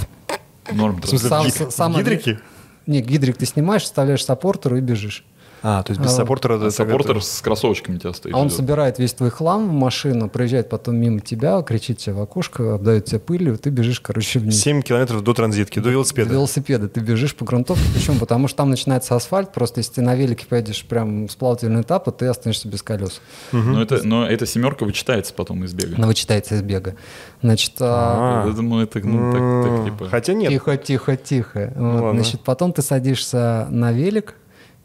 [0.71, 1.01] Норм.
[1.03, 2.39] Сам- гидрики?
[2.85, 5.25] Не, гидрик ты снимаешь, вставляешь саппортеру и бежишь.
[5.69, 6.53] А, то есть без А, саппортера...
[6.53, 8.33] А это- саппортер с кроссовочками тебя стоит.
[8.33, 8.55] А он идет.
[8.55, 13.03] собирает весь твой хлам в машину, проезжает потом мимо тебя, кричит тебе в окошко, обдает
[13.03, 14.61] тебя пылью, ты бежишь, короче, вниз.
[14.61, 16.31] 7 километров до транзитки, до До велосипеда.
[16.31, 16.87] велосипеда.
[16.87, 17.83] Ты бежишь по грунтовке.
[17.93, 18.17] Почему?
[18.17, 19.51] Потому что там начинается асфальт.
[19.51, 23.19] Просто если ты на велике поедешь прям с плавательного этапа, ты останешься без колес.
[23.51, 25.95] Но, это, но эта семерка вычитается потом из бега.
[25.97, 26.95] Она вычитается из бега.
[27.41, 28.47] Значит, а, А.
[28.47, 30.09] Я думаю, это ну, так, так, типа...
[30.09, 30.49] Хотя нет.
[30.49, 31.73] тихо, тихо, тихо.
[31.75, 32.13] Вот, ладно.
[32.21, 34.35] значит, потом ты садишься на велик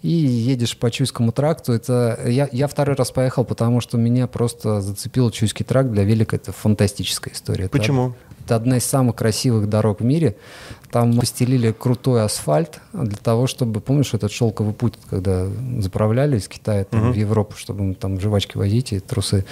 [0.02, 1.72] и едешь по Чуйскому тракту.
[1.72, 5.90] Это я, я второй раз поехал, потому что меня просто зацепил Чуйский тракт.
[5.92, 7.64] Для велика это фантастическая история.
[7.66, 8.14] Это Почему?
[8.44, 10.34] Это одна из самых красивых дорог в мире.
[10.90, 15.46] Там постелили крутой асфальт для того, чтобы, помнишь, этот шелковый путь, когда
[15.78, 19.44] заправляли из Китая там, в Европу, чтобы там жвачки возить и трусы.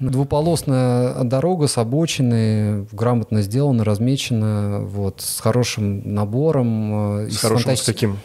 [0.00, 7.20] Двуполосная дорога с обочиной, грамотно сделана, размечена, вот, с хорошим набором.
[7.26, 8.18] э, С хорошим, с фантасти- каким?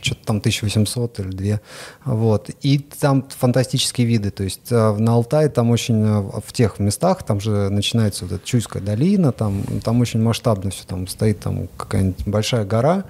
[0.00, 1.60] Что-то там 1800 или
[2.04, 2.14] 2.
[2.14, 2.50] Вот.
[2.62, 4.30] И там фантастические виды.
[4.30, 8.34] То есть э, на Алтае там очень, э, в тех местах, там же начинается вот
[8.34, 13.04] эта Чуйская долина, там, там очень масштабно все, там стоит там какая-нибудь большая гора,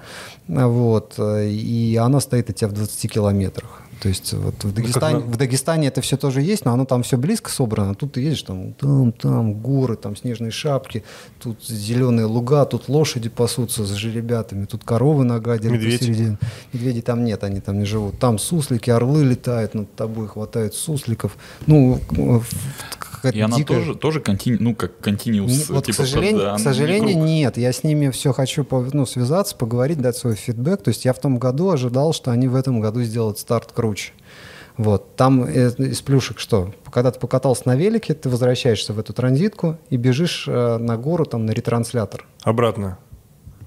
[0.47, 3.81] э, вот, и она стоит от тебя в 20 километрах.
[4.01, 7.01] То есть вот в Дагестане, на- в Дагестане это все тоже есть, но оно там
[7.03, 7.95] все близко собрано.
[7.95, 11.03] Тут ты едешь, там, там, там горы, там снежные шапки,
[11.39, 15.99] тут зеленые луга, тут лошади пасутся с жеребятами, тут коровы нагадили Медведь?
[15.99, 16.37] посередине.
[16.73, 18.19] Медведей там нет, они там не живут.
[18.19, 21.35] Там суслики, орлы летают над тобой, хватают сусликов.
[21.65, 21.99] Ну,
[23.23, 25.51] И она тоже, тоже контини, ну, как континиус.
[25.51, 27.25] не- вот, типа, к сожалению, да, к не сожалению круг.
[27.25, 27.57] нет.
[27.57, 30.83] Я с ними все хочу ну, связаться, поговорить, дать свой фидбэк.
[30.83, 34.13] То есть я в том году ожидал, что они в этом году сделают старт круче.
[34.77, 35.15] Вот.
[35.15, 36.73] Там э, из плюшек что?
[36.91, 41.25] Когда ты покатался на велике, ты возвращаешься в эту транзитку и бежишь э, на гору,
[41.25, 42.25] там, на ретранслятор.
[42.43, 42.99] Обратно.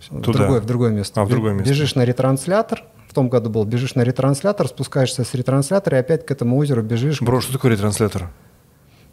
[0.09, 0.39] В Туда.
[0.39, 1.21] другое, в другое место.
[1.21, 1.69] А, в другое место.
[1.69, 6.25] Бежишь на ретранслятор, в том году был, бежишь на ретранслятор, спускаешься с ретранслятора и опять
[6.25, 7.21] к этому озеру бежишь.
[7.21, 8.31] Бро, что такое ретранслятор?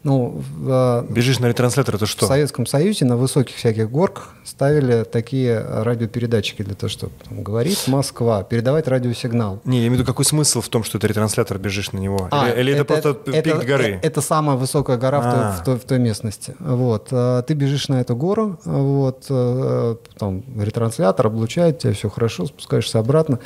[0.08, 2.28] Ну, в, э, Бежишь на ретранслятор, это в что?
[2.28, 8.44] Советском Союзе на высоких всяких горках ставили такие радиопередатчики для того, чтобы там, говорить Москва,
[8.44, 9.60] передавать радиосигнал.
[9.66, 12.30] Не, я имею в виду, какой смысл в том, что это ретранслятор, бежишь на него?
[12.32, 14.00] А, или, или это, просто пик это- горы?
[14.02, 15.52] Это самая высокая гора в, той, А.
[15.52, 16.56] в, той, в той местности.
[16.60, 17.10] Вот.
[17.12, 22.46] А, Ты бежишь на эту гору, а, вот, э, там ретранслятор облучает тебя, все хорошо,
[22.46, 23.40] спускаешься обратно.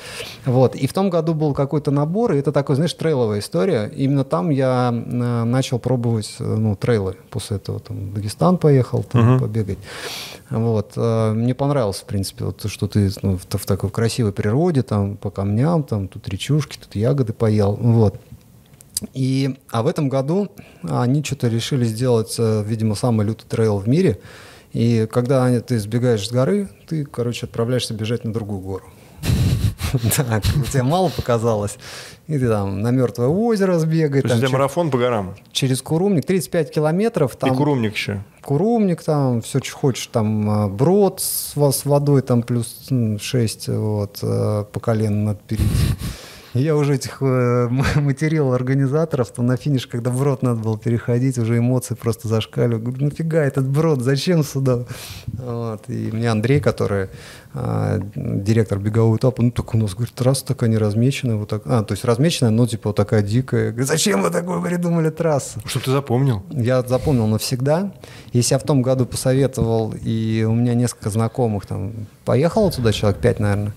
[0.45, 0.75] Вот.
[0.75, 3.91] И в том году был какой-то набор, и это такой, знаешь, трейловая история.
[3.95, 7.15] Именно там я э, начал пробовать э, ну, трейлы.
[7.29, 9.79] После этого там, в Дагестан поехал там, побегать.
[10.49, 10.93] Вот.
[10.95, 14.83] э, Мне понравилось, в принципе, вот, то, что ты ну, в, в такой красивой природе,
[14.83, 17.73] там, по камням, там, тут речушки, тут ягоды поел.
[17.73, 18.19] Вот.
[19.13, 20.51] И, а в этом году
[20.83, 24.19] они что-то решили сделать, э, видимо, самый лютый трейл в мире.
[24.73, 28.85] И когда ты сбегаешь с горы, ты, короче, отправляешься бежать на другую гору.
[30.15, 31.77] Так, тебе мало показалось.
[32.27, 34.21] И ты там на мертвое озеро сбегай.
[34.21, 35.35] То есть у тебя марафон по горам.
[35.51, 37.37] Через Курумник, 35 километров.
[37.45, 38.23] И курумник еще.
[38.41, 42.89] Курумник, там все, что хочешь, там а, брод с, с водой, там плюс
[43.19, 45.69] 6 вот, э, по колено надо перейти.
[46.53, 51.57] Я уже этих э, материал организаторов, то на финиш, когда брод надо было переходить, уже
[51.57, 52.83] эмоции просто зашкаливают.
[52.83, 54.85] Говорю, нафига этот брод, зачем сюда?
[55.27, 55.83] Вот.
[55.87, 57.07] И мне Андрей, который
[57.53, 61.63] а, директор бегового этапа, ну так у нас, говорит, трасса такая не размеченная, вот так,
[61.65, 63.65] а, то есть размеченная, но типа вот такая дикая.
[63.65, 65.61] Я говорю, зачем вы такое придумали трассу?
[65.65, 66.43] Чтобы ты запомнил.
[66.49, 67.93] Я запомнил навсегда.
[68.33, 73.19] Если я в том году посоветовал, и у меня несколько знакомых там поехало туда, человек
[73.19, 73.73] пять, наверное,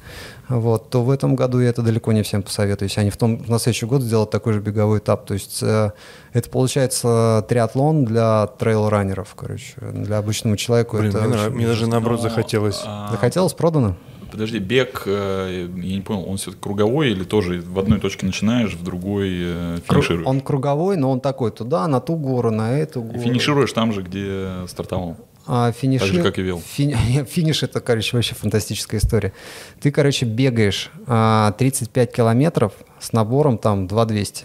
[0.48, 2.88] вот, то в этом году я это далеко не всем посоветую.
[2.88, 5.24] Если они в том, на следующий год сделают такой же беговой этап.
[5.26, 5.90] То есть э,
[6.32, 9.74] это получается триатлон для трейл-раннеров, короче.
[9.80, 12.82] Для обычного человека Блин, это мне, очень- мне даже наоборот Но, захотелось.
[12.84, 13.96] а, Захотелось, продано?
[14.30, 18.74] Подожди, бег, э, я не понял, он все-таки круговой или тоже в одной точке начинаешь,
[18.74, 20.26] в другой э, финишируешь?
[20.26, 23.18] Он круговой, но он такой туда, на ту гору, на эту И гору.
[23.20, 25.16] финишируешь там же, где стартовал.
[25.46, 26.06] А финиши...
[26.06, 26.58] Так же, как и вел.
[26.76, 29.32] Фини- Финиш это, короче, вообще фантастическая история.
[29.80, 34.44] Ты, короче, бегаешь а, 35 километров с набором там 2200.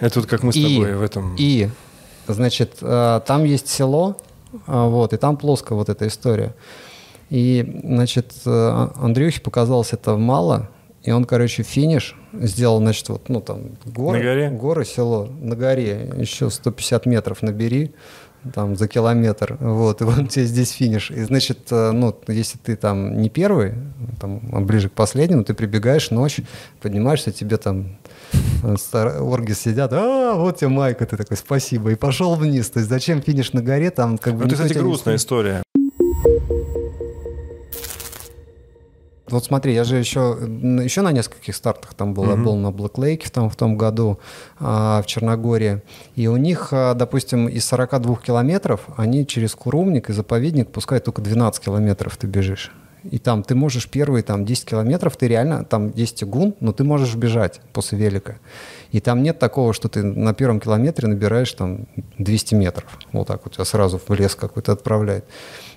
[0.00, 1.34] Это вот как мы с И- тобой в этом...
[1.38, 1.68] И,
[2.28, 4.16] значит, а, там есть село,
[4.66, 6.54] а, вот, и там плоская вот эта история.
[7.30, 10.68] И, значит, а, Андрюхе показалось это мало,
[11.02, 14.50] и он, короче, финиш сделал, значит, вот, ну, там, горы, На горе?
[14.50, 17.92] горы, село, на горе, еще 150 метров набери,
[18.52, 21.10] там, за километр, вот, и вот у тебя здесь финиш.
[21.10, 23.74] И, значит, э, ну, если ты там не первый,
[24.20, 26.40] там, а ближе к последнему, ты прибегаешь ночь,
[26.80, 27.96] поднимаешься, тебе там
[28.62, 32.70] э, орги сидят, а, вот тебе майка, ты такой, спасибо, и пошел вниз.
[32.70, 34.40] То есть зачем финиш на горе, там как бы...
[34.40, 35.62] Ну, это, кстати, грустная история.
[39.34, 40.38] Вот смотри, я же еще,
[40.84, 42.26] еще на нескольких стартах там был.
[42.26, 44.20] Я был на Блэк Лейке там, в том году
[44.60, 45.82] а, в Черногории.
[46.14, 51.20] И у них, а, допустим, из 42 километров они через Курумник и заповедник пускают только
[51.20, 52.70] 12 километров ты бежишь.
[53.10, 56.84] И там ты можешь первые там 10 километров, ты реально, там есть тягун, но ты
[56.84, 58.36] можешь бежать после велика.
[58.92, 61.86] И там нет такого, что ты на первом километре набираешь там
[62.18, 62.98] 200 метров.
[63.12, 65.24] Вот так вот тебя сразу в лес какой-то отправляет.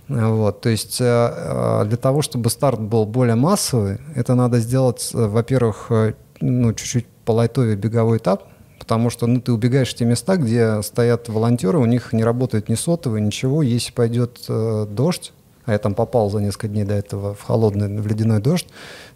[0.10, 5.18] Вот, то есть э, для того, чтобы старт был более массовый, это надо сделать, э,
[5.18, 8.44] во-первых, э, ну, чуть-чуть по лайтове беговой этап,
[8.80, 12.70] потому что ну, ты убегаешь в те места, где стоят волонтеры, у них не работает
[12.70, 13.62] ни сотовый, ничего.
[13.62, 15.34] Если пойдет э, дождь,
[15.66, 18.68] а я там попал за несколько дней до этого в холодный, в ледяной дождь,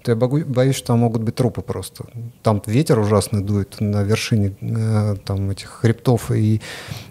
[0.04, 2.06] то я боюсь, что там могут быть трупы просто.
[2.44, 6.32] Там ветер ужасный дует на вершине э, там этих хребтов.
[6.32, 6.62] И,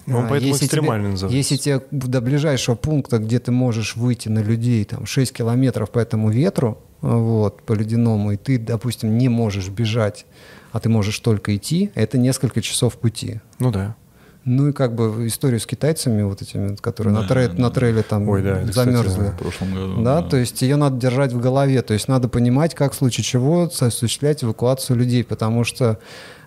[0.06, 1.36] ну, Он э, поэтому если экстремальный тебе, называется.
[1.36, 5.98] Если тебе до ближайшего пункта, где ты можешь выйти на людей, там 6 километров по
[5.98, 10.26] этому ветру, вот, по ледяному, и ты, допустим, не можешь бежать,
[10.72, 13.40] а ты можешь только идти, это несколько часов пути.
[13.58, 13.96] Ну да.
[14.44, 17.62] Ну и как бы историю с китайцами вот этими, которые Да, на, трей- да.
[17.62, 19.28] на трейле там Ой, да, это, кстати, замерзли.
[19.30, 20.02] В прошлом году.
[20.02, 23.24] Да, то есть ее надо держать в голове, то есть надо понимать, как в случае
[23.24, 25.98] чего осуществлять эвакуацию людей, потому что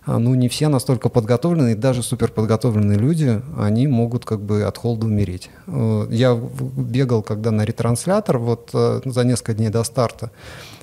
[0.05, 4.77] а, ну, не все настолько подготовлены, и даже суперподготовленные люди, они могут как бы от
[4.77, 5.49] холода умереть.
[5.67, 6.37] Э, Я
[6.75, 10.31] бегал, когда на ретранслятор, вот э, за несколько дней до старта,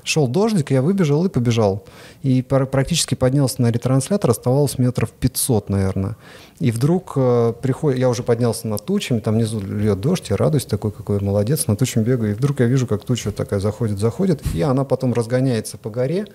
[0.03, 1.83] шел дождик, я выбежал и побежал.
[2.23, 6.17] И пр- практически поднялся на ретранслятор, оставалось метров 500, наверное.
[6.59, 10.65] И вдруг э, приходит, я уже поднялся над тучами, там внизу льет дождь, я радуюсь,
[10.65, 12.31] такой какой я молодец, над тучами бегаю.
[12.31, 16.27] И вдруг я вижу, как туча такая заходит, заходит, и она потом разгоняется по горе,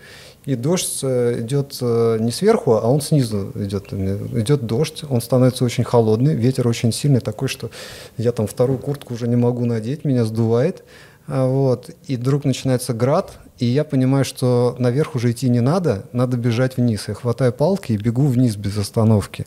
[0.44, 3.92] и дождь э, идет э, не сверху, а он снизу идет.
[3.92, 7.70] Идет дождь, он становится очень холодный, ветер очень сильный такой, что
[8.16, 10.82] я там вторую куртку уже не могу надеть, меня сдувает.
[11.28, 11.90] А, Вот.
[12.06, 16.76] И вдруг начинается град, и я понимаю, что наверх уже идти не надо, надо бежать
[16.76, 17.08] вниз.
[17.08, 19.46] Я хватаю палки и бегу вниз без остановки.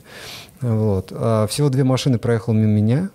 [0.60, 1.12] Вот.
[1.12, 3.10] А всего две машины проехало мимо меня.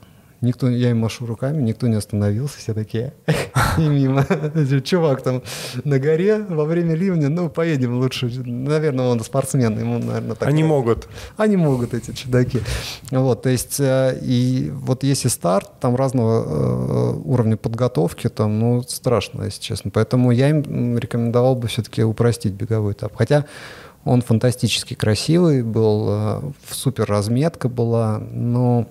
[0.46, 3.14] Никто, я им машу руками, никто не остановился, все такие
[3.78, 4.26] и мимо.
[4.84, 5.42] Чувак там
[5.84, 8.28] на горе во время ливня, ну, поедем лучше.
[8.46, 11.08] Наверное, он спортсмен, ему, наверное, так Они могут.
[11.36, 12.62] Они могут, эти чудаки.
[13.10, 18.84] Вот, то есть, э, и вот если старт, там разного э, уровня подготовки, там, ну,
[18.84, 19.90] страшно, если честно.
[19.92, 23.16] Поэтому я им рекомендовал бы все-таки упростить беговой этап.
[23.16, 23.46] Хотя
[24.06, 28.86] он фантастически красивый был, э, супер разметка была, но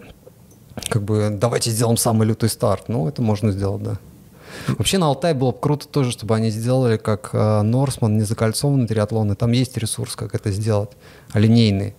[0.89, 2.89] как бы давайте сделаем самый лютый старт.
[2.89, 3.99] Ну, это можно сделать, да.
[4.69, 9.33] Вообще на Алтай было бы круто тоже, чтобы они сделали как э, Норсман, незакольцованный триатлон,
[9.33, 10.91] и там есть ресурс, как это сделать,
[11.33, 11.95] а линейный.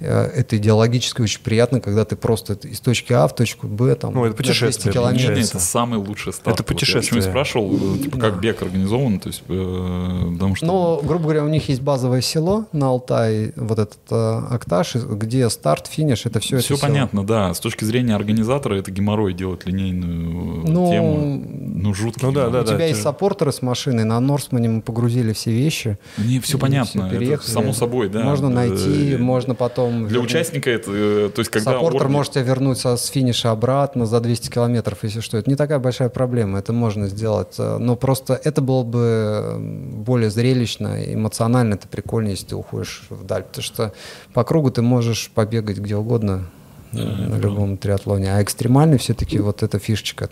[0.00, 4.12] Э, Это идеологически очень приятно, когда ты просто из точки А в точку Б там
[4.14, 5.26] Ну, это на 200 путешествие километров.
[5.26, 5.56] получается.
[5.56, 6.54] Это самый лучший старт.
[6.60, 7.02] Это Вот я путешествие.
[7.02, 10.66] почему и спрашивал, э, типа, как бег организован, то есть, э, потому что...
[10.66, 14.14] Но, грубо говоря, у них есть базовое село на Алтае, вот этот э,
[14.50, 16.78] Акташ, где старт, финиш, это все все это село.
[16.80, 17.52] понятно, да.
[17.54, 21.42] С точки зрения организатора это геморрой делать линейную э, Ну, тему.
[21.78, 22.62] Ну, жуткий ну да, геморрой.
[22.62, 25.98] У тебя есть тяж- саппортеры с машиной, на Норсмане мы погрузили все вещи.
[26.18, 27.08] Не, все понятно.
[27.08, 28.22] всё, это само собой, да.
[28.24, 29.85] Можно Э, найти, э, можно потом...
[29.90, 30.24] Для вернуть.
[30.30, 34.06] участника это, э, то есть когда Саппортер орги- может тебя вернуть со- с финиша обратно
[34.06, 35.36] за 200 километров, если что.
[35.38, 37.54] Это не такая большая проблема, это можно сделать.
[37.58, 43.42] Э, Но просто это было бы более зрелищно, эмоционально это прикольно, если ты уходишь вдаль.
[43.44, 43.92] Потому что
[44.34, 46.46] по кругу ты можешь побегать где угодно
[46.92, 48.34] э, на любом триатлоне.
[48.34, 50.30] А экстремальный все-таки вот эта фишечка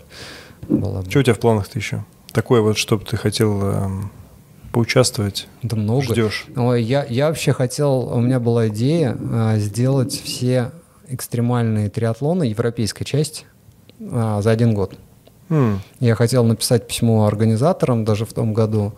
[0.67, 1.09] была бы.
[1.09, 2.03] Что у тебя в планах-то еще?
[2.31, 4.11] Такое вот, чтобы ты хотел эм,
[4.75, 6.03] поучаствовать, Да много.
[6.03, 6.47] ждешь.
[6.57, 10.71] Ой, я, я вообще хотел, у меня была идея а, сделать все
[11.07, 13.45] экстремальные триатлоны, европейской части,
[14.01, 14.95] а, за один год.
[15.47, 18.91] М, Я хотел написать письмо организаторам даже в том году,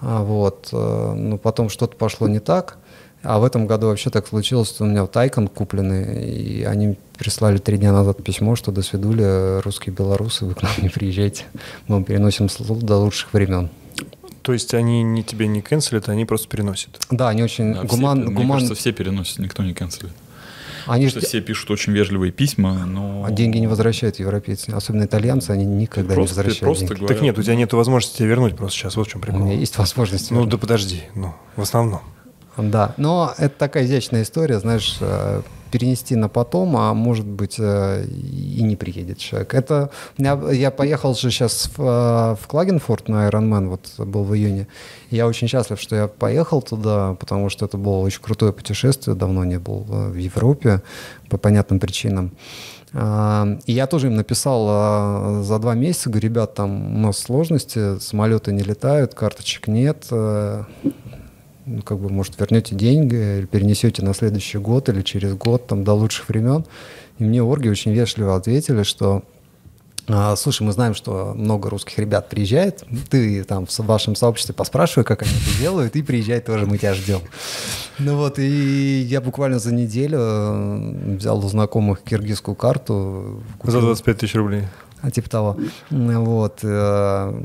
[0.00, 2.78] а, вот, э, но потом что-то пошло не так.
[3.24, 6.96] А в этом году вообще так случилось, что у меня вот Айкон купленный, и они
[7.18, 11.44] прислали три дня назад письмо, что до свидули, русские белорусы, вы к нам не приезжайте,
[11.88, 13.68] мы вам переносим службу до лучших времен.
[14.42, 16.98] То есть они не тебе не канцелят, они просто переносят.
[17.10, 20.12] Да, они очень Да, все- гуман, мне гуман- кажется, все переносят, никто не канцелит.
[20.86, 23.24] они Потому ж- что все пишут очень вежливые письма, но...
[23.26, 26.98] А деньги не возвращают европейцы, особенно итальянцы, они никогда Просто- не возвращают просто деньги.
[27.00, 28.96] говорят, Так нет, у тебя нет возможности тебя вернуть просто сейчас.
[28.96, 29.40] Вот в чем У прикол.
[29.40, 30.30] меня есть возможность.
[30.30, 32.00] Ну да подожди, ну в основном.
[32.56, 38.04] Да, но это такая изящная история, знаешь, э, перенести на потом, а может быть э,
[38.04, 39.54] и не приедет человек.
[39.54, 44.34] Это я, я поехал же сейчас в, э, в Клагенфорт на Ironman, вот был в
[44.34, 44.66] июне.
[45.10, 49.44] Я очень счастлив, что я поехал туда, потому что это было очень крутое путешествие, давно
[49.44, 50.82] не был э, в Европе
[51.28, 52.32] по понятным причинам.
[52.92, 58.00] А, И я тоже им написал за два месяца, говорю, ребят, там у нас сложности,
[58.00, 60.08] самолеты не летают, карточек нет,
[61.66, 65.84] ну, как бы, может, вернете деньги или перенесете на следующий год или через год, там,
[65.84, 66.64] до лучших времен.
[67.18, 69.22] И мне орги очень вежливо ответили, что
[70.08, 72.82] А, Слушай, мы знаем, что много русских ребят приезжает.
[73.10, 76.94] Ты там в вашем сообществе поспрашивай, как они это делают, и приезжай тоже, мы тебя
[76.94, 77.20] ждем.
[78.00, 83.42] Ну вот, и я буквально за неделю э, взял у знакомых киргизскую карту.
[83.62, 84.62] За купил- 25 тысяч рублей.
[85.02, 85.56] А, типа того.
[85.90, 86.60] Вот.
[86.62, 86.66] э,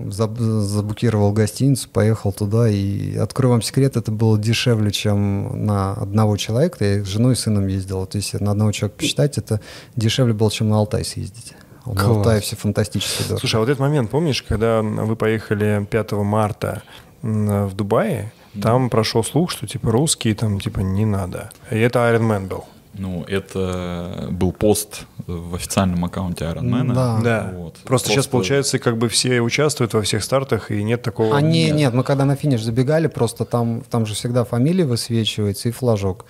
[0.10, 2.70] заб- Забукировал гостиницу, поехал туда.
[2.70, 6.84] И открою вам секрет, это было дешевле, чем на одного человека.
[6.84, 8.06] Я с женой и сыном ездил.
[8.06, 9.62] То есть на одного человека посчитать, это
[9.96, 11.54] дешевле было, чем на Алтай съездить.
[11.86, 12.08] А Класс.
[12.08, 13.40] Алтае все фантастически дорого.
[13.40, 16.82] Слушай, а вот этот момент, помнишь, когда вы поехали 5 марта
[17.22, 21.52] в Дубае, там прошел слух, что типа русские там типа не надо.
[21.72, 22.66] И это Iron Man был.
[22.98, 26.94] Ну, это был пост в официальном аккаунте Ironman.
[26.94, 27.20] Да.
[27.24, 27.52] Да.
[27.54, 27.76] Вот.
[27.84, 31.36] Просто сейчас получается, как бы все участвуют во всех стартах, и нет такого.
[31.36, 31.76] А не, нет.
[31.76, 36.26] нет, мы когда на финиш забегали, просто там, там же всегда фамилия высвечивается и флажок.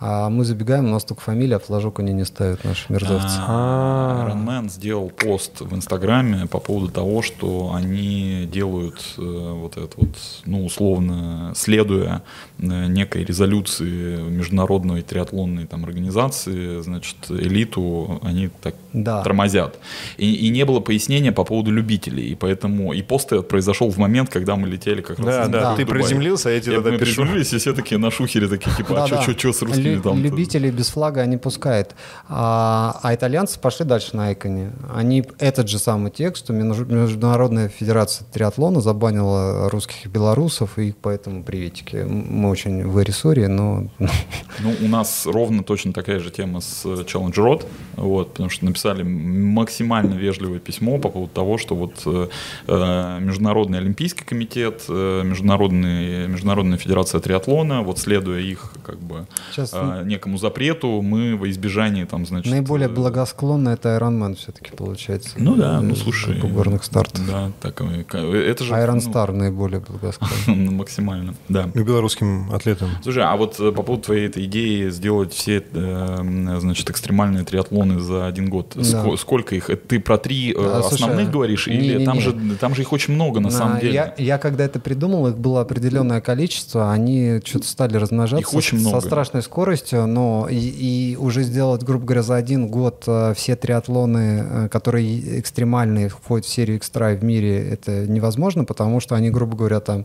[0.00, 3.38] А мы забегаем, у нас только фамилия, а флажок они не ставят, наши мерзавцы.
[3.40, 4.28] А.
[4.28, 9.90] Iron Man сделал пост в Инстаграме по поводу того, что они делают э, вот это
[9.96, 12.22] вот, ну, условно, следуя
[12.58, 19.22] некой резолюции международной триатлонной там организации, значит, элиту они так Да.
[19.22, 19.78] тормозят.
[20.16, 24.30] И, и не было пояснения по поводу любителей, и поэтому и пост произошел в момент,
[24.30, 25.76] когда мы летели как раз Да, да, Да.
[25.76, 28.74] ты приземлился, а я тебе И тогда мы приземлились, и все такие на шухере такие,
[28.76, 29.22] типа, а Да-да.
[29.22, 30.22] что с русскими Лю- там?
[30.22, 31.94] Любителей без флага они пускают.
[32.28, 34.72] А, а итальянцы пошли дальше на Айконе.
[34.94, 40.92] Они этот же самый текст, что Меж- Международная Федерация триатлона забанила русских и белорусов, и
[41.00, 41.96] поэтому приветики.
[41.96, 46.82] М- Мы очень в sorry, но Ну, у нас ровно точно такая же тема с
[46.86, 47.66] э, Challenge Road,
[47.96, 52.28] вот, потому что написали максимально вежливое письмо по поводу того, что вот э,
[52.66, 59.70] э, Международный Олимпийский комитет, э, Международный, Международная Федерация триатлона, вот следуя их как бы Сейчас
[59.74, 62.50] э, некому запрету, мы во избежании там, значит...
[62.50, 65.34] наиболее э, благосклонно это Ironman все-таки получается.
[65.36, 66.40] Ну да, ну слушай.
[66.40, 67.26] горных стартов.
[67.26, 68.72] Да, так, к- это же...
[68.72, 70.70] Iron ну, Star наиболее благосклонно.
[70.72, 71.70] максимально, да.
[71.74, 72.90] И белорусским атлетам.
[73.02, 78.00] Слушай, а вот э, по поводу твоей этой идеи сделать все, э, значит, экстремальные триатлоны
[78.00, 78.82] за один год, Да.
[78.82, 79.70] ско- сколько их?
[79.70, 82.04] Это Ты про три э, Да, слушай, основных говоришь, или не-не-не.
[82.04, 83.92] там же там же их очень много на На- самом деле?
[83.94, 88.78] Я, я когда это придумал, их было определенное количество, они что-то стали размножаться Их очень
[88.78, 89.00] с- много.
[89.00, 93.56] со страшной скоростью, но и, и уже сделать, грубо говоря, за один год э, все
[93.56, 99.30] триатлоны, э, которые экстремальные, входят в серию экстра в мире, это невозможно, потому что они,
[99.30, 100.04] грубо говоря, там э,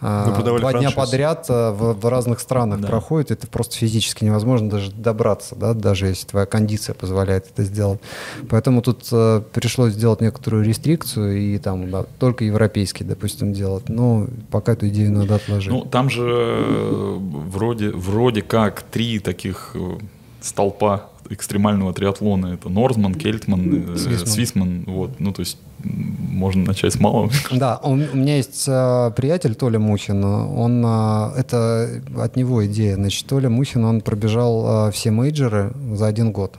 [0.00, 2.88] два дня подряд э, в, в разных странах Да.
[2.88, 8.00] проходят, это просто физически невозможно даже добраться, да, даже если твоя кондиция позволяет это сделать.
[8.48, 13.88] Поэтому тут э, пришлось сделать некоторую рестрикцию и там да, только европейский, допустим, делать.
[13.88, 15.72] Но пока эту идею надо отложить.
[15.72, 19.98] Ну, там же э, вроде, вроде как три таких э,
[20.40, 22.54] столпа экстремального триатлона.
[22.54, 24.26] Это Норзман, Кельтман, э, Свисман.
[24.26, 24.84] Свисман.
[24.86, 27.30] Вот, ну, то есть можно начать с малого.
[27.50, 33.26] Да, у, меня есть э, приятель Толя Мухин, он, э, это от него идея, значит,
[33.26, 36.58] Толя Мухин, он пробежал э, все мейджоры за один год.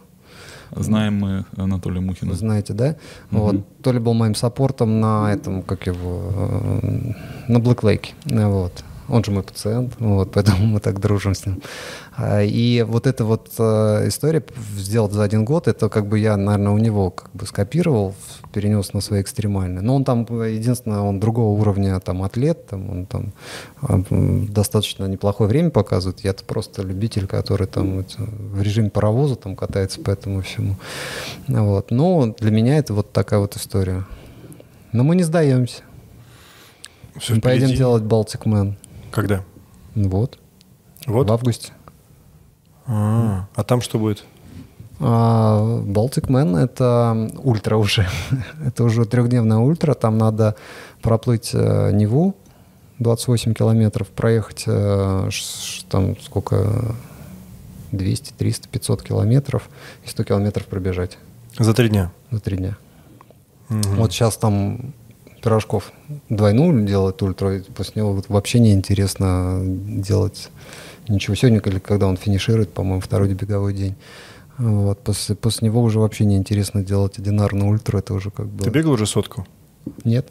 [0.75, 2.35] Знаем мы Анатолия Мухина.
[2.35, 2.95] Знаете, да?
[3.31, 3.65] Вот.
[3.81, 6.31] Толя был моим саппортом на этом, как его,
[6.83, 7.13] э,
[7.47, 8.09] на Lake.
[8.25, 8.83] Э, Вот.
[9.09, 11.61] Он же мой пациент, вот, поэтому мы так дружим с ним.
[12.17, 14.43] А, И вот эта вот э, история
[14.75, 18.13] сделать за один год, это как бы я, наверное, у него как бы скопировал,
[18.53, 19.81] перенес на свои экстремальные.
[19.81, 23.33] Но он там, э, единственное, он другого уровня там атлет, там, он там
[23.81, 26.19] а, достаточно неплохое время показывает.
[26.21, 30.75] Я-то просто любитель, который там это, в режиме паровоза там катается по этому всему.
[31.47, 31.91] Вот.
[31.91, 34.05] Но для меня это вот такая вот история.
[34.91, 35.83] Но мы не сдаемся.
[37.17, 38.75] Все мы поедем делать Man.
[39.11, 39.43] Когда?
[39.95, 40.39] Вот.
[41.05, 41.29] Вот.
[41.29, 41.71] В августе.
[42.85, 44.23] А, а там что будет?
[44.99, 48.07] Baltic Man— это ультра уже.
[48.65, 49.93] это уже трехдневная ультра.
[49.93, 50.55] Там надо
[51.01, 52.35] проплыть э, Неву
[52.99, 55.29] 28 километров, проехать э,
[55.89, 56.95] там сколько...
[57.91, 59.69] 200, 300, 500 километров
[60.05, 61.17] и 100 километров пробежать
[61.57, 62.11] За три дня.
[62.31, 62.77] за три дня.
[63.69, 63.95] Мгм.
[63.95, 64.93] Вот сейчас там
[65.41, 65.91] Пирожков
[66.29, 70.49] двойную делает ультра, после него вот вообще неинтересно делать
[71.07, 71.35] ничего.
[71.35, 73.95] Сегодня, или когда он финиширует, по-моему, второй беговой день,
[74.57, 78.63] вот, после, после него уже вообще неинтересно делать одинарную ультру, это уже как бы...
[78.63, 79.47] Ты бегал уже сотку?
[80.03, 80.27] Нет.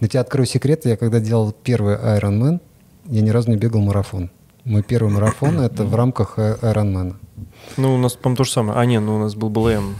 [0.00, 2.60] Я тебе открою секрет, я когда делал первый Ironman,
[3.06, 4.30] я ни разу не бегал марафон.
[4.64, 7.16] Мой первый марафон— это в рамках э, Ironman.
[7.76, 8.78] Ну, у нас, по-моему, то же самое.
[8.78, 9.96] А, нет, ну у нас был БЛМ.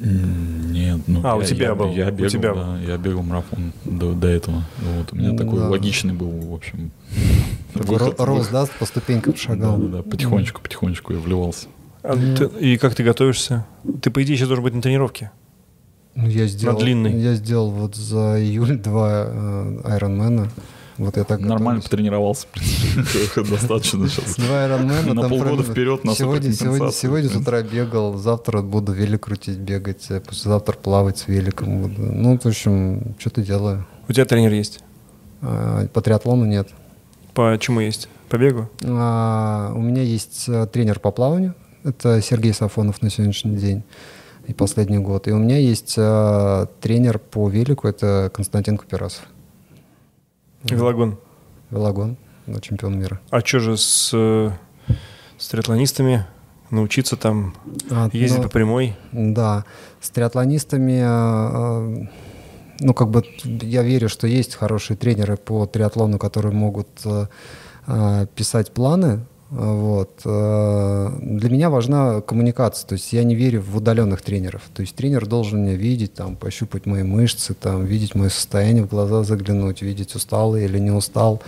[0.00, 3.22] Нет, ну А, у я- тебя я, был, Я у бегал, тебя да, я бегал
[3.22, 4.64] марафон до, до этого.
[4.96, 5.44] Вот у меня Да.
[5.44, 6.90] такой логичный был, в общем.
[7.74, 9.76] Выход- ро- Рос, да, по ступенькам шагал.
[9.76, 11.66] Да, да, да, потихонечку, потихонечку я вливался.
[12.02, 13.66] А ты- и как ты готовишься?
[14.00, 15.30] Ты, по идее, сейчас должен быть на тренировке.
[16.14, 17.12] Ну, я сделал, длинный.
[17.20, 20.48] Я сделал вот за июль два э, Ironman.
[21.00, 21.84] Вот я так Нормально готовлюсь.
[21.84, 24.36] потренировался, в принципе, достаточно сейчас.
[24.36, 25.14] Два Ironman.
[25.14, 30.10] На там полгода вперед на сегодня, сегодня, с утра бегал, завтра буду велик крутить, бегать,
[30.10, 31.80] э, послезавтра плавать с великом.
[31.82, 32.02] буду.
[32.02, 33.86] Ну, в общем, что-то делаю.
[34.08, 34.80] У тебя тренер есть?
[35.40, 36.68] А, По триатлону нет.
[37.32, 38.10] По чему есть?
[38.28, 38.68] По бегу?
[38.84, 41.54] А, У меня есть э, тренер по плаванию.
[41.82, 43.84] Это Сергей Сафонов на сегодняшний день
[44.46, 45.28] и последний год.
[45.28, 49.24] И у меня есть э, тренер по велику, это Константин Куперасов.
[50.64, 51.18] Велогон.
[51.70, 52.16] Велогон,
[52.46, 53.20] да, чемпион мира.
[53.30, 54.50] А что же с, э,
[55.38, 56.26] с триатлонистами?
[56.70, 57.54] Научиться там
[57.90, 58.96] А, ездить ну, по прямой?
[59.12, 59.64] Да,
[60.00, 62.06] с триатлонистами, э, э,
[62.80, 67.26] ну, как бы я верю, что есть хорошие тренеры по триатлону, которые могут э,
[67.86, 69.24] э, писать планы.
[69.50, 70.20] Вот.
[70.24, 74.62] Э, Для меня важна коммуникация, то есть я не верю в удаленных тренеров.
[74.72, 78.88] То есть тренер должен меня видеть, там, пощупать мои мышцы, там, видеть мое состояние, в
[78.88, 81.42] глаза заглянуть, видеть, устал или не устал.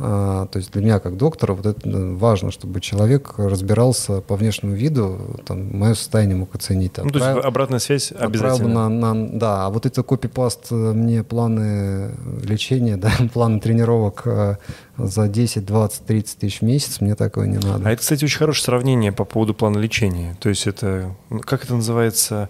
[0.00, 4.74] А, То есть для меня как доктора вот это важно, чтобы человек разбирался по внешнему
[4.74, 6.96] виду, там, мое состояние мог оценить.
[6.98, 8.88] Ну, то есть обратная связь бы обязательно.
[8.88, 12.12] на, на- да, а вот это копипаст э, мне планы
[12.42, 14.56] лечения, да, планы тренировок э,
[14.96, 17.88] за 10, 20, 30 тысяч в месяц, мне такое не надо.
[17.88, 20.36] А это, кстати, очень хорошее сравнение по поводу плана лечения.
[20.40, 21.14] То есть это,
[21.44, 22.48] как это называется,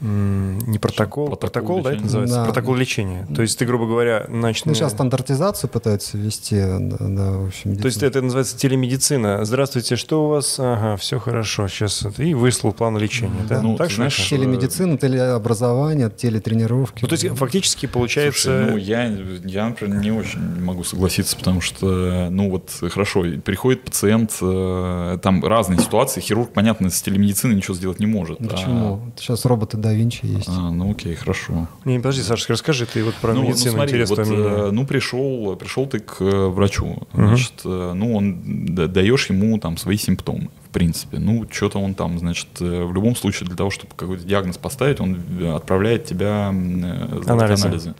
[0.00, 2.36] не протокол, Протокол протокол, да, это называется?
[2.36, 2.44] Да.
[2.44, 3.26] Протокол лечения.
[3.34, 4.66] То есть ты, грубо говоря, начнешь...
[4.66, 7.76] Ну, сейчас стандартизацию пытаются ввести, да, да, в общем.
[7.76, 8.08] То есть медицина.
[8.08, 9.44] это называется телемедицина.
[9.44, 10.56] Здравствуйте, что у вас?
[10.58, 11.68] Ага, все хорошо.
[11.68, 13.44] Сейчас и выслал план лечения.
[13.48, 13.62] Да?
[13.62, 14.28] Ну, так ты что знаешь, это?
[14.28, 17.02] Телемедицина, телеобразование, телетренировки.
[17.02, 18.66] Ну, то есть фактически получается...
[18.66, 19.04] Слушай, ну, я,
[19.44, 25.44] я, например, не очень могу согласиться, потому что, ну, вот, хорошо, приходит пациент, э, там
[25.44, 28.40] разные ситуации, хирург, понятно, с телемедициной ничего сделать не может.
[28.40, 29.00] Ну, а- Почему?
[29.16, 30.48] Сейчас роботы да Винчи есть.
[30.48, 31.68] А, ну, окей, хорошо.
[31.84, 35.54] Не, подожди, Сашка, расскажи ты вот про ну, медицину ну, смотри, вот, э, ну, пришел,
[35.54, 40.48] пришел ты к э, врачу, значит, э, ну, он да- даешь ему там свои симптомы,
[40.76, 41.18] принципе.
[41.18, 45.00] Ну, что-то он там, значит, э, в любом случае для того, чтобы какой-то диагноз поставить,
[45.00, 47.64] он э, отправляет тебя э, Анализы.
[47.66, 47.94] анализы.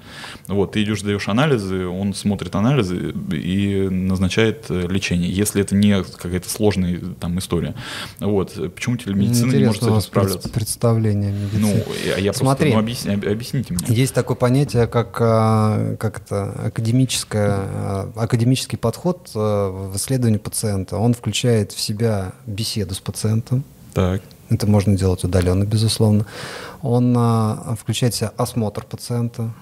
[0.47, 6.51] Вот, ты идешь, даешь анализы, он смотрит анализы и назначает лечение, если это не какая-то
[6.51, 7.75] сложная там история.
[8.21, 10.39] Вот, почему телемедицина не может с Интересно этим справляться?
[10.41, 11.85] пред- представление о Ну, медицине.
[12.07, 12.73] я, я Смотри.
[12.73, 13.87] просто, ну, объясни- об- объясните мне.
[13.89, 20.99] Есть такое понятие, как, как это, академическое, академический подход в исследовании пациента.
[20.99, 23.65] Он включает в себя беседу с пациентом.
[23.95, 24.23] Так.
[24.49, 26.27] Это можно делать удаленно, безусловно.
[26.83, 29.53] Он а, включает в себя осмотр пациента,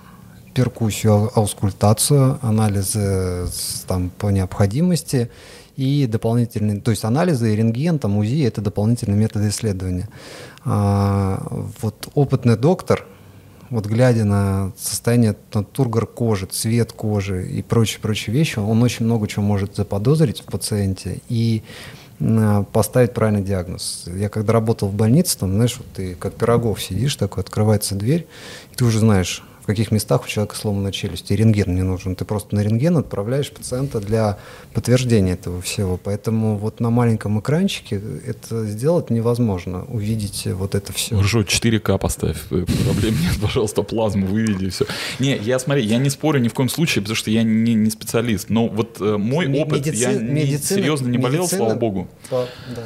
[0.52, 5.30] перкуссию, ау- аускультацию, анализы с- там, по необходимости
[5.76, 10.08] и дополнительные, то есть анализы и рентген, там, УЗИ– это дополнительные методы исследования.
[10.64, 11.42] А,
[11.80, 13.06] вот опытный доктор,
[13.70, 19.26] вот глядя на состояние там, тургор кожи, цвет кожи и прочие-прочие вещи, он очень много
[19.26, 21.62] чего может заподозрить в пациенте и
[22.72, 24.04] поставить правильный диагноз.
[24.06, 28.26] Я когда работал в больнице, там, знаешь, вот ты как пирогов сидишь такой, открывается дверь,
[28.72, 32.16] и ты уже знаешь, в каких местах у человека сломана челюсть, и рентген не нужен.
[32.16, 34.36] Ты просто на рентген отправляешь пациента для
[34.74, 35.96] подтверждения этого всего.
[35.96, 41.16] Поэтому вот на маленьком экранчике это сделать невозможно, увидеть вот это все.
[41.16, 44.84] Хорошо, 4К поставь, э, проблем нет, пожалуйста, плазму выведи и все.
[45.18, 47.88] Не, я смотри, я не спорю ни в коем случае, потому что я не, не
[47.88, 51.58] специалист, но вот э, мой Ме- опыт, я медици- не- медицина- серьезно не болел, медицина-
[51.64, 52.06] слава богу.
[52.28, 52.46] По-
[52.76, 52.82] да.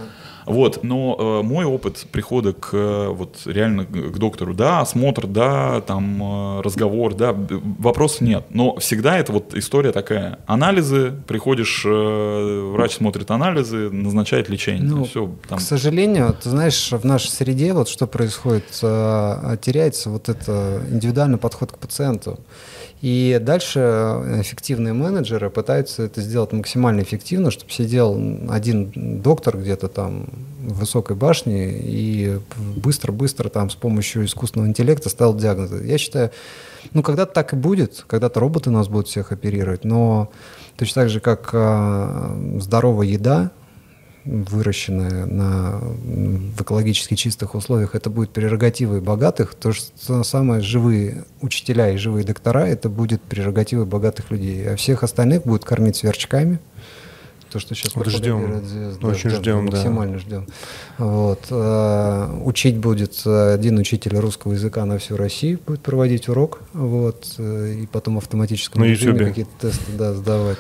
[0.48, 5.80] Вот, но э, мой опыт прихода к э, вот реально к доктору, да, осмотр, да,
[5.82, 7.34] там э, разговор, да,
[7.78, 8.44] вопросов нет.
[8.50, 10.38] Но всегда это вот история такая.
[10.46, 14.82] Анализы, приходишь, э, врач смотрит анализы, назначает лечение.
[14.82, 20.10] Ну, все, там, К сожалению, ты знаешь, в нашей среде вот что происходит, э, теряется
[20.10, 22.38] вот это индивидуальный подход к пациенту.
[23.00, 23.78] И дальше
[24.40, 28.20] эффективные менеджеры пытаются это сделать максимально эффективно, чтобы сидел
[28.50, 30.26] один доктор где-то там
[30.60, 32.38] в высокой башне и
[32.76, 35.84] быстро-быстро там с помощью искусственного интеллекта ставил диагнозы.
[35.86, 36.32] Я считаю,
[36.92, 40.30] ну когда-то так и будет, когда-то роботы нас будут всех оперировать, но
[40.76, 43.52] точно так же, как э, здоровая еда,
[44.28, 49.80] выращенная на, в экологически чистых условиях, это будет прерогативой богатых, то же
[50.22, 55.64] самое живые учителя и живые доктора, это будет прерогативой богатых людей, а всех остальных будет
[55.64, 56.60] кормить сверчками,
[57.50, 58.62] то, что сейчас Вот ждем.
[58.66, 59.06] звезды.
[59.06, 59.76] Очень ждем, да.
[59.76, 60.46] Максимально ждем.
[60.98, 61.46] Вот.
[61.50, 67.36] Э, Учить будет э, один учитель русского языка на всю Россию, будет проводить урок, вот,
[67.38, 69.26] э, и потом в автоматическом На Ютубе.
[69.26, 70.58] какие-то тесты да, сдавать.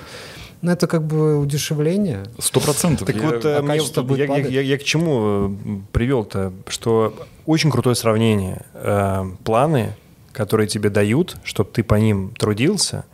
[0.60, 2.24] Ну, это как бы удешевление.
[2.38, 3.06] Сто процентов.
[3.06, 3.76] Так Я- вот, э, а мне
[4.62, 6.52] я к чему э, привел-то?
[6.66, 7.14] Что
[7.46, 8.62] очень крутое сравнение.
[8.74, 9.94] Э, Планы,
[10.32, 13.04] которые тебе дают, чтобы ты по ним трудился,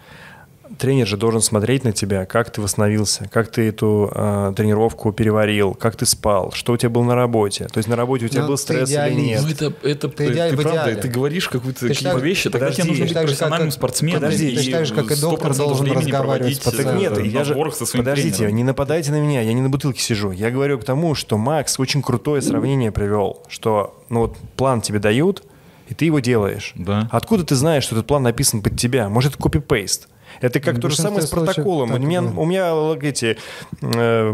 [0.79, 5.75] тренер же должен смотреть на тебя, как ты восстановился, как ты эту э, тренировку переварил,
[5.75, 7.67] как ты спал, что у тебя было на работе.
[7.67, 9.43] То есть на работе у тебя Ну, был ты стресс или нет.
[9.43, 10.97] Ну, это, это Ты идеаль- ты правда, идеале.
[10.97, 13.71] ты говоришь какую-то какие-то так- вещи, тогда подожди, тебе нужно быть так же, как- профессиональным
[13.71, 14.21] спортсменом.
[14.23, 16.97] подожди, и точно так же, как и доктор 100% должен разговаривать проводить, с пациентом.
[16.99, 17.53] э, Так нет, я же...
[17.55, 18.57] сборах со своим Подождите, тренером.
[18.57, 20.31] не нападайте на меня, я не на бутылке сижу.
[20.31, 24.99] Я говорю к тому, что Макс очень крутое сравнение привел, что ну вот план тебе
[24.99, 25.43] дают,
[25.89, 26.73] и ты его делаешь.
[26.77, 27.09] Да.
[27.13, 29.09] Откуда ты знаешь, что этот план написан под тебя?
[29.09, 30.09] Может, это копи-пейст?
[30.45, 31.89] Это как В то же самое с протоколом.
[31.89, 32.39] У так и меня, бывает.
[32.39, 33.39] у меня эти
[33.81, 34.33] э,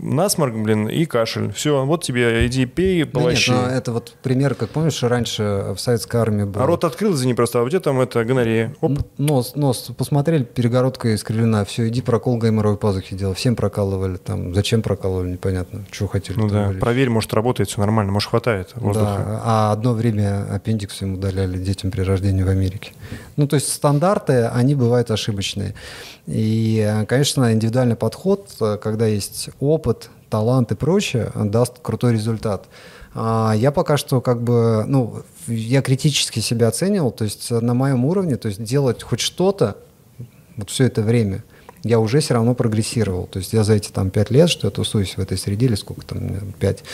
[0.00, 1.52] насморк, блин, и кашель.
[1.52, 3.50] Все, вот тебе иди пей, Да нет, полощи.
[3.50, 6.62] но это вот пример, как помнишь, раньше в советской армии был.
[6.62, 8.74] а рот открыл, извини, просто, а у тебя там это гонорея.
[8.80, 9.00] Оп.
[9.18, 13.34] Нос, нос, посмотрели, перегородка искривлена, все, иди прокол гайморовой пазухи делал.
[13.34, 14.54] Всем прокалывали там.
[14.54, 15.84] Зачем прокалывали, непонятно.
[15.90, 16.38] Чего хотели.
[16.38, 16.80] Ну да, вылечить.
[16.80, 19.16] проверь, может, работает, все нормально, может, хватает воздуха.
[19.18, 22.92] Да, а одно время аппендикс им удаляли детям при рождении в Америке.
[23.36, 25.41] Ну, то есть стандарты, они бывают ошибочные.
[26.26, 32.66] И, э, конечно, индивидуальный подход, э, когда есть опыт, талант и прочее, даст крутой результат.
[33.14, 37.74] А Я пока что как бы, ну, я критически себя оценивал, то есть э, на
[37.74, 39.76] моем уровне, то есть делать хоть что-то
[40.56, 41.44] вот все это время,
[41.82, 43.26] я уже все равно прогрессировал.
[43.26, 45.74] То есть я за эти там пять лет, что я тусуюсь в этой среде, или
[45.74, 46.84] сколько там, пять,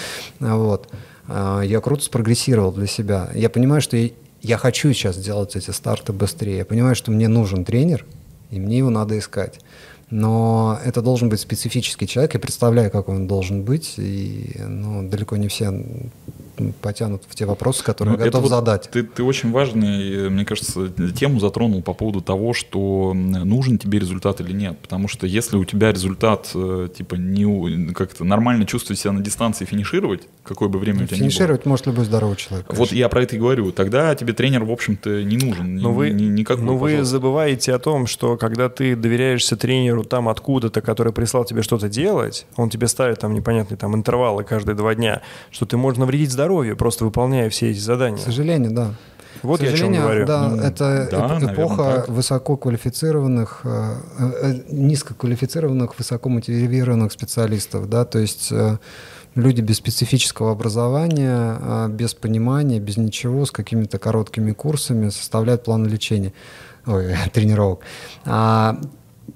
[0.40, 0.88] а, вот,
[1.28, 3.28] я круто спрогрессировал для себя.
[3.34, 3.98] Я понимаю, что
[4.42, 6.58] я хочу сейчас делать эти старты быстрее.
[6.58, 8.06] Я понимаю, что мне нужен тренер,
[8.50, 9.60] и мне его надо искать.
[10.10, 12.34] Но это должен быть специфический человек.
[12.34, 15.70] Я представляю, как он должен быть, и ну, далеко не все
[16.80, 18.88] потянут в те вопросы, которые Ну, я готов вот задать.
[18.90, 24.40] Ты, ты очень важную, мне кажется, тему затронул по поводу того, что нужен тебе результат
[24.40, 24.78] или нет.
[24.78, 29.64] Потому что если у тебя результат, э, типа, не как-то нормально чувствовать себя на дистанции
[29.64, 31.30] финишировать, какое бы время у тебя ни было.
[31.30, 32.66] Финишировать может любой здоровый человек.
[32.68, 32.94] Вот конечно.
[32.96, 33.72] я про это и говорю.
[33.72, 35.76] Тогда тебе тренер, в общем-то, не нужен.
[35.76, 37.10] Но Ни- вы, ни- никакой, но вы пожалуйста.
[37.12, 42.46] забываете о том, что когда ты доверяешься тренеру там откуда-то, который прислал тебе что-то делать,
[42.56, 46.47] он тебе ставит там непонятные там интервалы каждые два дня, что ты можешь навредить здоровью,
[46.76, 48.18] просто выполняя все эти К задания.
[48.18, 48.94] сожалению, да.
[49.42, 50.26] Вот К я о чем сожалению, говорю.
[50.26, 52.08] Да, Ну, это да, эп- наверное, эпоха так.
[52.08, 53.94] высококвалифицированных, э,
[54.42, 58.78] э, низкоквалифицированных, высокомотивированных специалистов, да, то есть э,
[59.36, 65.86] люди без специфического образования, э, без понимания, без ничего, с какими-то короткими курсами составляют план
[65.86, 66.32] лечения,
[66.86, 67.80] ой, тренировок.
[68.24, 68.80] А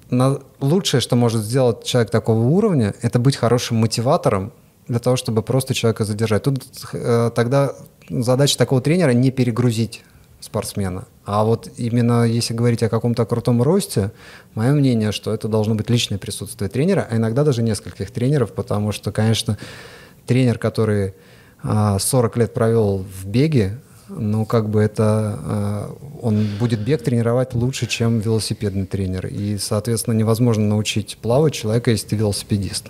[0.09, 4.51] на- лучшее, что может сделать человек такого уровня, это быть хорошим мотиватором
[4.87, 6.43] для того, чтобы просто человека задержать.
[6.43, 7.73] Тут э, тогда
[8.09, 10.03] задача такого тренера не перегрузить
[10.39, 11.05] спортсмена.
[11.25, 14.11] А вот именно если говорить о каком-то крутом росте,
[14.55, 18.91] мое мнение, что это должно быть личное присутствие тренера, а иногда даже нескольких тренеров, потому
[18.91, 19.57] что, конечно,
[20.25, 21.13] тренер, который
[21.63, 23.79] а, 40 лет провел в беге,
[24.09, 29.27] ну, как бы это, а, он будет бег тренировать лучше, чем велосипедный тренер.
[29.27, 32.89] И, соответственно, невозможно научить плавать человека, если ты велосипедист.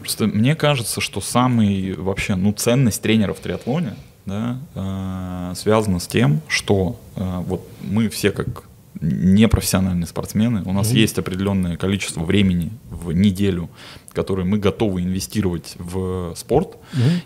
[0.00, 3.94] Просто мне кажется, что самый вообще, ну, ценность тренера в триатлоне,
[4.26, 8.64] да, э, связана с тем, что э, вот мы все как
[9.00, 13.70] непрофессиональные спортсмены, у нас есть определенное количество времени в неделю,
[14.12, 16.76] которое мы готовы инвестировать в спорт,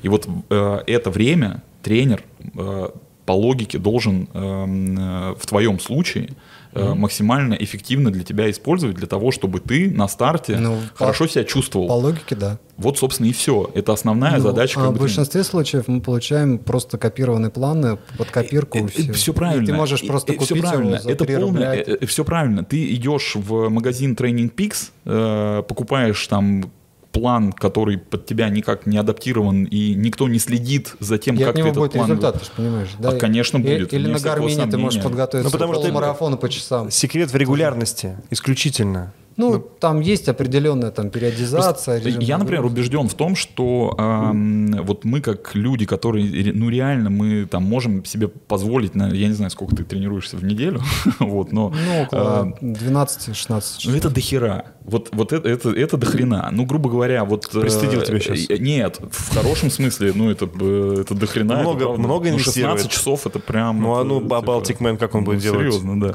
[0.03, 2.23] и вот э, это время тренер
[2.55, 2.89] э,
[3.27, 6.31] по логике должен эм, э, в твоем случае
[6.75, 11.31] э, максимально эффективно для тебя использовать для того, чтобы ты на старте Ну, хорошо по-
[11.31, 11.89] себя чувствовал.
[11.89, 12.59] По логике, да.
[12.77, 13.71] Вот, собственно, и все.
[13.75, 14.81] Это основная Ну, задача.
[14.81, 18.79] а в большинстве случаев мы получаем просто копированные планы под копирку.
[18.79, 19.13] и всё.
[19.13, 19.67] все И правильно.
[19.67, 20.99] ты можешь И- просто и купить всё его правильно.
[20.99, 22.07] за Это 3 полное, рубля.
[22.07, 22.65] все правильно.
[22.65, 26.71] Ты идешь в магазин Training Peaks, э, покупаешь там
[27.13, 31.49] план, который под тебя никак не адаптирован, и никто не следит за тем, И как
[31.51, 32.09] от ты него этот будет план...
[32.11, 32.89] результат, ты же понимаешь.
[33.03, 35.89] А, конечно, И- будет, Или на гармине ты можешь подготовиться Ну, потому к что ты-
[35.91, 36.91] полумарафону по часам.
[36.91, 39.13] Секрет в регулярности, исключительно.
[39.37, 41.95] Ну, там есть определенная там периодизация.
[41.97, 46.69] Просто режим Я, например, убежден в том, что эм, вот мы как люди, которые, ну
[46.69, 50.81] реально, мы там можем себе позволить, на, я не знаю, сколько ты тренируешься в неделю,
[51.19, 53.95] вот, но Ну, около э, 12-16 Ну, часов.
[53.97, 54.65] это дохера.
[54.85, 56.49] Вот, вот это, это, это дохрена.
[56.53, 57.49] Ну, грубо говоря, вот...
[57.55, 58.51] э, Пристыдил тебя щас.
[58.51, 61.57] э, Нет, в хорошем смысле, ну, это, э, это дохрена.
[61.61, 62.81] Много- много Ну, инвестирует.
[62.81, 63.81] 16 часов это прям...
[63.81, 65.61] Ну, а ну, типа, Baltic Man как он будет делать?
[65.61, 66.15] Серьезно, да.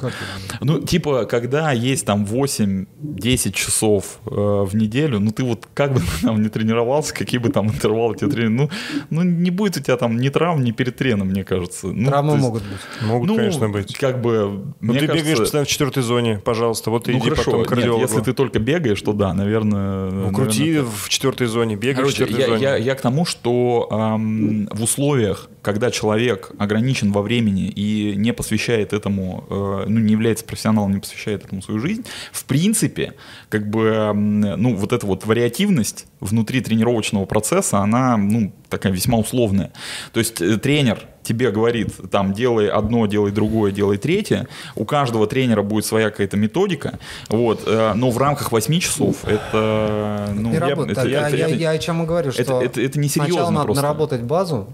[0.61, 2.85] Ну, типа, когда есть там 8
[3.15, 7.49] 10 часов э, в неделю, ну ты вот как бы там не тренировался, какие бы
[7.49, 8.69] там интервалы тебе тренировали,
[9.09, 11.87] ну, ну не будет у тебя там ни травм, ни перед треном, мне кажется.
[11.87, 12.79] Ну, Травмы есть, могут быть.
[13.01, 13.95] Могут, ну, конечно, быть.
[13.97, 17.43] Как бы, Ну, ты кажется, бегаешь постоянно в четвертой зоне, пожалуйста, вот ну иди хорошо,
[17.45, 18.01] потом к нет, кардиологу.
[18.01, 20.11] если ты только бегаешь, то да, наверное...
[20.11, 22.61] Ну, крути в четвертой зоне, бегай в четвертой я, зоне.
[22.61, 28.31] я, я к тому, что эм, в условиях, когда человек ограничен во времени и не
[28.31, 33.15] посвящает этому, э, ну, не является профессионалом, не посвящает этому свою жизнь, в принципе,
[33.49, 39.73] как бы, ну, вот эта вот вариативность внутри тренировочного процесса, она, ну, такая весьма условная.
[40.13, 44.47] То есть э, тренер тебе говорит, там, делай одно, делай другое, делай третье.
[44.75, 50.29] У каждого тренера будет своя какая-то методика, вот, э, но в рамках 8 часов это,
[50.33, 50.97] ну, Не работает.
[50.97, 53.33] это- я, это- я- это- я о чем и говорю, это- что это- это несерьезно
[53.33, 53.81] сначала надо просто.
[53.83, 54.69] наработать базу,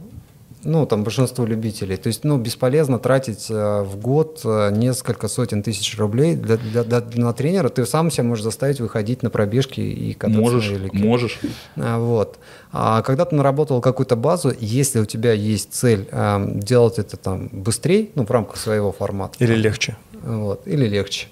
[0.64, 1.98] ну, там, большинству любителей.
[1.98, 6.84] То есть, ну, бесполезно тратить э, в год э, несколько сотен тысяч рублей для, для-
[6.84, 7.70] для- на тренера.
[7.70, 10.98] Ты сам себя можешь заставить выходить на пробежки и кататься Можешь, на велике.
[10.98, 11.40] можешь.
[11.78, 12.40] А, Вот.
[12.72, 17.50] А когда ты наработал какую-то базу, если у тебя есть цель э, делать это там
[17.52, 19.96] быстрее, ну, в рамках своего формата, Или легче.
[20.24, 21.28] вот, или легче.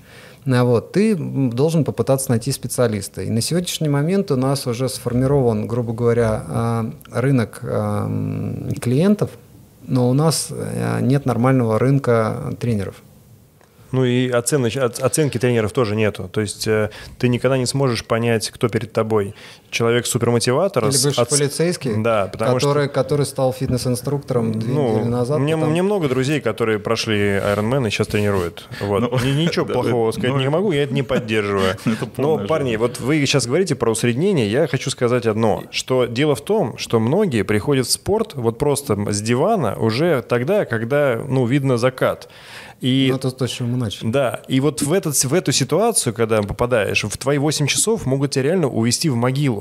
[0.46, 3.22] А Вот, ты должен попытаться найти специалиста.
[3.22, 8.10] И на сегодняшний момент у нас уже сформирован, грубо говоря, а, рынок а,
[8.82, 9.30] клиентов,
[9.88, 10.52] но у нас
[11.02, 12.96] нет нормального рынка тренеров.
[13.92, 16.30] Ну и оценоч- оц- оценки тренеров тоже нету.
[16.32, 19.36] То есть э, ты никогда не сможешь понять, кто перед тобой.
[19.72, 20.84] Человек супермотиватор.
[20.86, 22.94] Или бывший оц- полицейский, Да, потому который, что...
[22.94, 25.40] который стал фитнес-инструктором две Ну, недели назад.
[25.40, 28.68] мне, потом- мне много друзей, которые прошли Ironman и сейчас тренируют.
[28.82, 29.00] Вот.
[29.02, 31.76] Ну, Ни- Ничего да, плохого да, сказать ну, не могу, я это не поддерживаю.
[32.18, 36.42] Но, парни, вот вы сейчас говорите про усреднение, я хочу сказать одно, что дело в
[36.42, 41.78] том, что многие приходят в спорт вот просто с дивана уже тогда, когда, ну, видно
[41.78, 42.28] закат.
[42.82, 44.10] И Ну, это то, с чего мы начали.
[44.10, 48.32] да, и вот в, этот, в эту ситуацию, когда попадаешь, в твои 8 часов могут
[48.32, 49.61] тебя реально увести в могилу.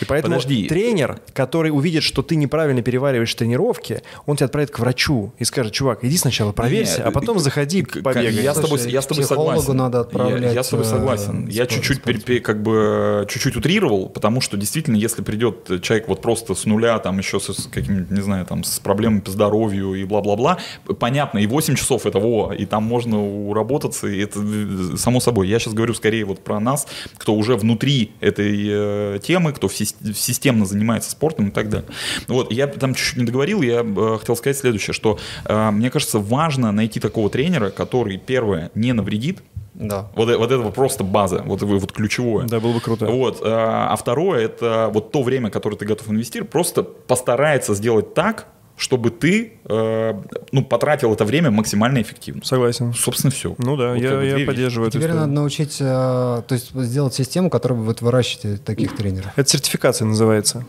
[0.00, 0.66] И поэтому Подожди.
[0.68, 5.72] тренер, который увидит, что ты неправильно перевариваешь тренировки, он тебя отправит к врачу и скажет,
[5.72, 8.32] чувак, иди сначала проверься, Нет, а потом заходи, к- побегай.
[8.32, 9.76] Я с тобой, я с тобой согласен.
[9.76, 11.46] надо Я- отправлять, Я, с тобой э, согласен.
[11.48, 16.08] Я спорт- чуть-чуть пере- пере- как бы чуть-чуть утрировал, потому что действительно, если придет человек
[16.08, 19.94] вот просто с нуля, там еще с каким не знаю, там с проблемами по здоровью
[19.94, 20.58] и бла-бла-бла,
[20.98, 25.48] понятно, и 8 часов это во, и там можно уработаться, и это э, само собой.
[25.48, 26.86] Я сейчас говорю скорее вот про нас,
[27.16, 31.88] кто уже внутри этой э, темы, кто в сис- системно занимается спортом и так далее.
[32.26, 36.18] Вот, я там чуть-чуть не договорил, я э, хотел сказать следующее, что э, мне кажется,
[36.18, 39.42] важно найти такого тренера, который, первое, не навредит,
[39.74, 40.08] Да.
[40.16, 42.46] вот, э- вот это вот просто база, вот, вот вот ключевое.
[42.46, 43.06] Да, было бы круто.
[43.06, 48.14] Вот, э, а второе, это вот то время, которое ты готов инвестировать, просто постарается сделать
[48.14, 48.46] так,
[48.78, 50.14] чтобы ты э,
[50.52, 52.42] ну, потратил это время максимально эффективно.
[52.44, 52.94] Согласен.
[52.94, 53.54] Собственно, все.
[53.58, 55.26] Ну да, я, я поддерживаю эту Теперь историю.
[55.26, 59.32] надо научить, э, то есть сделать систему, которая будет выращивать таких тренеров.
[59.36, 60.64] Это сертификация называется.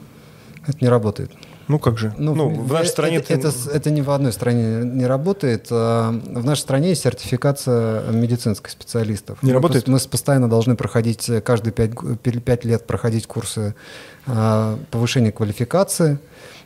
[0.68, 1.32] Это не работает.
[1.68, 2.16] Ну как же?
[2.18, 3.18] Ну, Ну, в нашей это, стране...
[3.18, 5.68] это, ты- это, это ни в одной стране не работает.
[5.70, 9.38] А, В нашей стране есть сертификация медицинских специалистов.
[9.44, 9.88] Не Мы работает?
[9.88, 13.76] пос- Мы постоянно должны проходить, э, каждые пять, г- пер- пять лет проходить курсы
[14.92, 16.18] повышения квалификации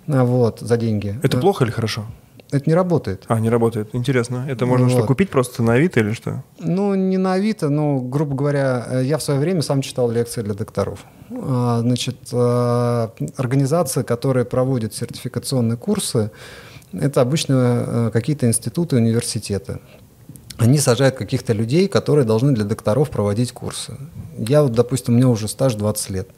[0.08, 1.20] вот, за деньги.
[1.24, 2.06] Это А, плохо или хорошо?
[2.52, 3.24] Это не работает.
[3.28, 3.90] А, не работает.
[3.94, 4.46] Интересно.
[4.48, 5.08] Это можно что, Вот.
[5.08, 6.44] купить просто на Авито или что?
[6.60, 10.44] Ну, не на Авито, но, грубо говоря, э, я в свое время сам читал лекции
[10.44, 11.04] для докторов.
[11.32, 13.08] А, Значит, э,
[13.38, 16.30] организации, которые проводят сертификационные курсы,
[16.94, 17.54] это обычно
[17.88, 19.80] э, какие-то институты, университеты.
[20.58, 23.98] Они сажают каких-то людей, которые должны для докторов проводить курсы.
[24.38, 26.30] Я вот, допустим, у меня уже стаж 20 лет.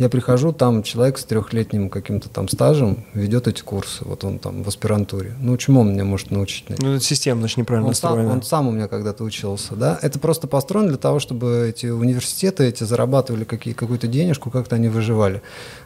[0.00, 4.02] Я прихожу, там человек с трехлетним каким-то там стажем ведет эти курсы.
[4.06, 5.34] Вот он там в аспирантуре.
[5.42, 6.64] Ну, чему он меня может научить?
[6.70, 8.32] Ну, это система, значит, неправильно Он сам, настроена.
[8.32, 9.98] он сам у меня когда-то учился, да.
[10.00, 14.88] Это просто построено для того, чтобы эти университеты эти зарабатывали какие, какую-то денежку, как-то они
[14.88, 15.42] выживали.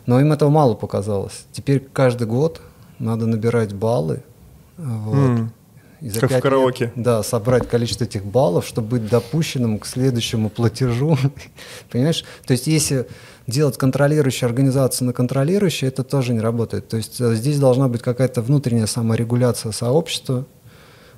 [0.07, 1.47] Но им этого мало показалось.
[1.51, 2.61] Теперь каждый год
[3.01, 4.23] надо набирать баллы.
[4.77, 5.17] Вот.
[5.17, 5.53] М.
[6.05, 6.93] И за Как в пять лет, караоке.
[6.97, 11.17] да, собрать количество этих баллов, чтобы быть допущенным к следующему платежу.
[11.91, 12.27] Понимаешь?
[12.45, 13.09] То есть, если
[13.47, 16.89] делать контролирующую организацию на контролирующую, это тоже не работает.
[16.89, 20.45] То есть, э, здесь должна быть какая-то внутренняя саморегуляция сообщества.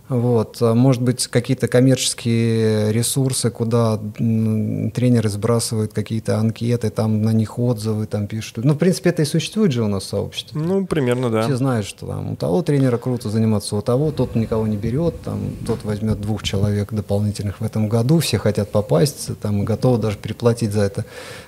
[0.09, 0.59] Вот.
[0.61, 8.07] А Может быть, какие-то коммерческие ресурсы, куда тренеры сбрасывают какие-то анкеты, там на них отзывы
[8.07, 8.65] там пишут.
[8.65, 10.61] Ну, в принципе, это и существует же у нас в сообществе.
[10.61, 11.43] Ну, примерно, да.
[11.43, 15.21] Все знают, что там у того тренера круто заниматься, у того тот никого не берет,
[15.23, 19.99] там тот возьмет двух человек дополнительных в этом году, все хотят попасть, там и готовы
[19.99, 21.05] даже переплатить за это.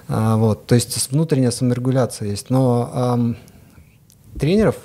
[0.09, 3.36] А, вот, то есть внутренняя саморегуляция есть, но ам,
[4.39, 4.76] тренеров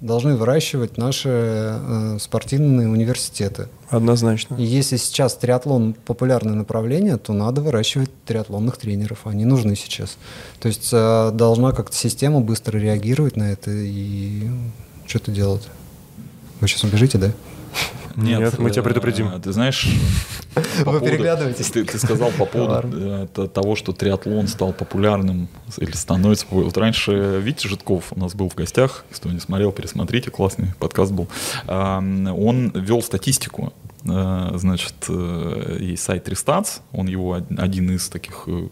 [0.00, 3.68] должны выращивать наши э, спортивные университеты.
[3.88, 4.56] Однозначно.
[4.56, 9.20] И если сейчас триатлон популярное направление, то надо выращивать триатлонных тренеров.
[9.26, 10.18] Они нужны сейчас.
[10.60, 14.48] То есть э, должна как-то система быстро реагировать на это и
[15.06, 15.66] что-то делать.
[16.60, 17.32] Вы сейчас убежите, да?
[18.16, 19.40] Нет, мы тебя э, предупредим.
[19.40, 19.88] Ты знаешь,
[20.84, 21.70] Вы переглядываетесь.
[21.70, 26.70] Ты, ты сказал по поводу э, того, что триатлон стал популярным или становится популярным.
[26.70, 31.12] Вот раньше Витя Житков у нас был в гостях, кто не смотрел, пересмотрите, классный подкаст
[31.12, 31.28] был.
[31.66, 33.72] Он вел статистику.
[34.08, 38.68] Э, Значит, э, есть сайт Тристац, он его од- один из таких э,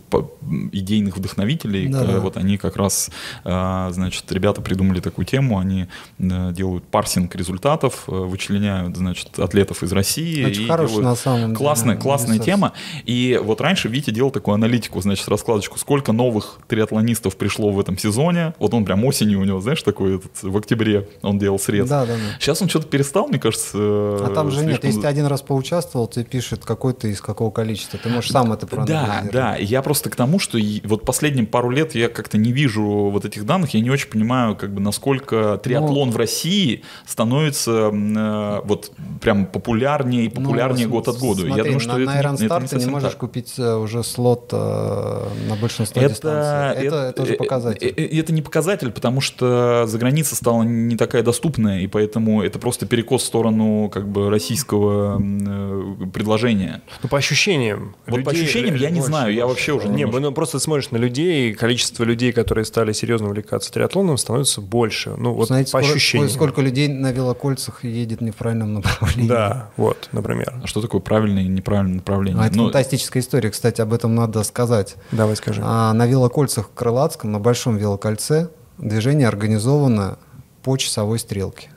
[0.72, 1.88] идейных вдохновителей.
[1.88, 2.12] Да-да.
[2.14, 3.10] Э, Вот они как раз,
[3.44, 5.86] значит, ребята придумали такую тему, они
[6.18, 10.44] делают парсинг результатов, вычленяют, значит, атлетов из России.
[10.44, 12.72] Очень хорошая на самом деле Классная, классная тема.
[13.04, 17.98] И вот раньше Витя делал такую аналитику, значит, раскладочку, сколько новых триатлонистов пришло в этом
[17.98, 18.54] сезоне.
[18.58, 21.88] Вот он прям осенью у него, знаешь, такой этот, в октябре он делал срез.
[21.88, 22.20] Да, да, да.
[22.40, 23.72] Сейчас он что-то перестал, мне кажется.
[23.76, 27.20] А там же нет, слишком- если ты один раз поучаствовал, тебе пишет, какой ты из
[27.20, 27.98] какого количества.
[28.02, 29.32] Ты можешь сам это Да, проанализировать.
[29.32, 29.56] да.
[29.56, 33.44] Я просто к тому, что вот последние пару лет я как-то не вижу вот этих
[33.46, 36.12] данных, я не очень понимаю, как бы насколько триатлон Ну.
[36.14, 38.90] в России становится э, вот
[39.20, 41.40] прям популярнее и популярнее Ну, год от года.
[41.42, 42.90] Смотри, я думаю, что на, это, на не- Iron это Star не ты не совсем
[42.92, 43.18] можешь так.
[43.20, 46.86] купить э, уже слот э, на большинство дистанций.
[46.86, 47.86] Это, это, уже э, показатель.
[47.96, 52.42] э, э, Это не показатель, потому что за граница стала не такая доступная, и поэтому
[52.42, 56.82] это просто перекос в сторону как бы российского э, предложения.
[57.02, 57.96] Ну, по ощущениям.
[58.06, 59.54] Вот по людей ощущениям я не больше, знаю, я больше.
[59.54, 63.28] вообще уже Не, немножко- ну просто смотришь на людей, и количество людей, которые стали серьезно
[63.28, 65.10] увлекаться триатлоном, становится больше.
[65.16, 66.30] Ну, вот Знаете, по сколько, ощущениям.
[66.30, 69.28] сколько людей на велокольцах едет не в правильном направлении.
[69.28, 70.54] Да, вот, например.
[70.62, 72.42] А что такое правильное и неправильное направление?
[72.42, 74.96] А это Ну, фантастическая история, кстати, об этом надо сказать.
[75.12, 75.60] Давай скажи.
[75.64, 80.18] А на велокольцах в Крылатском, на Большом велокольце, движение организовано
[80.62, 81.70] по часовой стрелке.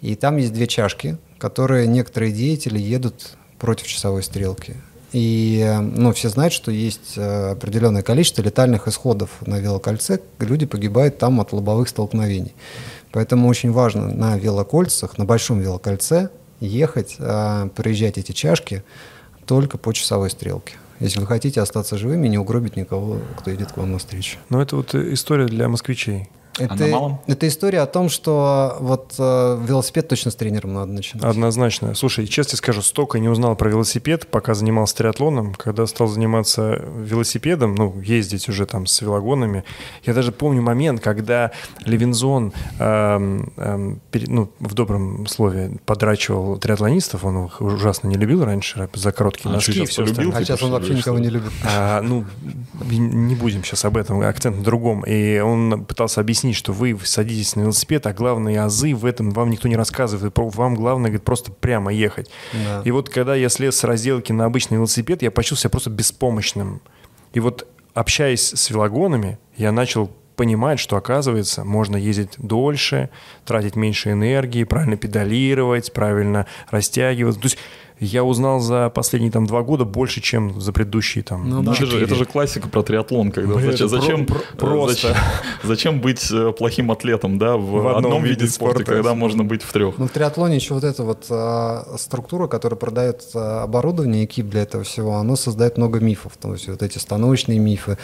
[0.00, 4.76] И там есть две чашки, которые некоторые деятели едут против часовой стрелки.
[5.12, 10.20] И э, ну, все знают, что есть э, определенное количество летальных исходов на велокольце.
[10.38, 12.54] Люди погибают там от лобовых столкновений.
[13.12, 16.30] Поэтому очень важно на велокольцах, на большом велокольце
[16.60, 18.82] ехать, э, проезжать эти чашки
[19.44, 20.76] только по часовой стрелке.
[20.98, 24.38] Если вы хотите остаться живыми не угробить никого, кто идет к вам навстречу.
[24.48, 26.30] Ну, это вот история для москвичей.
[26.58, 27.20] А на малом?
[27.26, 31.24] это история о том, что вот э, велосипед точно с тренером надо начинать.
[31.24, 31.94] Однозначно.
[31.94, 35.54] Слушай, честно скажу, столько не узнал про велосипед, пока занимался триатлоном.
[35.54, 39.64] Когда стал заниматься велосипедом, ну, ездить уже там с велогонами,
[40.04, 41.50] я даже помню момент, когда
[41.84, 48.44] Левинзон, эм, эм, пере- ну, в добром слове, подрачивал триатлонистов, он их ужасно не любил
[48.44, 50.12] раньше за короткие А носки и все полюбил?
[50.30, 50.36] остальное.
[50.38, 51.52] а сейчас он вообще никого не любит.
[51.64, 52.24] А, ну,
[52.90, 55.02] не будем сейчас об этом, акцент на другом.
[55.04, 59.50] И он пытался объяснить, что вы садитесь на велосипед, а главные азы в этом вам
[59.50, 60.32] никто не рассказывает.
[60.36, 62.30] Вам главное, говорит, просто прямо ехать.
[62.52, 62.82] Да.
[62.84, 66.82] И вот когда я слез с разделки на обычный велосипед, я почувствовал себя просто беспомощным.
[67.32, 73.08] И вот общаясь с велогонами, я начал понимать, что, оказывается, можно ездить дольше,
[73.44, 77.40] тратить меньше энергии, правильно педалировать, правильно растягиваться.
[77.40, 77.58] То есть
[78.00, 81.86] я узнал за последние там два года больше, чем за предыдущие там Ну Ну, это,
[81.86, 85.08] же, это же классика про триатлон, когда Блин, зачем, зачем, про- просто.
[85.08, 85.16] зачем,
[85.62, 88.92] зачем быть э, плохим атлетом, да, в, В одном одном, виде, спорта, спорта.
[88.92, 89.96] когда можно быть в трех.
[89.96, 94.62] Ну, в триатлоне еще вот эта вот а, структура, которая продает а, оборудование, экип для
[94.62, 96.32] этого всего, оно создает много мифов.
[96.40, 97.96] То есть вот эти становочные мифы.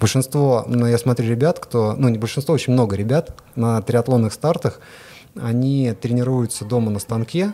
[0.00, 4.80] Большинство, ну, я смотрю ребят, кто, ну, не большинство, очень много ребят на триатлонных стартах,
[5.40, 7.52] они тренируются дома на станке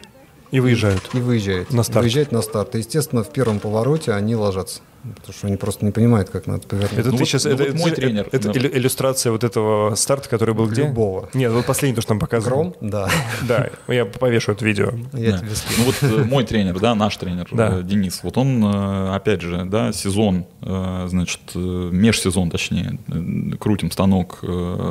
[0.52, 1.02] И выезжают.
[1.14, 1.72] и выезжают.
[1.72, 2.04] На старт.
[2.04, 2.74] Выезжают на старт.
[2.74, 4.80] И, естественно, в первом повороте они ложатся.
[5.02, 6.92] Потому что они просто не понимают, как надо повернуть.
[6.98, 8.58] Это Ну ты вот- сейчас, ну это, вот мой это- тренер, это да.
[8.58, 10.84] иллю- иллюстрация вот этого старта, который был где?
[10.84, 11.28] Любого.
[11.34, 12.56] Нет, вот последний, то, что нам показывал.
[12.72, 12.74] Гром?
[12.80, 13.08] Да.
[13.48, 14.90] Да, я повешу это видео.
[15.12, 15.38] Я Да.
[15.38, 15.78] тебе скину.
[15.78, 17.78] Ну вот э, мой тренер, да, наш тренер, Да.
[17.78, 22.98] э, Денис, вот он, э, опять же, да, сезон, значит, межсезон, точнее,
[23.58, 24.38] крутим станок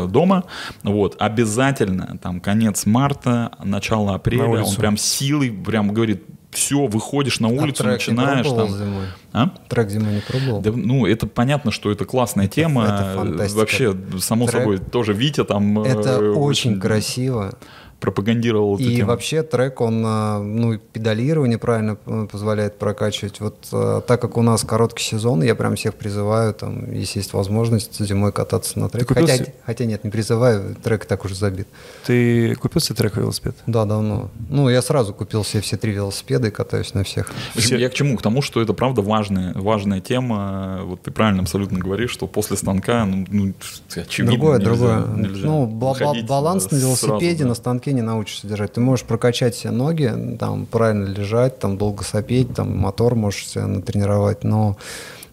[0.10, 0.44] дома,
[0.84, 7.48] вот, обязательно, там, конец марта, начало апреля, он прям силой, прям говорит, все, выходишь на
[7.48, 8.68] А улицу, не начинаешь там...
[8.70, 9.06] зимой?
[9.34, 9.52] А?
[9.70, 10.62] Трек зимой не пробовал?
[10.62, 12.84] Да, ну, это понятно, что это классная тема.
[12.84, 13.60] это фантастика.
[13.60, 14.62] Вообще, само Трек.
[14.62, 15.80] собой, тоже Витя там...
[15.82, 17.54] э, Это очень красиво.
[18.02, 19.10] Пропагандировал эту И тему.
[19.10, 23.40] вообще трек, он, а, ну, педалирование правильно п- позволяет прокачивать.
[23.40, 27.32] Вот а, так как у нас короткий сезон, я прям всех призываю, там, если есть
[27.34, 29.06] возможность, зимой кататься на треке.
[29.06, 31.68] купил Хотя, хотя нет, не призываю, трек так уже забит.
[32.06, 33.56] Ты купил себе трек велосипед?
[33.68, 34.32] Да, давно.
[34.50, 37.32] Ну, я сразу купил себе все три велосипеда и катаюсь на всех.
[37.56, 38.18] Все- Я к чему?
[38.18, 40.82] К тому, что это правда важная, важная тема.
[40.86, 43.54] Вот ты правильно абсолютно говоришь, что после станка, ну, ну,
[43.96, 45.06] очевидно, другое, нельзя- другое.
[45.18, 47.50] нельзя ну, ба- ба- выходить, баланс да, на сразу, велосипеде да.
[47.50, 48.74] на станке не научишься держать.
[48.74, 53.66] Ты можешь прокачать себе ноги, там правильно лежать, там долго сопеть, там мотор можешь себе
[53.66, 54.78] натренировать, но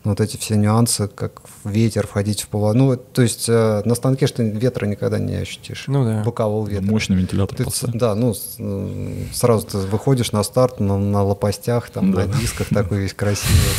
[0.04, 2.76] вот эти все нюансы, как в ветер входить в поворот.
[2.76, 5.84] Ну, то есть э, на станке что ветра никогда не ощутишь.
[5.86, 6.22] Ну да.
[6.24, 6.86] Бокового ветра.
[6.86, 11.90] Мощный вентилятор Ты, да, ну, с- м, сразу ты выходишь на старт на, на лопастях,
[11.90, 12.24] там, Да.
[12.26, 13.74] на дисках такой весь красивый,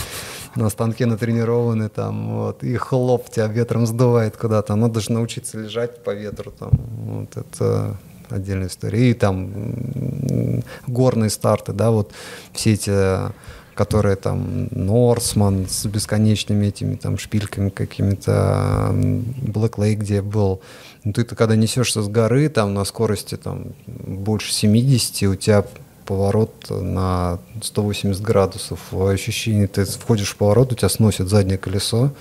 [0.55, 4.75] на станке натренированный, там, вот, и хлоп тебя ветром сдувает куда-то.
[4.75, 7.95] Надо же научиться лежать по ветру, там, вот это
[8.29, 9.11] отдельная история.
[9.11, 12.11] И там горные старты, да, вот
[12.53, 13.31] все эти
[13.79, 20.59] которые там Норсман с бесконечными этими там шпильками какими-то, Black Lake, где был.
[21.05, 25.63] Ну, ты когда несешься с горы там на скорости там больше 70, у тебя
[26.05, 28.93] поворот на 180 градусов.
[28.93, 32.11] Ощущение, ты входишь в поворот, у тебя сносит заднее колесо,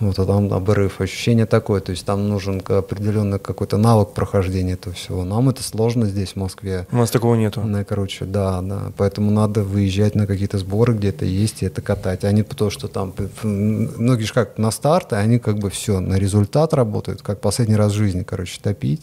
[0.00, 1.00] вот, а там обрыв.
[1.00, 5.24] Ощущение такое, то есть там нужен определенный какой-то навык прохождения этого всего.
[5.24, 6.86] Нам это сложно здесь, в Москве.
[6.90, 7.60] У нас такого нету.
[7.62, 8.92] Ну, короче, да, да.
[8.96, 12.24] Поэтому надо выезжать на какие-то сборы, где это есть, и это катать.
[12.24, 13.12] А не то, что там...
[13.42, 17.76] Многие же как на старт, и они как бы все, на результат работают, как последний
[17.76, 19.02] раз в жизни, короче, топить.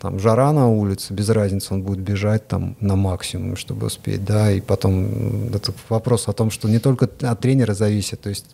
[0.00, 4.52] Там жара на улице, без разницы, он будет бежать там на максимум, чтобы успеть, да,
[4.52, 8.44] и потом это вопрос о том, что не только от тренера зависит, то есть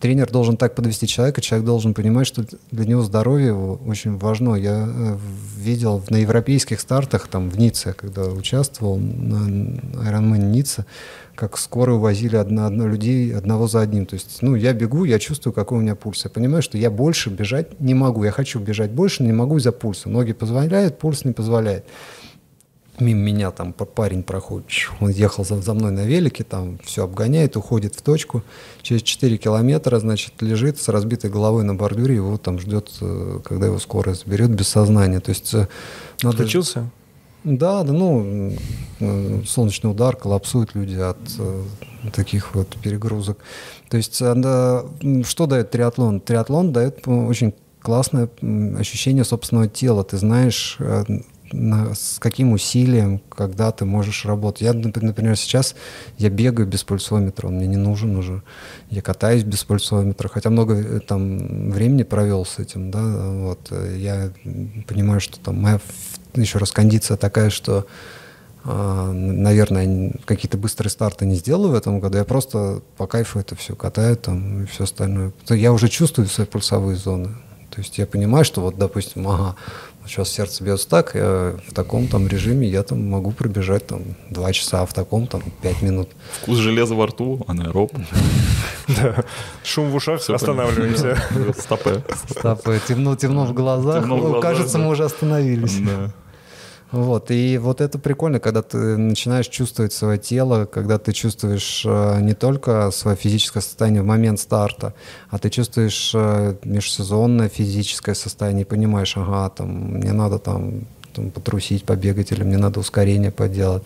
[0.00, 4.54] тренер должен так подвести человека, человек должен понимать, что для него здоровье очень важно.
[4.54, 5.16] Я э,
[5.56, 9.48] видел на европейских стартах, там в Ницце, когда участвовал на
[10.08, 10.86] Ironman Ницца,
[11.34, 14.06] как скоро увозили одно, одно людей одного за одним.
[14.06, 16.24] То есть, ну, я бегу, я чувствую, какой у меня пульс.
[16.24, 18.24] Я понимаю, что я больше бежать не могу.
[18.24, 20.08] Я хочу бежать больше, не могу из-за пульса.
[20.08, 21.84] Ноги позволяют, пульс не позволяет
[23.00, 24.68] мимо меня там парень проходит,
[25.00, 28.42] он ехал за, за мной на велике, там все обгоняет, уходит в точку,
[28.82, 33.66] через 4 километра, значит, лежит с разбитой головой на бордюре, его там ждет, э, когда
[33.66, 35.20] его скорая заберет без сознания.
[35.20, 35.68] То есть э,
[36.22, 36.36] надо...
[36.36, 36.90] Включился?
[37.42, 38.52] Да, да, ну,
[39.00, 41.18] э, солнечный удар, коллапсуют люди от
[42.12, 43.38] таких вот перегрузок.
[43.90, 44.84] То есть, да,
[45.24, 46.20] что дает триатлон?
[46.20, 48.30] Триатлон дает очень классное
[48.78, 50.04] ощущение собственного тела.
[50.04, 50.78] Ты знаешь,
[51.54, 54.62] на- с каким усилием, когда ты можешь работать.
[54.62, 55.74] Я, нап- например, сейчас
[56.18, 58.42] я бегаю без пульсометра, он мне не нужен уже.
[58.90, 63.72] Я катаюсь без пульсометра, хотя много э, там времени провел с этим, да, вот.
[63.96, 64.30] Я
[64.86, 65.80] понимаю, что там моя
[66.34, 67.86] еще раз кондиция такая, что
[68.66, 72.16] а, наверное, какие-то быстрые старты не сделаю в этом году.
[72.16, 75.32] Я просто по кайфу это все катаю там и все остальное.
[75.50, 77.28] Я уже чувствую свои пульсовые зоны.
[77.70, 79.56] То есть я понимаю, что вот, допустим, ага,
[80.06, 84.52] сейчас сердце бьется так, я в таком там режиме я там могу пробежать там два
[84.52, 86.08] часа, а в таком там пять минут.
[86.42, 87.92] Вкус железа во рту, анаэроб.
[88.86, 89.24] Да.
[89.62, 91.16] Шум в ушах, Всё останавливаемся.
[91.32, 91.54] понятно.
[91.62, 92.02] Стопэ.
[92.28, 94.02] Стоп, э, темно, темно в глазах.
[94.02, 94.84] Темно в Ой, глазах, Кажется, да.
[94.84, 95.78] мы уже остановились.
[95.78, 96.10] Да.
[96.92, 102.20] Вот, и вот это прикольно, когда ты начинаешь чувствовать свое тело, когда ты чувствуешь э,
[102.20, 104.94] не только свое физическое состояние в момент старта,
[105.28, 110.82] а ты чувствуешь э, межсезонное физическое состояние и понимаешь, ага, там, мне надо там,
[111.14, 113.82] там потрусить, побегать, или мне надо ускорение поделать.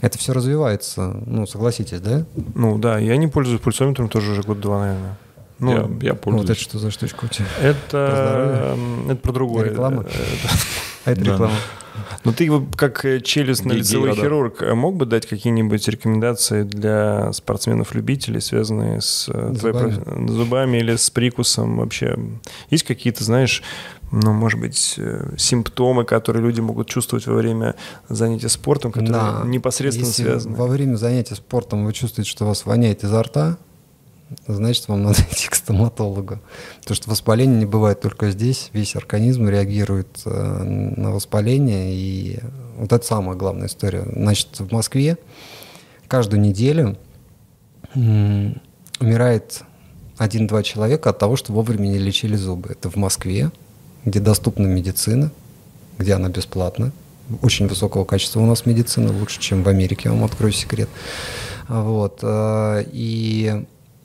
[0.00, 2.24] Это все развивается, ну, согласитесь, да?
[2.54, 5.16] Ну да, я не пользуюсь пульсометром тоже уже год-два, наверное.
[5.60, 6.58] Ну, Я- Я Вот это пользуюсь.
[6.58, 7.46] что за штучка у тебя?
[7.62, 9.66] это, м, это про другое.
[9.68, 10.02] Реклама?
[10.02, 10.10] Это-
[11.04, 11.32] А это Да.
[11.32, 11.54] реклама.
[12.24, 19.00] Ну ты как э, челюстно-лицевой хирург э, мог бы дать какие-нибудь рекомендации для спортсменов-любителей, связанные
[19.00, 20.28] с э, твоей Зубами.
[20.28, 22.18] зубами или с прикусом вообще?
[22.70, 23.62] Есть какие-то, знаешь,
[24.12, 24.98] ну, может быть,
[25.36, 27.76] симптомы, которые люди могут чувствовать во время
[28.08, 29.42] занятия спортом, которые Да.
[29.44, 30.56] непосредственно Если связаны?
[30.56, 33.56] во время занятия спортом вы чувствуете, что у вас воняет изо рта,
[34.46, 36.38] значит, вам надо идти к стоматологу.
[36.80, 38.70] Потому что воспаление не бывает только здесь.
[38.72, 41.94] Весь организм реагирует э, на воспаление.
[41.94, 42.38] И
[42.76, 44.04] вот это самая главная история.
[44.12, 45.18] Значит, в Москве
[46.08, 46.96] каждую неделю
[49.00, 49.62] умирает
[50.16, 52.70] один-два человека от того, что вовремя не лечили зубы.
[52.70, 53.50] Это в Москве,
[54.04, 55.30] где доступна медицина,
[55.98, 56.92] где она бесплатна.
[57.42, 60.88] Очень высокого качества у нас медицина, лучше, чем в Америке, я вам открою секрет.
[61.68, 62.18] Вот.
[62.22, 63.64] э, И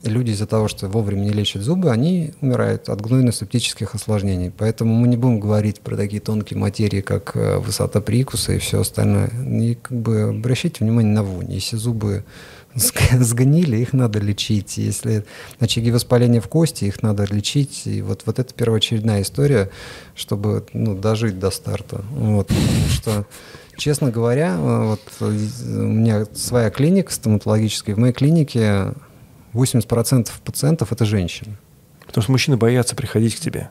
[0.09, 4.51] люди из-за того, что вовремя не лечат зубы, они умирают от гнойно-септических осложнений.
[4.57, 8.81] Поэтому мы не будем говорить про такие тонкие материи, как э, высота прикуса и все
[8.81, 9.29] остальное.
[9.29, 11.51] И как бы обращайте внимание на вонь.
[11.51, 12.23] Если зубы
[12.75, 14.77] сг- сгнили, их надо лечить.
[14.77, 15.25] Если
[15.59, 17.83] очаги воспаления в кости, их надо лечить.
[17.85, 19.69] И вот, вот это первоочередная история,
[20.15, 22.03] чтобы ну, дожить до старта.
[22.11, 22.51] Вот,
[22.89, 23.25] что
[23.77, 27.95] Честно говоря, э, вот у меня своя клиника стоматологическая.
[27.95, 28.93] В моей клинике
[29.55, 31.57] 80% пациентов это женщины.
[32.05, 33.69] Потому что мужчины боятся приходить к тебе.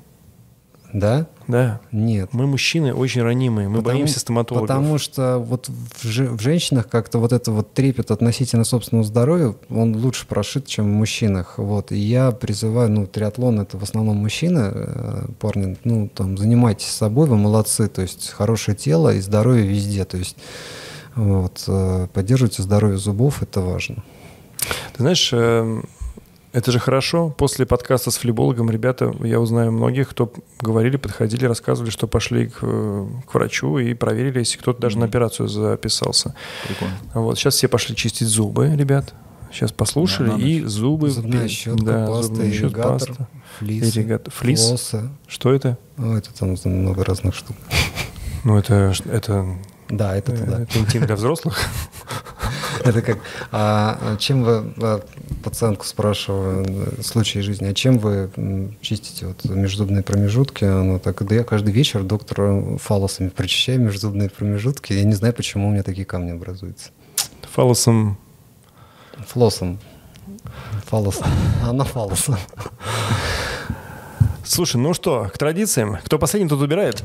[0.93, 1.27] Да?
[1.49, 1.81] Да.
[1.91, 2.29] Нет.
[2.33, 4.69] Мы мужчины очень ранимые, мы Потому- боимся стоматологов.
[4.69, 9.57] Потому что вот в, же- в женщинах как-то вот это вот трепет относительно собственного здоровья,
[9.71, 11.59] он лучше прошит, чем в мужчинах.
[11.59, 11.91] Вот.
[11.91, 17.27] И я призываю, ну, триатлон это в основном мужчины, э, парни, ну, там, занимайтесь собой,
[17.27, 20.37] вы молодцы, то есть хорошее тело и здоровье везде, то есть
[21.17, 24.05] вот, э, поддерживайте здоровье зубов, это важно.
[24.95, 25.83] Ты знаешь, э,
[26.53, 27.31] это же хорошо.
[27.31, 32.59] После подкаста с флебологом ребята, я узнаю многих, кто говорили, подходили, рассказывали, что пошли к,
[32.63, 36.35] э, к врачу и проверили, если кто-то даже на операцию записался.
[36.69, 36.95] Прикольно.
[37.15, 39.15] Вот сейчас все пошли чистить зубы, ребят.
[39.53, 41.11] Сейчас послушали Да, и зубы.
[41.11, 43.29] Зубная щетка, да, паста, зубная щетка, ирригатор, паста.
[43.59, 44.33] флис, Ирригатор.
[44.35, 44.67] Флис?
[44.69, 45.09] флоссы.
[45.29, 45.79] Что это?
[45.97, 47.57] Ну, это там много разных штук.
[48.43, 49.47] Ну, это, это,
[49.89, 50.61] Да, это туда.
[50.63, 51.59] это интим для взрослых.
[52.85, 53.19] Это как,
[53.51, 55.01] а а чем вы, а,
[55.43, 56.67] пациентку спрашиваю,
[56.99, 58.31] э, случаи жизни, а чем вы
[58.83, 60.65] чистите вот межзубные промежутки?
[60.65, 65.69] Она так, да я каждый вечер доктора фалосами прочищаю межзубные промежутки, я не знаю, почему
[65.69, 66.91] у меня такие камни образуются.
[67.55, 68.19] Фалосом.
[69.29, 69.79] Флоссом.
[70.87, 71.29] Фалосом.
[71.63, 72.37] Она фалосом.
[74.45, 75.99] Слушай, ну что, к традициям.
[76.05, 77.03] Кто последний, тот убирает.